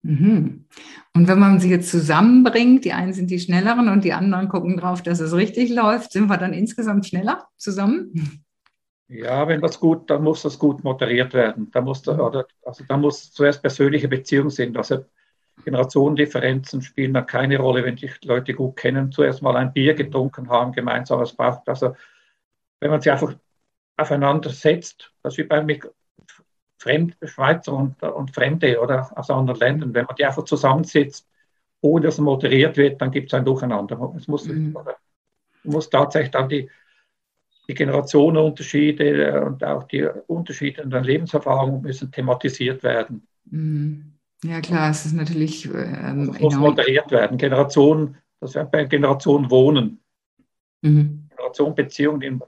Mhm. 0.03 0.67
Und 1.15 1.29
wenn 1.29 1.39
man 1.39 1.61
sie 1.61 1.71
jetzt 1.71 1.91
zusammenbringt, 1.91 2.85
die 2.85 2.93
einen 2.93 3.13
sind 3.13 3.31
die 3.31 3.39
schnelleren 3.39 3.89
und 3.89 4.05
die 4.05 4.13
anderen 4.13 4.49
gucken 4.49 4.77
drauf, 4.77 5.03
dass 5.03 5.21
es 5.21 5.33
richtig 5.35 5.71
läuft, 5.71 6.13
sind 6.13 6.27
wir 6.29 6.39
dann 6.39 6.53
insgesamt 6.53 7.07
schneller 7.07 7.49
zusammen? 7.57 8.45
Ja, 9.09 9.47
wenn 9.47 9.61
das 9.61 9.79
gut, 9.79 10.11
dann 10.11 10.25
muss 10.25 10.43
das 10.43 10.59
gut 10.59 10.83
moderiert 10.83 11.35
werden. 11.35 11.71
Da 11.71 11.81
muss, 11.83 12.03
da, 12.03 12.19
oder, 12.19 12.47
also 12.65 12.85
da 12.89 12.97
muss 12.97 13.31
zuerst 13.31 13.61
persönliche 13.61 14.09
Beziehungen 14.09 14.51
sind. 14.51 14.77
Also 14.77 15.05
Generationendifferenzen 15.65 16.83
spielen 16.83 17.15
da 17.15 17.23
keine 17.23 17.59
Rolle, 17.59 17.85
wenn 17.85 17.97
die 17.97 18.11
Leute 18.25 18.55
gut 18.55 18.77
kennen, 18.77 19.13
zuerst 19.13 19.43
mal 19.43 19.57
ein 19.57 19.73
Bier 19.73 19.95
getrunken 19.95 20.49
haben, 20.49 20.73
gemeinsam 20.73 21.21
was 21.21 21.35
braucht. 21.35 21.69
Also 21.69 21.95
wenn 22.81 22.91
man 22.91 23.01
sie 23.01 23.11
einfach 23.11 23.35
aufeinander 23.97 24.51
setzt, 24.51 25.13
das 25.23 25.37
wie 25.37 25.45
bei 25.45 25.63
Fremd, 26.83 27.17
Schweizer 27.23 27.73
und, 27.73 28.03
und 28.03 28.35
Fremde 28.35 28.81
oder 28.81 29.11
aus 29.17 29.31
anderen 29.31 29.61
Ländern, 29.61 29.95
wenn 29.95 30.07
man 30.07 30.17
die 30.17 30.25
einfach 30.25 30.45
zusammensetzt, 30.45 31.29
ohne 31.81 32.07
dass 32.07 32.19
moderiert 32.19 32.77
wird, 32.77 33.01
dann 33.01 33.11
gibt 33.11 33.33
es 33.33 33.35
ein 33.35 33.45
Durcheinander. 33.45 34.15
Es 34.17 34.29
muss, 34.29 34.47
mhm. 34.47 34.77
muss 35.65 35.91
tatsächlich 35.91 36.31
dann 36.31 36.49
die 36.49 36.69
die 37.69 37.75
Generationenunterschiede 37.75 39.29
äh, 39.29 39.41
und 39.41 39.63
auch 39.65 39.85
die 39.85 40.05
Unterschiede 40.27 40.83
in 40.83 40.91
der 40.91 41.03
Lebenserfahrung 41.03 41.83
müssen 41.83 42.11
thematisiert 42.11 42.83
werden. 42.83 43.27
Mhm. 43.45 44.13
Ja 44.45 44.61
klar, 44.61 44.91
es 44.91 45.07
ist 45.07 45.13
natürlich. 45.13 45.67
Ähm, 45.67 46.33
das 46.33 46.41
muss 46.41 46.57
moderiert 46.57 47.11
werden. 47.13 47.39
Generation, 47.39 48.17
das 48.41 48.55
wäre 48.55 48.67
bei 48.67 48.85
Generation 48.85 49.51
Wohnen. 49.51 50.01
Mhm. 50.81 51.29
Generation 51.31 51.75
Beziehungen 51.75 52.23
in 52.23 52.43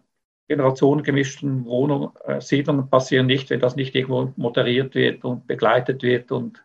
generationengemischten 0.48 1.64
Wohnungen, 1.64 2.10
äh, 2.26 2.40
Siedlungen 2.40 2.88
passieren 2.88 3.26
nicht, 3.26 3.50
wenn 3.50 3.60
das 3.60 3.76
nicht 3.76 3.94
irgendwo 3.94 4.32
moderiert 4.36 4.94
wird 4.94 5.24
und 5.24 5.46
begleitet 5.46 6.02
wird. 6.02 6.32
Und 6.32 6.62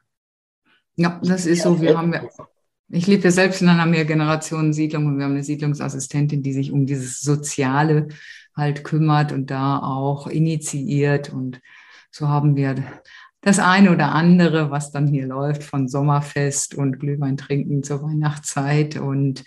ja, 0.95 1.19
das 1.23 1.45
ist 1.45 1.63
so. 1.63 1.81
Wir 1.81 1.97
haben 1.97 2.13
ja, 2.13 2.23
ich 2.89 3.07
lebe 3.07 3.23
ja 3.23 3.31
selbst 3.31 3.61
in 3.61 3.69
einer 3.69 3.85
Mehrgenerationen-Siedlung 3.85 5.05
und 5.05 5.17
wir 5.17 5.25
haben 5.25 5.33
eine 5.33 5.43
Siedlungsassistentin, 5.43 6.43
die 6.43 6.53
sich 6.53 6.71
um 6.71 6.85
dieses 6.85 7.21
Soziale 7.21 8.09
halt 8.55 8.83
kümmert 8.83 9.31
und 9.31 9.51
da 9.51 9.79
auch 9.79 10.27
initiiert. 10.27 11.31
Und 11.31 11.61
so 12.11 12.27
haben 12.27 12.55
wir 12.55 12.75
das 13.41 13.59
eine 13.59 13.91
oder 13.91 14.13
andere, 14.13 14.71
was 14.71 14.91
dann 14.91 15.07
hier 15.07 15.27
läuft, 15.27 15.63
von 15.63 15.87
Sommerfest 15.87 16.75
und 16.75 16.99
Glühwein 16.99 17.37
trinken 17.37 17.83
zur 17.83 18.03
Weihnachtszeit 18.03 18.97
und 18.97 19.45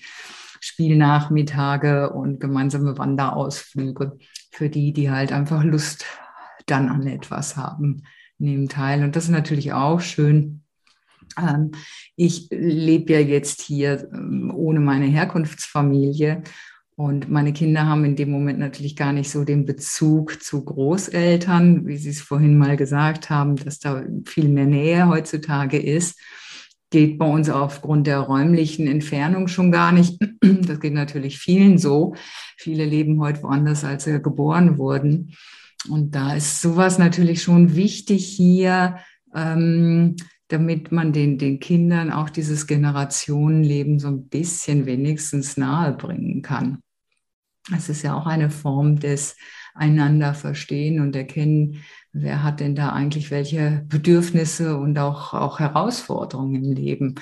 Spielnachmittage 0.65 2.11
und 2.11 2.39
gemeinsame 2.39 2.97
Wanderausflüge 2.97 4.17
für 4.53 4.71
die, 4.71 4.93
die 4.93 5.11
halt 5.11 5.33
einfach 5.33 5.65
Lust 5.65 6.07
dann 6.67 6.89
an 6.89 7.05
etwas 7.09 7.57
haben, 7.57 8.05
nehmen 8.39 8.69
teil. 8.69 9.03
Und 9.03 9.17
das 9.17 9.25
ist 9.25 9.31
natürlich 9.31 9.73
auch 9.73 10.01
schön, 10.01 10.63
ähm, 11.37 11.73
ich 12.15 12.49
lebe 12.51 13.15
ja 13.15 13.19
jetzt 13.19 13.61
hier 13.63 14.09
ähm, 14.13 14.53
ohne 14.55 14.79
meine 14.79 15.07
Herkunftsfamilie 15.07 16.45
und 16.95 17.29
meine 17.29 17.53
Kinder 17.53 17.87
haben 17.87 18.05
in 18.05 18.15
dem 18.15 18.31
Moment 18.31 18.61
natürlich 18.61 18.95
gar 18.95 19.13
nicht 19.13 19.31
so 19.31 19.45
den 19.45 19.67
Bezug 19.67 20.45
zu 20.45 20.65
Großeltern, 20.65 21.89
wie 21.89 21.97
Sie 21.97 22.11
es 22.11 22.21
vorhin 22.21 22.57
mal 22.57 22.77
gesagt 22.77 23.31
haben, 23.31 23.57
dass 23.57 23.81
da 23.81 24.05
viel 24.27 24.49
mehr 24.49 24.67
Nähe 24.67 25.09
heutzutage 25.09 25.81
ist. 25.83 26.21
Geht 26.93 27.19
bei 27.19 27.25
uns 27.25 27.49
aufgrund 27.49 28.07
der 28.07 28.19
räumlichen 28.21 28.87
Entfernung 28.87 29.49
schon 29.49 29.73
gar 29.73 29.91
nicht. 29.93 30.21
Das 30.43 30.81
geht 30.81 30.93
natürlich 30.93 31.39
vielen 31.39 31.79
so. 31.79 32.15
Viele 32.57 32.85
leben 32.85 33.21
heute 33.21 33.43
woanders, 33.43 33.85
als 33.85 34.05
sie 34.05 34.21
geboren 34.21 34.77
wurden. 34.77 35.35
Und 35.89 36.15
da 36.15 36.35
ist 36.35 36.61
sowas 36.61 36.99
natürlich 36.99 37.43
schon 37.43 37.75
wichtig 37.75 38.27
hier, 38.27 38.99
ähm, 39.35 40.17
damit 40.49 40.93
man 40.93 41.13
den, 41.13 41.39
den 41.39 41.59
Kindern 41.59 42.13
auch 42.13 42.29
dieses 42.29 42.67
Generationenleben 42.67 43.99
so 43.99 44.09
ein 44.09 44.29
bisschen 44.29 44.85
wenigstens 44.85 45.57
nahe 45.57 45.95
bringen 45.95 46.43
kann. 46.43 46.81
Es 47.75 47.89
ist 47.89 48.03
ja 48.03 48.15
auch 48.15 48.27
eine 48.27 48.51
Form 48.51 49.01
des 49.01 49.37
einander 49.75 50.35
verstehen 50.35 51.01
und 51.01 51.17
erkennen, 51.17 51.83
wer 52.13 52.43
hat 52.43 52.61
denn 52.61 52.75
da 52.75 52.91
eigentlich 52.91 53.31
welche 53.31 53.85
Bedürfnisse 53.89 54.77
und 54.77 54.99
auch, 54.99 55.35
auch 55.35 55.59
Herausforderungen 55.59 56.65
im 56.65 56.73
Leben. 56.73 57.15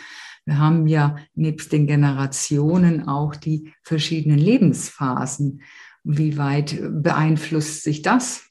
Wir 0.44 0.58
haben 0.58 0.86
ja 0.86 1.16
nebst 1.34 1.72
den 1.72 1.86
Generationen 1.86 3.06
auch 3.06 3.36
die 3.36 3.72
verschiedenen 3.82 4.38
Lebensphasen. 4.38 5.62
Wie 6.02 6.38
weit 6.38 6.78
beeinflusst 7.02 7.82
sich 7.82 8.02
das? 8.02 8.46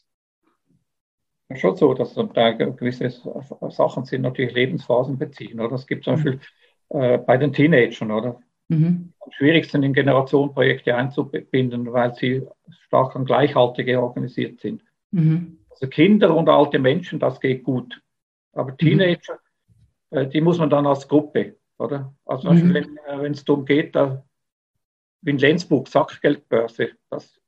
schon 1.55 1.75
so, 1.75 1.93
dass 1.93 2.13
da 2.13 2.51
gewisse 2.51 3.09
Sachen 3.69 4.05
sind 4.05 4.21
natürlich 4.21 4.53
Lebensphasen 4.53 5.17
beziehen. 5.17 5.59
Oder? 5.59 5.75
Es 5.75 5.87
gibt 5.87 6.03
zum 6.03 6.13
mhm. 6.13 6.17
Beispiel 6.17 6.39
äh, 6.89 7.17
bei 7.17 7.37
den 7.37 7.53
Teenagern, 7.53 8.11
oder? 8.11 8.39
Mhm. 8.69 9.13
Am 9.19 9.31
schwierigsten 9.31 9.83
in 9.83 9.93
Generationenprojekte 9.93 10.95
einzubinden, 10.95 11.91
weil 11.91 12.13
sie 12.15 12.43
stark 12.85 13.15
an 13.15 13.25
Gleichhaltige 13.25 14.01
organisiert 14.01 14.59
sind. 14.59 14.83
Mhm. 15.11 15.59
Also 15.69 15.87
Kinder 15.87 16.35
und 16.35 16.49
alte 16.49 16.79
Menschen, 16.79 17.19
das 17.19 17.39
geht 17.39 17.63
gut. 17.63 18.01
Aber 18.53 18.71
mhm. 18.71 18.77
Teenager, 18.77 19.39
äh, 20.11 20.27
die 20.27 20.41
muss 20.41 20.57
man 20.57 20.69
dann 20.69 20.87
als 20.87 21.07
Gruppe, 21.07 21.57
oder? 21.77 22.13
Also 22.25 22.43
zum 22.43 22.51
Beispiel, 22.51 22.81
mhm. 22.81 22.97
wenn 23.07 23.25
äh, 23.25 23.35
es 23.35 23.43
darum 23.43 23.65
geht, 23.65 23.95
da, 23.95 24.23
wie 25.21 25.31
in 25.31 25.37
Lenzburg, 25.37 25.87
Sackgeldbörse, 25.87 26.91
dass 27.09 27.39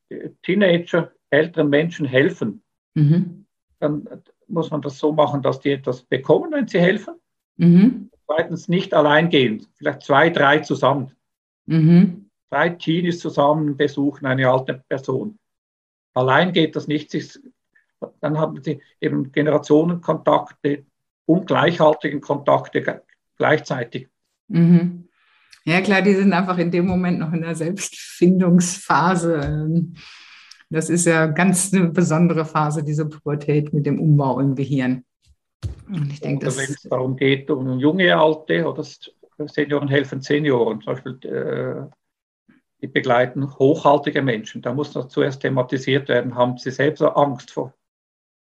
Teenager 0.44 1.12
älteren 1.30 1.70
Menschen 1.70 2.06
helfen. 2.06 2.64
Mhm 2.96 3.42
dann 3.82 4.08
muss 4.48 4.70
man 4.70 4.82
das 4.82 4.98
so 4.98 5.12
machen, 5.12 5.42
dass 5.42 5.60
die 5.60 5.72
etwas 5.72 6.04
bekommen, 6.04 6.52
wenn 6.54 6.68
sie 6.68 6.80
helfen. 6.80 7.16
Mhm. 7.58 8.11
Zweitens 8.34 8.70
nicht 8.70 8.94
allein 8.94 9.30
gehen, 9.30 9.68
vielleicht 9.76 10.04
zwei, 10.04 10.30
drei 10.30 10.60
zusammen. 10.60 11.12
Mhm. 11.66 12.30
Drei 12.50 12.70
Teenies 12.70 13.20
zusammen 13.20 13.76
besuchen 13.76 14.26
eine 14.26 14.50
alte 14.50 14.82
Person. 14.88 15.38
Allein 16.14 16.54
geht 16.54 16.78
das 16.78 16.88
nicht. 16.88 17.14
Dann 18.22 18.38
haben 18.38 18.64
sie 18.64 18.82
eben 19.02 19.34
Generationenkontakte 19.34 20.86
und 21.26 21.48
gleichhaltigen 21.48 22.22
Kontakte 22.22 23.04
gleichzeitig. 23.38 24.08
Mhm. 24.48 25.10
Ja 25.66 25.82
klar, 25.82 26.02
die 26.02 26.16
sind 26.16 26.32
einfach 26.32 26.58
in 26.58 26.72
dem 26.72 26.88
Moment 26.88 27.20
noch 27.20 27.34
in 27.34 27.42
der 27.42 27.56
Selbstfindungsphase. 27.56 29.42
Ähm, 29.44 29.96
das 30.70 30.90
ist 30.90 31.06
ja 31.06 31.28
ganz 31.28 31.74
eine 31.74 31.90
besondere 31.90 32.46
Phase, 32.46 32.82
diese 32.82 33.10
Pubertät 33.10 33.74
mit 33.74 33.86
dem 33.86 34.00
Umbau 34.00 34.40
im 34.40 34.56
Gehirn. 34.56 35.04
Und 35.88 36.12
ich 36.12 36.22
denke, 36.22 36.46
wenn 36.46 36.70
es 36.70 36.82
darum 36.84 37.16
geht, 37.16 37.50
um 37.52 37.80
junge 37.80 38.18
Alte 38.18 38.66
oder 38.66 38.84
Senioren 39.48 39.88
helfen 39.88 40.22
Senioren, 40.22 40.82
zum 40.82 40.94
Beispiel 40.94 41.20
äh, 41.26 41.90
die 42.82 42.88
begleiten 42.88 43.54
hochhaltige 43.60 44.22
Menschen, 44.22 44.62
da 44.62 44.74
muss 44.74 44.92
das 44.92 45.10
zuerst 45.10 45.42
thematisiert 45.42 46.08
werden, 46.10 46.36
haben 46.36 46.58
sie 46.58 46.72
selbst 46.72 47.02
Angst 47.02 47.52
vor, 47.52 47.74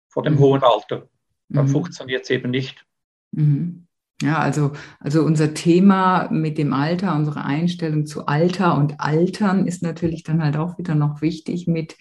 vor 0.09 0.23
dem 0.23 0.35
mhm. 0.35 0.39
hohen 0.39 0.63
Alter. 0.63 1.07
Dann 1.49 1.65
mhm. 1.65 1.71
funktioniert 1.71 2.23
es 2.23 2.29
eben 2.29 2.51
nicht. 2.51 2.85
Mhm. 3.31 3.87
Ja, 4.21 4.39
also, 4.39 4.71
also 4.99 5.23
unser 5.23 5.53
Thema 5.53 6.27
mit 6.31 6.57
dem 6.57 6.73
Alter, 6.73 7.15
unsere 7.15 7.45
Einstellung 7.45 8.07
zu 8.07 8.25
Alter 8.25 8.75
und 8.75 8.99
Altern 8.99 9.67
ist 9.67 9.83
natürlich 9.83 10.23
dann 10.23 10.43
halt 10.43 10.57
auch 10.57 10.79
wieder 10.79 10.95
noch 10.95 11.21
wichtig 11.21 11.67
mit 11.67 11.97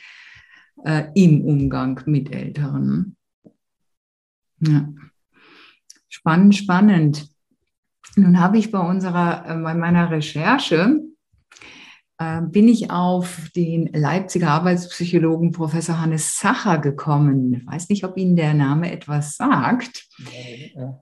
äh, 0.84 1.04
im 1.14 1.44
Umgang 1.44 2.00
mit 2.06 2.34
Älteren. 2.34 3.16
Ja. 4.60 4.88
Spannend, 6.08 6.54
spannend. 6.54 7.28
Nun 8.16 8.40
habe 8.40 8.58
ich 8.58 8.70
bei 8.70 8.80
unserer, 8.80 9.44
äh, 9.46 9.62
bei 9.62 9.74
meiner 9.74 10.10
Recherche 10.10 11.00
äh, 12.18 12.40
bin 12.40 12.68
ich 12.68 12.90
auf 12.90 13.50
den 13.54 13.92
Leipziger 13.92 14.48
Arbeitspsychologen 14.48 15.52
Professor 15.52 16.00
Hannes 16.00 16.38
Sacher 16.38 16.78
gekommen. 16.78 17.54
Ich 17.54 17.66
weiß 17.66 17.88
nicht, 17.90 18.04
ob 18.04 18.16
Ihnen 18.16 18.36
der 18.36 18.54
Name 18.54 18.90
etwas 18.90 19.36
sagt. 19.36 20.08
Ja. 20.74 20.98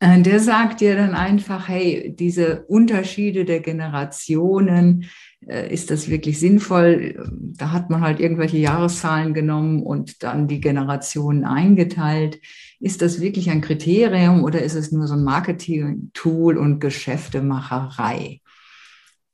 Äh, 0.00 0.22
der 0.22 0.38
sagt 0.38 0.80
dir 0.80 0.96
dann 0.96 1.14
einfach, 1.14 1.68
hey, 1.68 2.14
diese 2.16 2.64
Unterschiede 2.66 3.44
der 3.44 3.60
Generationen, 3.60 5.06
äh, 5.46 5.72
ist 5.72 5.90
das 5.90 6.08
wirklich 6.08 6.38
sinnvoll? 6.38 7.26
Da 7.56 7.72
hat 7.72 7.90
man 7.90 8.00
halt 8.00 8.20
irgendwelche 8.20 8.58
Jahreszahlen 8.58 9.34
genommen 9.34 9.82
und 9.82 10.22
dann 10.22 10.48
die 10.48 10.60
Generationen 10.60 11.44
eingeteilt. 11.44 12.38
Ist 12.84 13.00
das 13.00 13.18
wirklich 13.18 13.48
ein 13.48 13.62
Kriterium 13.62 14.44
oder 14.44 14.60
ist 14.60 14.74
es 14.74 14.92
nur 14.92 15.06
so 15.06 15.14
ein 15.14 15.24
Marketing-Tool 15.24 16.58
und 16.58 16.80
Geschäftemacherei? 16.80 18.42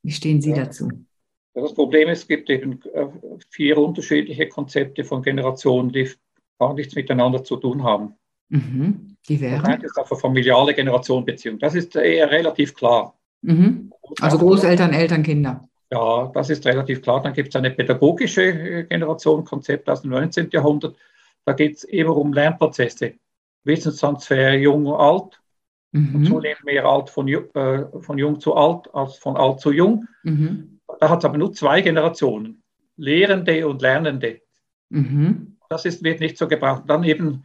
Wie 0.04 0.12
stehen 0.12 0.40
Sie 0.40 0.50
ja. 0.50 0.66
dazu? 0.66 0.88
Das 1.54 1.74
Problem 1.74 2.08
ist, 2.10 2.20
es 2.20 2.28
gibt 2.28 2.48
eben 2.48 2.80
äh, 2.94 3.06
vier 3.50 3.78
unterschiedliche 3.78 4.48
Konzepte 4.48 5.02
von 5.02 5.20
Generationen, 5.22 5.90
die 5.90 6.08
gar 6.60 6.74
nichts 6.74 6.94
miteinander 6.94 7.42
zu 7.42 7.56
tun 7.56 7.82
haben. 7.82 8.14
Mhm. 8.50 9.16
Die 9.28 9.40
wären? 9.40 9.64
Das 9.64 9.82
ist 9.82 9.98
auf 9.98 10.12
eine 10.12 10.20
familiale 10.20 10.72
Generationenbeziehung. 10.72 11.58
Das 11.58 11.74
ist 11.74 11.96
eher 11.96 12.30
relativ 12.30 12.72
klar. 12.72 13.18
Mhm. 13.42 13.92
Also 14.20 14.38
Großeltern, 14.38 14.92
Eltern, 14.92 15.24
Kinder. 15.24 15.68
Ja, 15.90 16.30
das 16.32 16.50
ist 16.50 16.64
relativ 16.66 17.02
klar. 17.02 17.20
Dann 17.20 17.32
gibt 17.32 17.48
es 17.48 17.56
eine 17.56 17.72
pädagogische 17.72 18.44
äh, 18.44 18.84
Generation-Konzept 18.84 19.90
aus 19.90 20.02
dem 20.02 20.12
19. 20.12 20.50
Jahrhundert. 20.52 20.94
Da 21.44 21.52
geht 21.52 21.78
es 21.78 21.82
immer 21.82 22.16
um 22.16 22.32
Lernprozesse. 22.32 23.14
Wissenstransfer 23.64 24.54
jung 24.54 24.86
und 24.86 25.00
alt. 25.00 25.40
Mhm. 25.92 26.14
Und 26.14 26.24
zunehmend 26.26 26.64
mehr 26.64 26.84
alt 26.84 27.10
von, 27.10 27.26
äh, 27.28 27.84
von 28.00 28.18
jung 28.18 28.38
zu 28.38 28.54
alt 28.54 28.92
als 28.94 29.16
von 29.16 29.36
alt 29.36 29.60
zu 29.60 29.72
jung. 29.72 30.06
Mhm. 30.22 30.80
Da 31.00 31.08
hat 31.08 31.20
es 31.20 31.24
aber 31.24 31.38
nur 31.38 31.52
zwei 31.52 31.80
Generationen. 31.80 32.62
Lehrende 32.96 33.66
und 33.66 33.82
Lernende. 33.82 34.40
Mhm. 34.90 35.56
Das 35.68 35.84
ist, 35.84 36.04
wird 36.04 36.20
nicht 36.20 36.36
so 36.36 36.46
gebraucht. 36.46 36.84
Dann 36.86 37.04
eben 37.04 37.44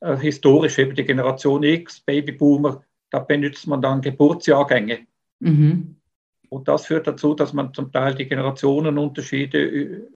äh, 0.00 0.16
historisch, 0.16 0.78
eben 0.78 0.94
die 0.94 1.04
Generation 1.04 1.62
X, 1.62 2.00
Babyboomer, 2.00 2.82
da 3.10 3.20
benutzt 3.20 3.66
man 3.66 3.80
dann 3.80 4.00
Geburtsjahrgänge. 4.00 5.06
Mhm. 5.40 5.96
Und 6.48 6.68
das 6.68 6.86
führt 6.86 7.06
dazu, 7.06 7.34
dass 7.34 7.52
man 7.52 7.72
zum 7.72 7.92
Teil 7.92 8.14
die 8.14 8.26
Generationenunterschiede 8.26 10.08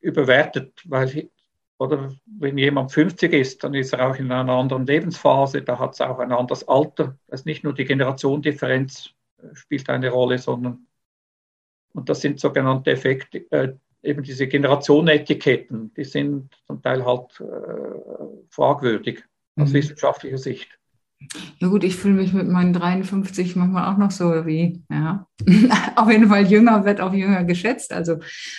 überwertet, 0.00 0.82
weil 0.84 1.30
oder 1.78 2.14
wenn 2.26 2.56
jemand 2.58 2.92
50 2.92 3.32
ist, 3.32 3.64
dann 3.64 3.74
ist 3.74 3.92
er 3.92 4.08
auch 4.08 4.16
in 4.16 4.32
einer 4.32 4.52
anderen 4.52 4.86
Lebensphase, 4.86 5.62
da 5.62 5.78
hat 5.78 5.94
es 5.94 6.00
auch 6.00 6.18
ein 6.18 6.32
anderes 6.32 6.66
Alter. 6.66 7.18
Das 7.26 7.40
ist 7.40 7.46
nicht 7.46 7.64
nur 7.64 7.74
die 7.74 7.84
Generationendifferenz 7.84 9.10
äh, 9.38 9.54
spielt 9.54 9.88
eine 9.90 10.10
Rolle, 10.10 10.38
sondern 10.38 10.86
und 11.92 12.10
das 12.10 12.20
sind 12.20 12.38
sogenannte 12.38 12.90
Effekte, 12.90 13.50
äh, 13.50 13.74
eben 14.02 14.22
diese 14.22 14.46
Generationenetiketten, 14.46 15.94
die 15.94 16.04
sind 16.04 16.54
zum 16.66 16.82
Teil 16.82 17.04
halt 17.04 17.40
äh, 17.40 18.44
fragwürdig 18.50 19.24
aus 19.56 19.70
mhm. 19.70 19.74
wissenschaftlicher 19.74 20.38
Sicht. 20.38 20.78
Ja 21.58 21.68
gut, 21.68 21.84
ich 21.84 21.96
fühle 21.96 22.14
mich 22.14 22.32
mit 22.32 22.48
meinen 22.48 22.72
53 22.72 23.56
manchmal 23.56 23.92
auch 23.92 23.98
noch 23.98 24.10
so 24.10 24.46
wie, 24.46 24.82
ja, 24.90 25.26
auf 25.96 26.10
jeden 26.10 26.28
Fall 26.28 26.46
jünger 26.46 26.84
wird 26.84 27.00
auch 27.00 27.12
jünger 27.12 27.44
geschätzt, 27.44 27.92
also 27.92 28.18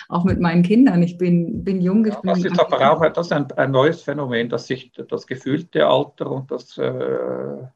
auch 0.10 0.24
mit 0.24 0.40
meinen 0.40 0.64
Kindern. 0.64 1.04
Ich 1.04 1.18
bin, 1.18 1.64
bin 1.64 1.82
jung. 1.82 2.06
Ich 2.06 2.14
ja, 2.14 2.20
das 2.24 2.44
ist 2.44 2.60
aber 2.60 2.92
auch 2.92 3.12
das 3.12 3.32
ein, 3.32 3.52
ein, 3.54 3.72
neues 3.72 4.02
Phänomen, 4.02 4.50
dass 4.50 4.68
sich 4.68 4.92
das 4.92 5.28
gefühlte 5.28 5.88
Alter 5.88 6.32
und 6.32 6.52
das 6.52 6.78
äh, 6.78 7.68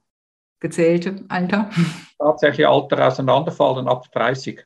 gezählte 0.59 1.23
Alter 1.27 1.69
tatsächlich 2.17 2.67
Alter 2.67 3.07
auseinanderfallen 3.07 3.87
ab 3.87 4.11
30. 4.11 4.65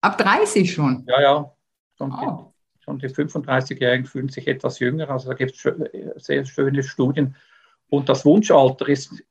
Ab 0.00 0.18
30 0.18 0.72
schon? 0.72 1.04
Ja, 1.06 1.20
ja. 1.20 1.52
Schon, 1.98 2.12
oh. 2.12 2.52
die, 2.74 2.82
schon 2.82 2.98
die 2.98 3.08
35-Jährigen 3.08 4.06
fühlen 4.06 4.28
sich 4.28 4.48
etwas 4.48 4.78
jünger, 4.78 5.10
also 5.10 5.28
da 5.28 5.34
gibt 5.34 5.54
es 5.54 6.24
sehr 6.24 6.44
schöne 6.44 6.82
Studien. 6.82 7.36
Und 7.92 8.08
das 8.08 8.24
Wunschalter 8.24 8.88
ist 8.88 9.22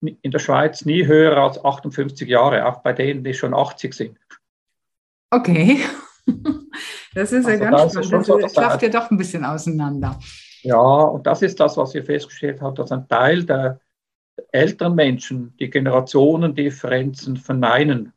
in 0.00 0.30
der 0.30 0.38
Schweiz 0.38 0.84
nie 0.84 1.06
höher 1.06 1.36
als 1.36 1.62
58 1.64 2.28
Jahre, 2.28 2.66
auch 2.66 2.78
bei 2.82 2.92
denen, 2.92 3.24
die 3.24 3.34
schon 3.34 3.54
80 3.54 3.94
sind. 3.94 4.18
Okay. 5.30 5.80
Das 7.14 7.32
ist 7.32 7.46
also 7.46 7.64
ja 7.64 7.70
ganz 7.70 7.92
spannend. 7.92 8.12
Das, 8.12 8.26
so, 8.26 8.38
das 8.38 8.52
klafft 8.52 8.82
ja 8.82 8.90
doch 8.90 9.10
ein 9.10 9.16
bisschen 9.16 9.44
auseinander. 9.44 10.20
Ja, 10.62 10.76
und 10.76 11.26
das 11.26 11.42
ist 11.42 11.58
das, 11.58 11.76
was 11.76 11.94
wir 11.94 12.04
festgestellt 12.04 12.60
haben, 12.60 12.76
dass 12.76 12.92
ein 12.92 13.08
Teil 13.08 13.44
der 13.44 13.80
älteren 14.52 14.94
Menschen 14.94 15.56
die 15.56 15.70
Generationendifferenzen 15.70 17.36
verneinen. 17.36 18.12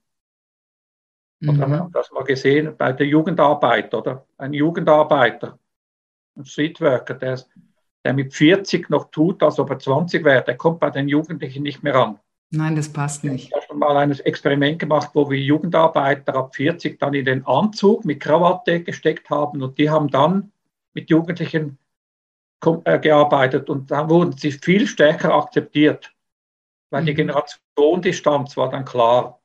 Und 1.41 1.57
mhm. 1.57 1.61
haben 1.61 1.91
das 1.91 2.11
mal 2.11 2.23
gesehen 2.23 2.75
bei 2.77 2.93
der 2.93 3.07
Jugendarbeit, 3.07 3.93
oder? 3.93 4.27
Ein 4.38 4.53
Jugendarbeiter, 4.53 5.57
ein 6.36 6.45
Streetworker, 6.45 7.15
der 7.15 7.39
der 8.04 8.14
mit 8.14 8.34
40 8.34 8.89
noch 8.89 9.12
tut, 9.12 9.43
als 9.43 9.60
ob 9.60 9.70
er 9.70 9.80
20 9.80 10.24
wäre, 10.24 10.43
der 10.43 10.58
kommt 10.58 10.80
bei 10.80 10.89
den 10.89 11.08
Jugendlichen 11.08 11.64
nicht 11.64 11.84
mehr 11.84 11.95
an. 11.95 12.20
Nein, 12.54 12.76
das 12.76 12.89
passt 12.89 13.24
nicht. 13.24 13.47
Ich 13.47 13.54
habe 13.54 13.64
schon 13.66 13.80
mal 13.80 13.95
ein 13.95 14.12
Experiment 14.12 14.80
gemacht, 14.80 15.12
wo 15.14 15.30
wir 15.30 15.39
Jugendarbeiter 15.39 16.36
ab 16.36 16.54
40 16.56 16.99
dann 16.99 17.14
in 17.14 17.24
den 17.24 17.45
Anzug 17.45 18.04
mit 18.04 18.20
Krawatte 18.20 18.84
gesteckt 18.84 19.30
haben 19.30 19.64
und 19.64 19.78
die 19.78 19.89
haben 19.89 20.10
dann 20.10 20.52
mit 20.93 21.10
Jugendlichen 21.10 21.78
äh, 22.84 22.99
gearbeitet 22.99 23.70
und 23.70 23.89
dann 23.89 24.10
wurden 24.10 24.34
sie 24.34 24.52
viel 24.52 24.86
stärker 24.86 25.34
akzeptiert, 25.34 26.14
weil 26.89 27.04
mhm. 27.04 27.06
die 27.06 27.14
Generationendistanz 27.14 28.58
war 28.58 28.70
dann 28.70 28.84
klar. 28.84 29.39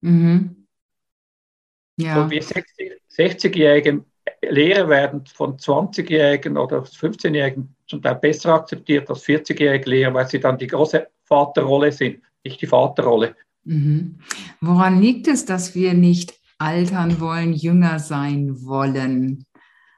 Mhm. 0.00 0.68
Ja. 1.96 2.14
So 2.14 2.30
wir 2.30 2.42
60-Jährige 2.42 4.04
Lehrer 4.40 4.88
werden 4.88 5.26
von 5.26 5.56
20-Jährigen 5.56 6.56
oder 6.56 6.82
15-Jährigen 6.82 7.74
zum 7.92 8.00
Teil 8.00 8.14
besser 8.14 8.54
akzeptiert 8.54 9.10
als 9.10 9.22
40-jährige 9.24 9.90
Lehrer, 9.90 10.14
weil 10.14 10.26
sie 10.26 10.40
dann 10.40 10.56
die 10.56 10.66
große 10.66 11.08
Vaterrolle 11.24 11.92
sind, 11.92 12.22
nicht 12.42 12.60
die 12.62 12.66
Vaterrolle. 12.66 13.36
Mhm. 13.64 14.18
Woran 14.62 15.00
liegt 15.00 15.28
es, 15.28 15.44
dass 15.44 15.74
wir 15.74 15.92
nicht 15.92 16.32
altern 16.56 17.20
wollen, 17.20 17.52
jünger 17.52 17.98
sein 17.98 18.64
wollen? 18.64 19.44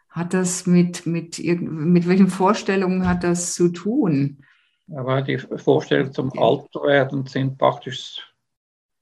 Hat 0.08 0.34
das 0.34 0.66
mit, 0.66 1.06
mit, 1.06 1.38
mit 1.38 2.08
welchen 2.08 2.26
Vorstellungen 2.26 3.08
hat 3.08 3.22
das 3.22 3.54
zu 3.54 3.68
tun? 3.68 4.44
Aber 4.92 5.22
die 5.22 5.38
Vorstellungen 5.38 6.12
zum 6.12 6.36
Alterwerden 6.36 7.26
sind 7.26 7.58
praktisch, 7.58 8.20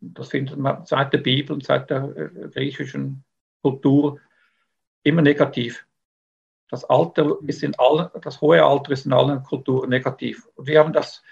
das 0.00 0.28
findet 0.28 0.58
man 0.58 0.84
seit 0.84 1.14
der 1.14 1.18
Bibel 1.18 1.54
und 1.54 1.64
seit 1.64 1.88
der 1.88 2.14
äh, 2.14 2.48
griechischen 2.50 3.24
Kultur 3.62 4.20
immer 5.02 5.22
negativ. 5.22 5.86
Das 6.72 6.84
Alter 6.84 7.36
ist 7.46 7.62
in 7.62 7.74
allen, 7.78 8.08
das 8.22 8.40
hohe 8.40 8.64
Alter 8.64 8.92
ist 8.92 9.04
in 9.04 9.12
allen 9.12 9.42
Kulturen 9.42 9.90
negativ. 9.90 10.48
Und 10.54 10.66
wir 10.66 10.78
haben 10.78 10.94
das, 10.94 11.22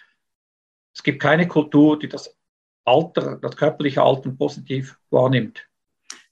es 0.94 1.02
gibt 1.02 1.22
keine 1.22 1.48
Kultur, 1.48 1.98
die 1.98 2.10
das 2.10 2.36
Alter, 2.84 3.38
das 3.40 3.56
körperliche 3.56 4.02
Alter 4.02 4.32
positiv 4.32 4.98
wahrnimmt. 5.08 5.66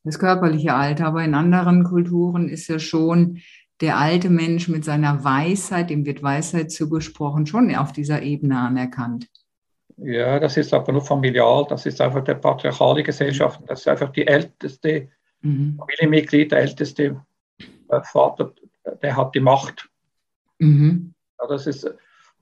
Das 0.05 0.19
körperliche 0.19 0.75
Alter, 0.75 1.07
aber 1.07 1.25
in 1.25 1.35
anderen 1.35 1.85
Kulturen 1.85 2.51
ist 2.51 2.69
ja 2.69 2.79
schon 2.79 3.41
der 3.81 3.97
alte 3.97 4.29
Mensch 4.29 4.69
mit 4.69 4.85
seiner 4.85 5.25
Weisheit, 5.25 5.89
dem 5.89 6.05
wird 6.05 6.23
Weisheit 6.23 6.71
zugesprochen, 6.71 7.47
schon 7.47 7.75
auf 7.75 7.93
dieser 7.93 8.21
Ebene 8.21 8.59
anerkannt. 8.59 9.27
Ja, 9.97 10.39
das 10.39 10.59
ist 10.59 10.75
aber 10.75 10.93
nur 10.93 11.01
familial, 11.01 11.65
das 11.67 11.87
ist 11.87 11.99
einfach 12.03 12.25
der 12.25 12.35
patriarchale 12.35 13.03
Gesellschaft, 13.03 13.63
das 13.69 13.81
ist 13.81 13.89
einfach 13.89 14.11
die 14.11 14.27
älteste 14.27 15.09
mhm. 15.41 15.79
Familienmitglied, 15.79 16.53
der 16.53 16.59
älteste 16.59 17.25
Vater, 18.03 18.53
der 18.97 19.17
hat 19.17 19.35
die 19.35 19.41
Macht. 19.41 19.89
Mhm. 20.59 21.15
Ja, 21.39 21.47
das 21.47 21.67
ist, 21.67 21.89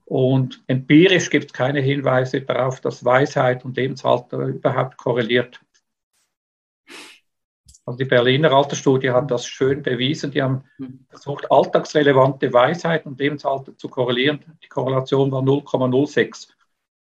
und 0.05 0.63
empirisch 0.67 1.29
gibt 1.29 1.47
es 1.47 1.53
keine 1.53 1.81
Hinweise 1.81 2.41
darauf, 2.41 2.81
dass 2.81 3.03
Weisheit 3.03 3.65
und 3.65 3.75
Lebensalter 3.75 4.39
überhaupt 4.39 4.97
korreliert. 4.97 5.59
Also 7.85 7.99
die 7.99 8.05
Berliner 8.05 8.51
Altersstudie 8.51 9.11
hat 9.11 9.31
das 9.31 9.45
schön 9.47 9.81
bewiesen. 9.81 10.31
Die 10.31 10.41
haben 10.41 10.63
mhm. 10.77 11.05
versucht, 11.09 11.49
alltagsrelevante 11.49 12.51
Weisheit 12.51 13.05
und 13.05 13.19
Lebensalter 13.19 13.77
zu 13.77 13.87
korrelieren. 13.87 14.39
Die 14.61 14.67
Korrelation 14.67 15.31
war 15.31 15.41
0,06. 15.41 16.49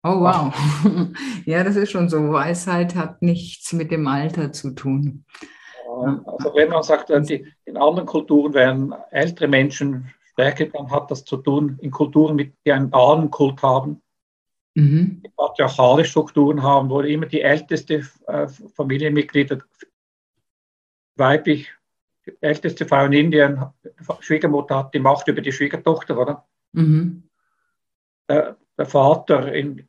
Oh 0.03 0.21
wow. 0.21 0.53
Ja, 1.45 1.63
das 1.63 1.75
ist 1.75 1.91
schon 1.91 2.09
so. 2.09 2.31
Weisheit 2.31 2.95
hat 2.95 3.21
nichts 3.21 3.73
mit 3.73 3.91
dem 3.91 4.07
Alter 4.07 4.53
zu 4.53 4.71
tun. 4.71 5.25
Also 6.26 6.56
wenn 6.56 6.70
man 6.70 6.84
sagt, 6.84 7.10
die, 7.10 7.45
in 7.66 7.78
anderen 7.78 8.08
Kulturen 8.08 8.54
werden 8.54 8.93
ältere 9.12 9.47
Menschen 9.47 10.14
stärker, 10.32 10.66
dann 10.68 10.89
hat 10.91 11.12
das 11.12 11.26
zu 11.26 11.38
tun 11.38 11.78
in 11.82 11.91
Kulturen, 11.91 12.38
die 12.38 12.72
einen 12.72 12.93
Ahnenkult 12.93 13.62
haben, 13.62 14.02
mhm. 14.76 15.22
die 15.26 15.30
patriarchale 15.30 16.06
Strukturen 16.06 16.64
haben, 16.64 16.89
wo 16.89 17.02
immer 17.02 17.26
die 17.26 17.41
älteste 17.41 18.08
äh, 18.28 18.47
Familienmitglieder 18.76 19.60
weiblich, 21.16 21.72
die 22.26 22.34
älteste 22.41 22.86
Frau 22.86 23.06
in 23.06 23.14
Indien, 23.14 23.66
Schwiegermutter 24.22 24.78
hat 24.78 24.93
die 24.93 25.00
Macht 25.00 25.28
über 25.28 25.41
die 25.41 25.52
Schwiegertochter, 25.52 26.18
oder? 26.18 26.45
Mhm. 26.72 27.24
Der, 28.28 28.58
der, 28.78 28.86
Vater 28.86 29.52
in, 29.54 29.80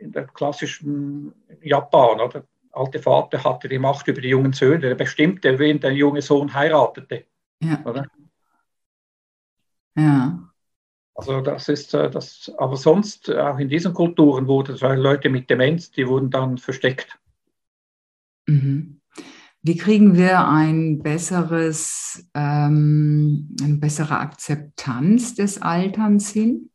in 0.00 0.12
der 0.12 0.26
klassischen 0.26 1.34
Japan, 1.62 2.20
oder? 2.20 2.44
Alte 2.72 2.98
Vater 3.00 3.44
hatte 3.44 3.68
die 3.68 3.78
Macht 3.78 4.08
über 4.08 4.20
die 4.20 4.28
jungen 4.28 4.52
Söhne. 4.52 4.86
Er 4.86 4.94
bestimmte, 4.94 5.58
wen 5.58 5.80
der 5.80 5.92
junge 5.92 6.22
Sohn 6.22 6.52
heiratete. 6.52 7.26
Ja. 7.62 7.82
Oder? 7.84 8.06
Ja. 9.96 10.50
Also 11.14 11.40
das 11.40 11.68
ist 11.68 11.92
äh, 11.94 12.10
das, 12.10 12.50
aber 12.56 12.76
sonst 12.76 13.30
auch 13.30 13.58
in 13.58 13.68
diesen 13.68 13.92
Kulturen 13.92 14.46
wurden 14.46 14.76
Leute 14.98 15.28
mit 15.28 15.50
Demenz, 15.50 15.90
die 15.90 16.06
wurden 16.06 16.30
dann 16.30 16.56
versteckt. 16.56 17.18
Mhm. 18.46 19.00
Wie 19.62 19.76
kriegen 19.76 20.16
wir 20.16 20.48
ein 20.48 21.00
besseres, 21.02 22.26
ähm, 22.34 23.54
eine 23.62 23.74
bessere 23.74 24.18
Akzeptanz 24.18 25.34
des 25.34 25.60
Alterns 25.60 26.30
hin? 26.30 26.70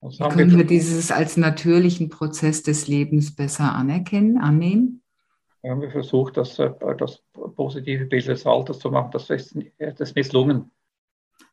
Wie 0.00 0.28
können 0.28 0.56
wir 0.56 0.64
dieses 0.64 1.12
als 1.12 1.36
natürlichen 1.36 2.08
Prozess 2.08 2.62
des 2.62 2.88
Lebens 2.88 3.36
besser 3.36 3.74
anerkennen, 3.74 4.38
annehmen? 4.38 5.02
Wir 5.62 5.72
haben 5.72 5.90
versucht, 5.90 6.36
das, 6.36 6.58
äh, 6.58 6.70
das 6.96 7.22
positive 7.54 8.06
Bild 8.06 8.26
des 8.26 8.46
Alters 8.46 8.78
zu 8.78 8.90
machen. 8.90 9.10
Das 9.12 9.28
ist, 9.30 9.56
das 9.78 10.00
ist 10.00 10.16
misslungen. 10.16 10.70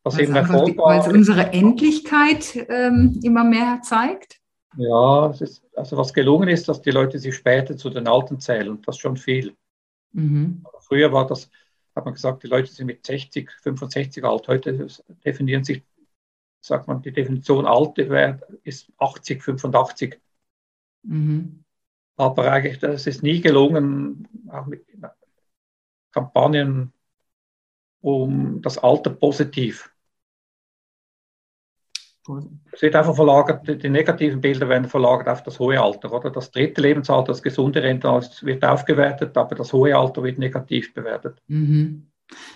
Was 0.04 0.18
eben 0.18 0.36
Erfolg 0.36 0.78
war. 0.78 0.88
Weil 0.88 1.00
es 1.00 1.08
unsere 1.08 1.52
Endlichkeit 1.52 2.56
ähm, 2.70 3.20
immer 3.24 3.44
mehr 3.44 3.82
zeigt? 3.82 4.40
Ja, 4.78 5.28
ist, 5.32 5.66
also 5.76 5.98
was 5.98 6.14
gelungen 6.14 6.50
ist, 6.50 6.70
dass 6.70 6.82
die 6.82 6.92
Leute 6.92 7.20
sich 7.20 7.36
später 7.36 7.76
zu 7.76 7.90
den 7.90 8.08
Alten 8.08 8.40
zählen. 8.40 8.82
Das 8.86 8.96
ist 8.96 9.02
schon 9.02 9.18
viel. 9.18 9.56
Mhm. 10.14 10.64
Früher 10.80 11.12
war 11.12 11.28
das, 11.28 11.50
hat 11.96 12.06
man 12.06 12.14
gesagt, 12.14 12.44
die 12.44 12.48
Leute 12.48 12.72
sind 12.72 12.86
mit 12.86 13.06
60, 13.06 13.52
65 13.64 14.24
alt. 14.24 14.48
Heute 14.48 14.88
definieren 15.26 15.64
sich, 15.64 15.84
sagt 16.62 16.88
man, 16.88 17.02
die 17.02 17.12
Definition 17.12 17.66
Alte 17.66 18.40
ist 18.64 18.92
80, 18.98 19.44
85. 19.44 20.20
Mhm. 21.04 21.64
Aber 22.18 22.52
eigentlich, 22.52 22.80
das 22.80 23.08
ist 23.08 23.24
nie 23.24 23.42
gelungen, 23.42 24.28
auch 24.52 24.66
mit 24.66 24.86
Kampagnen 26.12 26.92
um 28.02 28.62
das 28.62 28.78
Alter 28.78 29.12
positiv 29.12 29.92
es 32.72 32.82
wird 32.82 32.96
einfach 32.96 33.16
verlagert, 33.16 33.68
die 33.68 33.90
negativen 33.90 34.42
Bilder 34.42 34.68
werden 34.68 34.90
verlagert 34.90 35.30
auf 35.30 35.44
das 35.44 35.60
hohe 35.60 35.80
Alter, 35.80 36.12
oder? 36.12 36.30
Das 36.30 36.52
dritte 36.52 36.82
Lebensalter, 36.82 37.28
das 37.28 37.42
gesunde 37.42 37.82
Rente 37.82 38.10
wird 38.42 38.66
aufgewertet, 38.66 39.38
aber 39.38 39.56
das 39.56 39.72
hohe 39.72 39.96
Alter 39.96 40.24
wird 40.24 40.38
negativ 40.38 40.94
bewertet. 40.94 41.42
Mhm. 41.48 42.08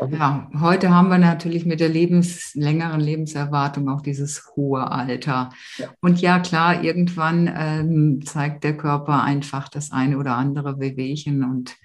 Ja, 0.10 0.50
heute 0.60 0.90
haben 0.90 1.10
wir 1.10 1.18
natürlich 1.18 1.66
mit 1.66 1.80
der 1.80 1.90
Lebens, 1.90 2.54
längeren 2.56 3.00
Lebenserwartung 3.00 3.88
auch 3.90 4.02
dieses 4.02 4.52
hohe 4.56 4.92
Alter. 4.92 5.50
Ja. 5.78 5.88
Und 6.02 6.20
ja, 6.20 6.40
klar, 6.40 6.84
irgendwann 6.84 7.50
ähm, 7.56 8.22
zeigt 8.26 8.64
der 8.64 8.76
Körper 8.76 9.24
einfach 9.24 9.70
das 9.70 9.92
eine 9.92 10.18
oder 10.18 10.36
andere 10.36 10.80
Wehwehchen 10.80 11.44
und 11.44 11.78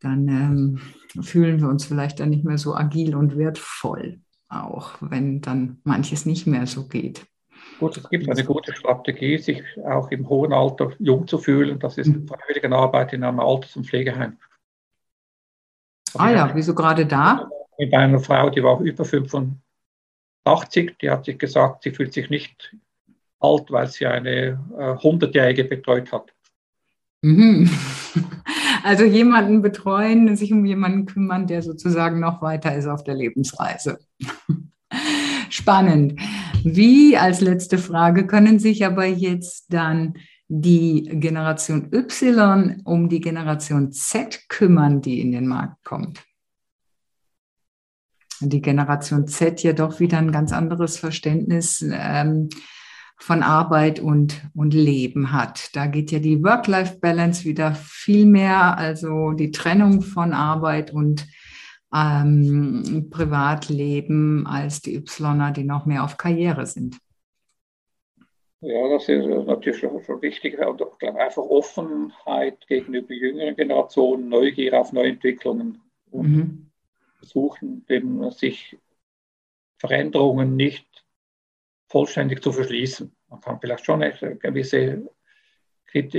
dann 0.00 0.28
ähm, 0.28 1.22
fühlen 1.22 1.60
wir 1.60 1.68
uns 1.68 1.86
vielleicht 1.86 2.20
dann 2.20 2.30
nicht 2.30 2.44
mehr 2.44 2.58
so 2.58 2.74
agil 2.74 3.16
und 3.16 3.36
wertvoll 3.36 4.20
auch 4.48 4.94
wenn 5.00 5.40
dann 5.40 5.78
manches 5.84 6.26
nicht 6.26 6.46
mehr 6.46 6.66
so 6.66 6.86
geht. 6.86 7.26
Gut, 7.78 7.96
es 7.96 8.08
gibt 8.08 8.28
eine 8.28 8.44
gute 8.44 8.74
Strategie, 8.74 9.38
sich 9.38 9.62
auch 9.84 10.10
im 10.10 10.28
hohen 10.28 10.52
Alter 10.52 10.90
jung 10.98 11.26
zu 11.26 11.38
fühlen. 11.38 11.78
Das 11.78 11.98
ist 11.98 12.08
mhm. 12.08 12.26
Arbeit 12.72 13.12
in 13.12 13.22
einem 13.22 13.40
Alters- 13.40 13.76
und 13.76 13.86
Pflegeheim. 13.86 14.36
Ah 16.16 16.30
ja, 16.30 16.50
wieso 16.54 16.74
gerade 16.74 17.06
da? 17.06 17.48
Mit 17.78 17.94
einer 17.94 18.18
Frau, 18.18 18.50
die 18.50 18.62
war 18.62 18.80
über 18.80 19.04
85, 19.04 20.96
die 21.00 21.10
hat 21.10 21.24
sich 21.24 21.38
gesagt, 21.38 21.82
sie 21.84 21.92
fühlt 21.92 22.12
sich 22.12 22.30
nicht 22.30 22.76
alt, 23.40 23.70
weil 23.70 23.86
sie 23.86 24.06
eine 24.06 24.58
äh, 24.76 24.94
100-Jährige 24.94 25.64
betreut 25.64 26.12
hat. 26.12 26.32
Mhm. 27.22 27.70
Also 28.84 29.04
jemanden 29.04 29.60
betreuen, 29.60 30.36
sich 30.36 30.52
um 30.52 30.64
jemanden 30.64 31.04
kümmern, 31.04 31.48
der 31.48 31.62
sozusagen 31.62 32.20
noch 32.20 32.42
weiter 32.42 32.74
ist 32.76 32.86
auf 32.86 33.02
der 33.02 33.14
Lebensreise. 33.14 33.98
Spannend. 35.50 36.18
Wie 36.62 37.16
als 37.16 37.40
letzte 37.40 37.76
Frage 37.76 38.26
können 38.26 38.60
sich 38.60 38.86
aber 38.86 39.04
jetzt 39.04 39.66
dann 39.72 40.14
die 40.48 41.04
Generation 41.04 41.90
Y 41.92 42.80
um 42.84 43.08
die 43.08 43.20
Generation 43.20 43.92
Z 43.92 44.48
kümmern, 44.48 45.02
die 45.02 45.20
in 45.20 45.32
den 45.32 45.46
Markt 45.46 45.84
kommt? 45.84 46.24
Die 48.40 48.62
Generation 48.62 49.26
Z 49.26 49.62
ja 49.62 49.72
doch 49.72 50.00
wieder 50.00 50.18
ein 50.18 50.32
ganz 50.32 50.52
anderes 50.52 50.96
Verständnis 50.96 51.84
ähm, 51.90 52.48
von 53.18 53.42
Arbeit 53.42 54.00
und, 54.00 54.42
und 54.54 54.72
Leben 54.72 55.32
hat. 55.32 55.74
Da 55.74 55.86
geht 55.86 56.12
ja 56.12 56.20
die 56.20 56.42
Work-Life-Balance 56.42 57.44
wieder 57.44 57.74
viel 57.74 58.26
mehr, 58.26 58.78
also 58.78 59.32
die 59.32 59.50
Trennung 59.50 60.02
von 60.02 60.32
Arbeit 60.32 60.92
und 60.92 61.26
ähm, 61.92 63.08
Privatleben 63.10 64.46
als 64.46 64.80
die 64.80 64.96
Ypsiloner, 64.96 65.50
die 65.50 65.64
noch 65.64 65.84
mehr 65.84 66.04
auf 66.04 66.16
Karriere 66.16 66.64
sind. 66.64 66.98
Ja, 68.60 68.88
das 68.88 69.08
ist 69.08 69.24
natürlich 69.24 69.78
schon 69.78 70.22
wichtig. 70.22 70.58
Und 70.58 70.82
einfach 71.02 71.42
Offenheit 71.42 72.66
gegenüber 72.66 73.14
jüngeren 73.14 73.54
Generationen, 73.54 74.28
Neugier 74.28 74.80
auf 74.80 74.92
Neuentwicklungen 74.92 75.80
und 76.10 76.28
mhm. 76.28 76.70
versuchen, 77.18 77.84
eben 77.88 78.28
sich 78.32 78.76
Veränderungen 79.78 80.56
nicht 80.56 80.86
vollständig 81.88 82.42
zu 82.42 82.52
verschließen. 82.52 83.14
Man 83.28 83.40
kann 83.40 83.60
vielleicht 83.60 83.84
schon 83.84 84.00
gewisse 84.40 85.08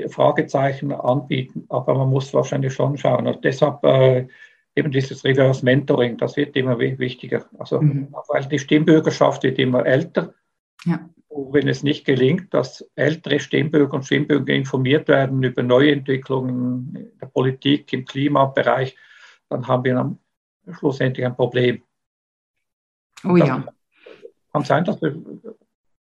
Fragezeichen 0.07 0.93
anbieten, 0.93 1.65
aber 1.67 1.93
man 1.93 2.09
muss 2.09 2.33
wahrscheinlich 2.33 2.73
schon 2.73 2.97
schauen. 2.97 3.27
Und 3.27 3.43
deshalb 3.43 3.83
äh, 3.83 4.27
eben 4.75 4.91
dieses 4.91 5.25
Reverse 5.25 5.65
Mentoring, 5.65 6.17
das 6.17 6.37
wird 6.37 6.55
immer 6.55 6.79
wichtiger. 6.79 7.49
Also, 7.57 7.81
mhm. 7.81 8.15
weil 8.29 8.45
die 8.45 8.59
Stimmbürgerschaft 8.59 9.43
wird 9.43 9.59
immer 9.59 9.85
älter. 9.85 10.33
Ja. 10.85 11.09
Wenn 11.29 11.67
es 11.67 11.83
nicht 11.83 12.05
gelingt, 12.05 12.53
dass 12.53 12.89
ältere 12.95 13.39
Stimmbürger 13.39 13.93
und 13.93 14.05
Stimmbürger 14.05 14.53
informiert 14.53 15.07
werden 15.07 15.43
über 15.43 15.61
Neuentwicklungen 15.61 16.95
in 16.95 17.17
der 17.19 17.27
Politik, 17.27 17.93
im 17.93 18.05
Klimabereich, 18.05 18.95
dann 19.47 19.67
haben 19.67 19.83
wir 19.83 19.93
dann 19.95 20.19
schlussendlich 20.71 21.25
ein 21.25 21.35
Problem. 21.35 21.83
Oh 23.23 23.35
ja 23.35 23.63
kann 24.51 24.63
sein, 24.63 24.85
dass 24.85 25.01
wir 25.01 25.15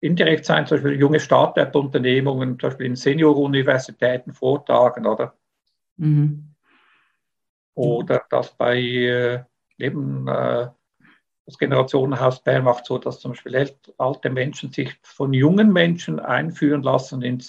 indirekt 0.00 0.44
sein, 0.44 0.66
zum 0.66 0.76
Beispiel 0.76 1.00
junge 1.00 1.20
Start-up-Unternehmungen, 1.20 2.58
zum 2.58 2.68
Beispiel 2.68 2.86
in 2.86 2.96
Senior-Universitäten 2.96 4.32
vortragen, 4.32 5.06
oder? 5.06 5.34
Mhm. 5.96 6.54
Oder 7.74 8.24
dass 8.30 8.54
bei 8.56 8.78
äh, 8.78 9.44
eben 9.78 10.28
äh, 10.28 10.68
das 11.46 11.58
Generationenhaus 11.58 12.42
Bern 12.42 12.64
macht 12.64 12.86
so, 12.86 12.98
dass 12.98 13.20
zum 13.20 13.32
Beispiel 13.32 13.70
alte 13.98 14.30
Menschen 14.30 14.72
sich 14.72 14.92
von 15.02 15.32
jungen 15.32 15.72
Menschen 15.72 16.18
einführen 16.18 16.82
lassen 16.82 17.22
in 17.22 17.42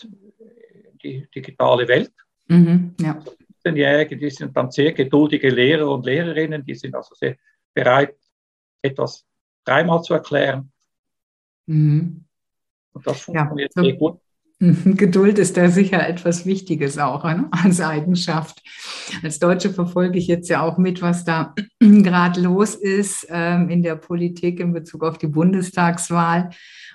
die 1.03 1.27
digitale 1.33 1.87
Welt. 1.87 2.13
Mhm, 2.47 2.95
ja. 3.01 3.19
15-Jährige, 3.65 4.15
also 4.15 4.25
die 4.25 4.29
sind 4.29 4.55
dann 4.55 4.71
sehr 4.71 4.93
geduldige 4.93 5.49
Lehrer 5.49 5.89
und 5.89 6.05
Lehrerinnen, 6.05 6.63
die 6.63 6.75
sind 6.75 6.95
also 6.95 7.15
sehr 7.15 7.35
bereit, 7.73 8.15
etwas 8.81 9.25
dreimal 9.65 10.01
zu 10.03 10.13
erklären. 10.13 10.71
Mhm. 11.65 12.23
Und 12.93 13.07
das 13.07 13.21
funktioniert 13.21 13.73
ja, 13.75 13.81
so, 13.81 13.89
sehr 13.89 13.97
gut. 13.97 14.19
Geduld 14.59 15.37
ist 15.37 15.55
da 15.55 15.69
sicher 15.69 16.07
etwas 16.07 16.45
Wichtiges 16.47 16.97
auch 16.97 17.23
ne, 17.23 17.47
als 17.51 17.79
Eigenschaft. 17.79 18.63
Als 19.21 19.37
Deutsche 19.37 19.69
verfolge 19.69 20.17
ich 20.17 20.25
jetzt 20.25 20.49
ja 20.49 20.61
auch 20.61 20.79
mit, 20.79 21.01
was 21.01 21.23
da 21.25 21.53
gerade 21.79 22.41
los 22.41 22.73
ist 22.73 23.27
ähm, 23.29 23.69
in 23.69 23.83
der 23.83 23.95
Politik 23.95 24.59
in 24.59 24.73
Bezug 24.73 25.03
auf 25.03 25.19
die 25.19 25.27
Bundestagswahl, 25.27 26.49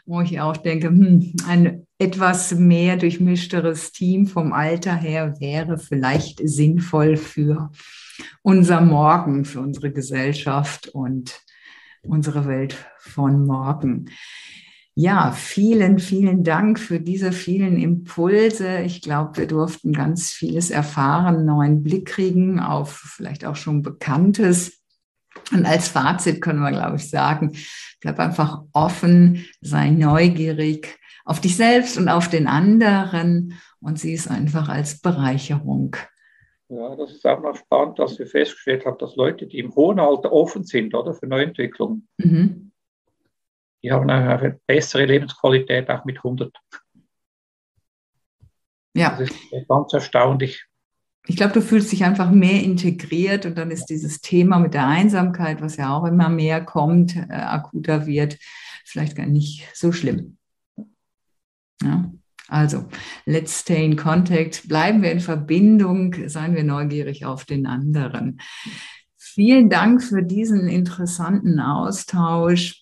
wo 0.06 0.20
ich 0.20 0.40
auch 0.40 0.56
denke, 0.56 0.88
hm, 0.88 1.34
ein 1.46 1.86
etwas 1.98 2.52
mehr 2.52 2.96
durchmischteres 2.96 3.92
Team 3.92 4.26
vom 4.26 4.52
Alter 4.52 4.96
her 4.96 5.36
wäre 5.38 5.78
vielleicht 5.78 6.40
sinnvoll 6.42 7.16
für 7.16 7.70
unser 8.42 8.80
Morgen, 8.80 9.44
für 9.44 9.60
unsere 9.60 9.92
Gesellschaft 9.92 10.88
und 10.88 11.40
unsere 12.02 12.46
Welt 12.48 12.74
von 12.98 13.46
morgen. 13.46 14.10
Ja, 14.94 15.32
vielen, 15.32 15.98
vielen 15.98 16.44
Dank 16.44 16.78
für 16.78 17.00
diese 17.00 17.32
vielen 17.32 17.78
Impulse. 17.78 18.80
Ich 18.80 19.00
glaube, 19.00 19.38
wir 19.38 19.46
durften 19.46 19.94
ganz 19.94 20.30
vieles 20.30 20.70
erfahren, 20.70 21.46
neuen 21.46 21.82
Blick 21.82 22.06
kriegen 22.06 22.60
auf 22.60 22.90
vielleicht 23.16 23.46
auch 23.46 23.56
schon 23.56 23.80
Bekanntes. 23.80 24.82
Und 25.50 25.64
als 25.64 25.88
Fazit 25.88 26.42
können 26.42 26.60
wir, 26.60 26.72
glaube 26.72 26.96
ich, 26.96 27.08
sagen, 27.08 27.56
bleib 28.02 28.18
einfach 28.18 28.64
offen, 28.74 29.46
sei 29.62 29.90
neugierig 29.90 30.98
auf 31.24 31.40
dich 31.40 31.56
selbst 31.56 31.96
und 31.96 32.10
auf 32.10 32.28
den 32.28 32.46
anderen 32.46 33.54
und 33.80 33.98
sieh 33.98 34.12
es 34.12 34.28
einfach 34.28 34.68
als 34.68 35.00
Bereicherung. 35.00 35.96
Ja, 36.68 36.96
das 36.96 37.12
ist 37.12 37.26
auch 37.26 37.40
noch 37.42 37.56
spannend, 37.56 37.98
dass 37.98 38.18
wir 38.18 38.26
festgestellt 38.26 38.84
haben, 38.84 38.98
dass 38.98 39.16
Leute, 39.16 39.46
die 39.46 39.58
im 39.58 39.74
hohen 39.74 39.98
Alter 39.98 40.32
offen 40.32 40.64
sind 40.64 40.94
oder, 40.94 41.14
für 41.14 41.26
Neuentwicklungen, 41.26 42.08
mhm 42.18 42.71
die 43.82 43.92
haben 43.92 44.08
eine 44.08 44.60
bessere 44.66 45.04
Lebensqualität 45.06 45.90
auch 45.90 46.04
mit 46.04 46.18
100. 46.18 46.54
Ja. 48.94 49.16
Das 49.18 49.30
ist 49.30 49.68
ganz 49.68 49.92
erstaunlich. 49.92 50.64
Ich 51.26 51.36
glaube, 51.36 51.52
du 51.52 51.62
fühlst 51.62 51.92
dich 51.92 52.04
einfach 52.04 52.30
mehr 52.30 52.62
integriert 52.62 53.46
und 53.46 53.56
dann 53.56 53.70
ist 53.70 53.86
dieses 53.86 54.20
Thema 54.20 54.58
mit 54.58 54.74
der 54.74 54.86
Einsamkeit, 54.86 55.60
was 55.60 55.76
ja 55.76 55.96
auch 55.96 56.04
immer 56.04 56.28
mehr 56.28 56.64
kommt, 56.64 57.16
äh, 57.16 57.32
akuter 57.32 58.06
wird, 58.06 58.38
vielleicht 58.84 59.16
gar 59.16 59.26
nicht 59.26 59.68
so 59.72 59.92
schlimm. 59.92 60.36
Ja. 61.80 62.10
Also, 62.48 62.86
let's 63.24 63.60
stay 63.60 63.84
in 63.84 63.96
contact, 63.96 64.68
bleiben 64.68 65.00
wir 65.02 65.12
in 65.12 65.20
Verbindung, 65.20 66.14
seien 66.28 66.54
wir 66.54 66.64
neugierig 66.64 67.24
auf 67.24 67.44
den 67.44 67.66
anderen. 67.66 68.40
Vielen 69.16 69.70
Dank 69.70 70.02
für 70.02 70.22
diesen 70.22 70.68
interessanten 70.68 71.60
Austausch, 71.60 72.81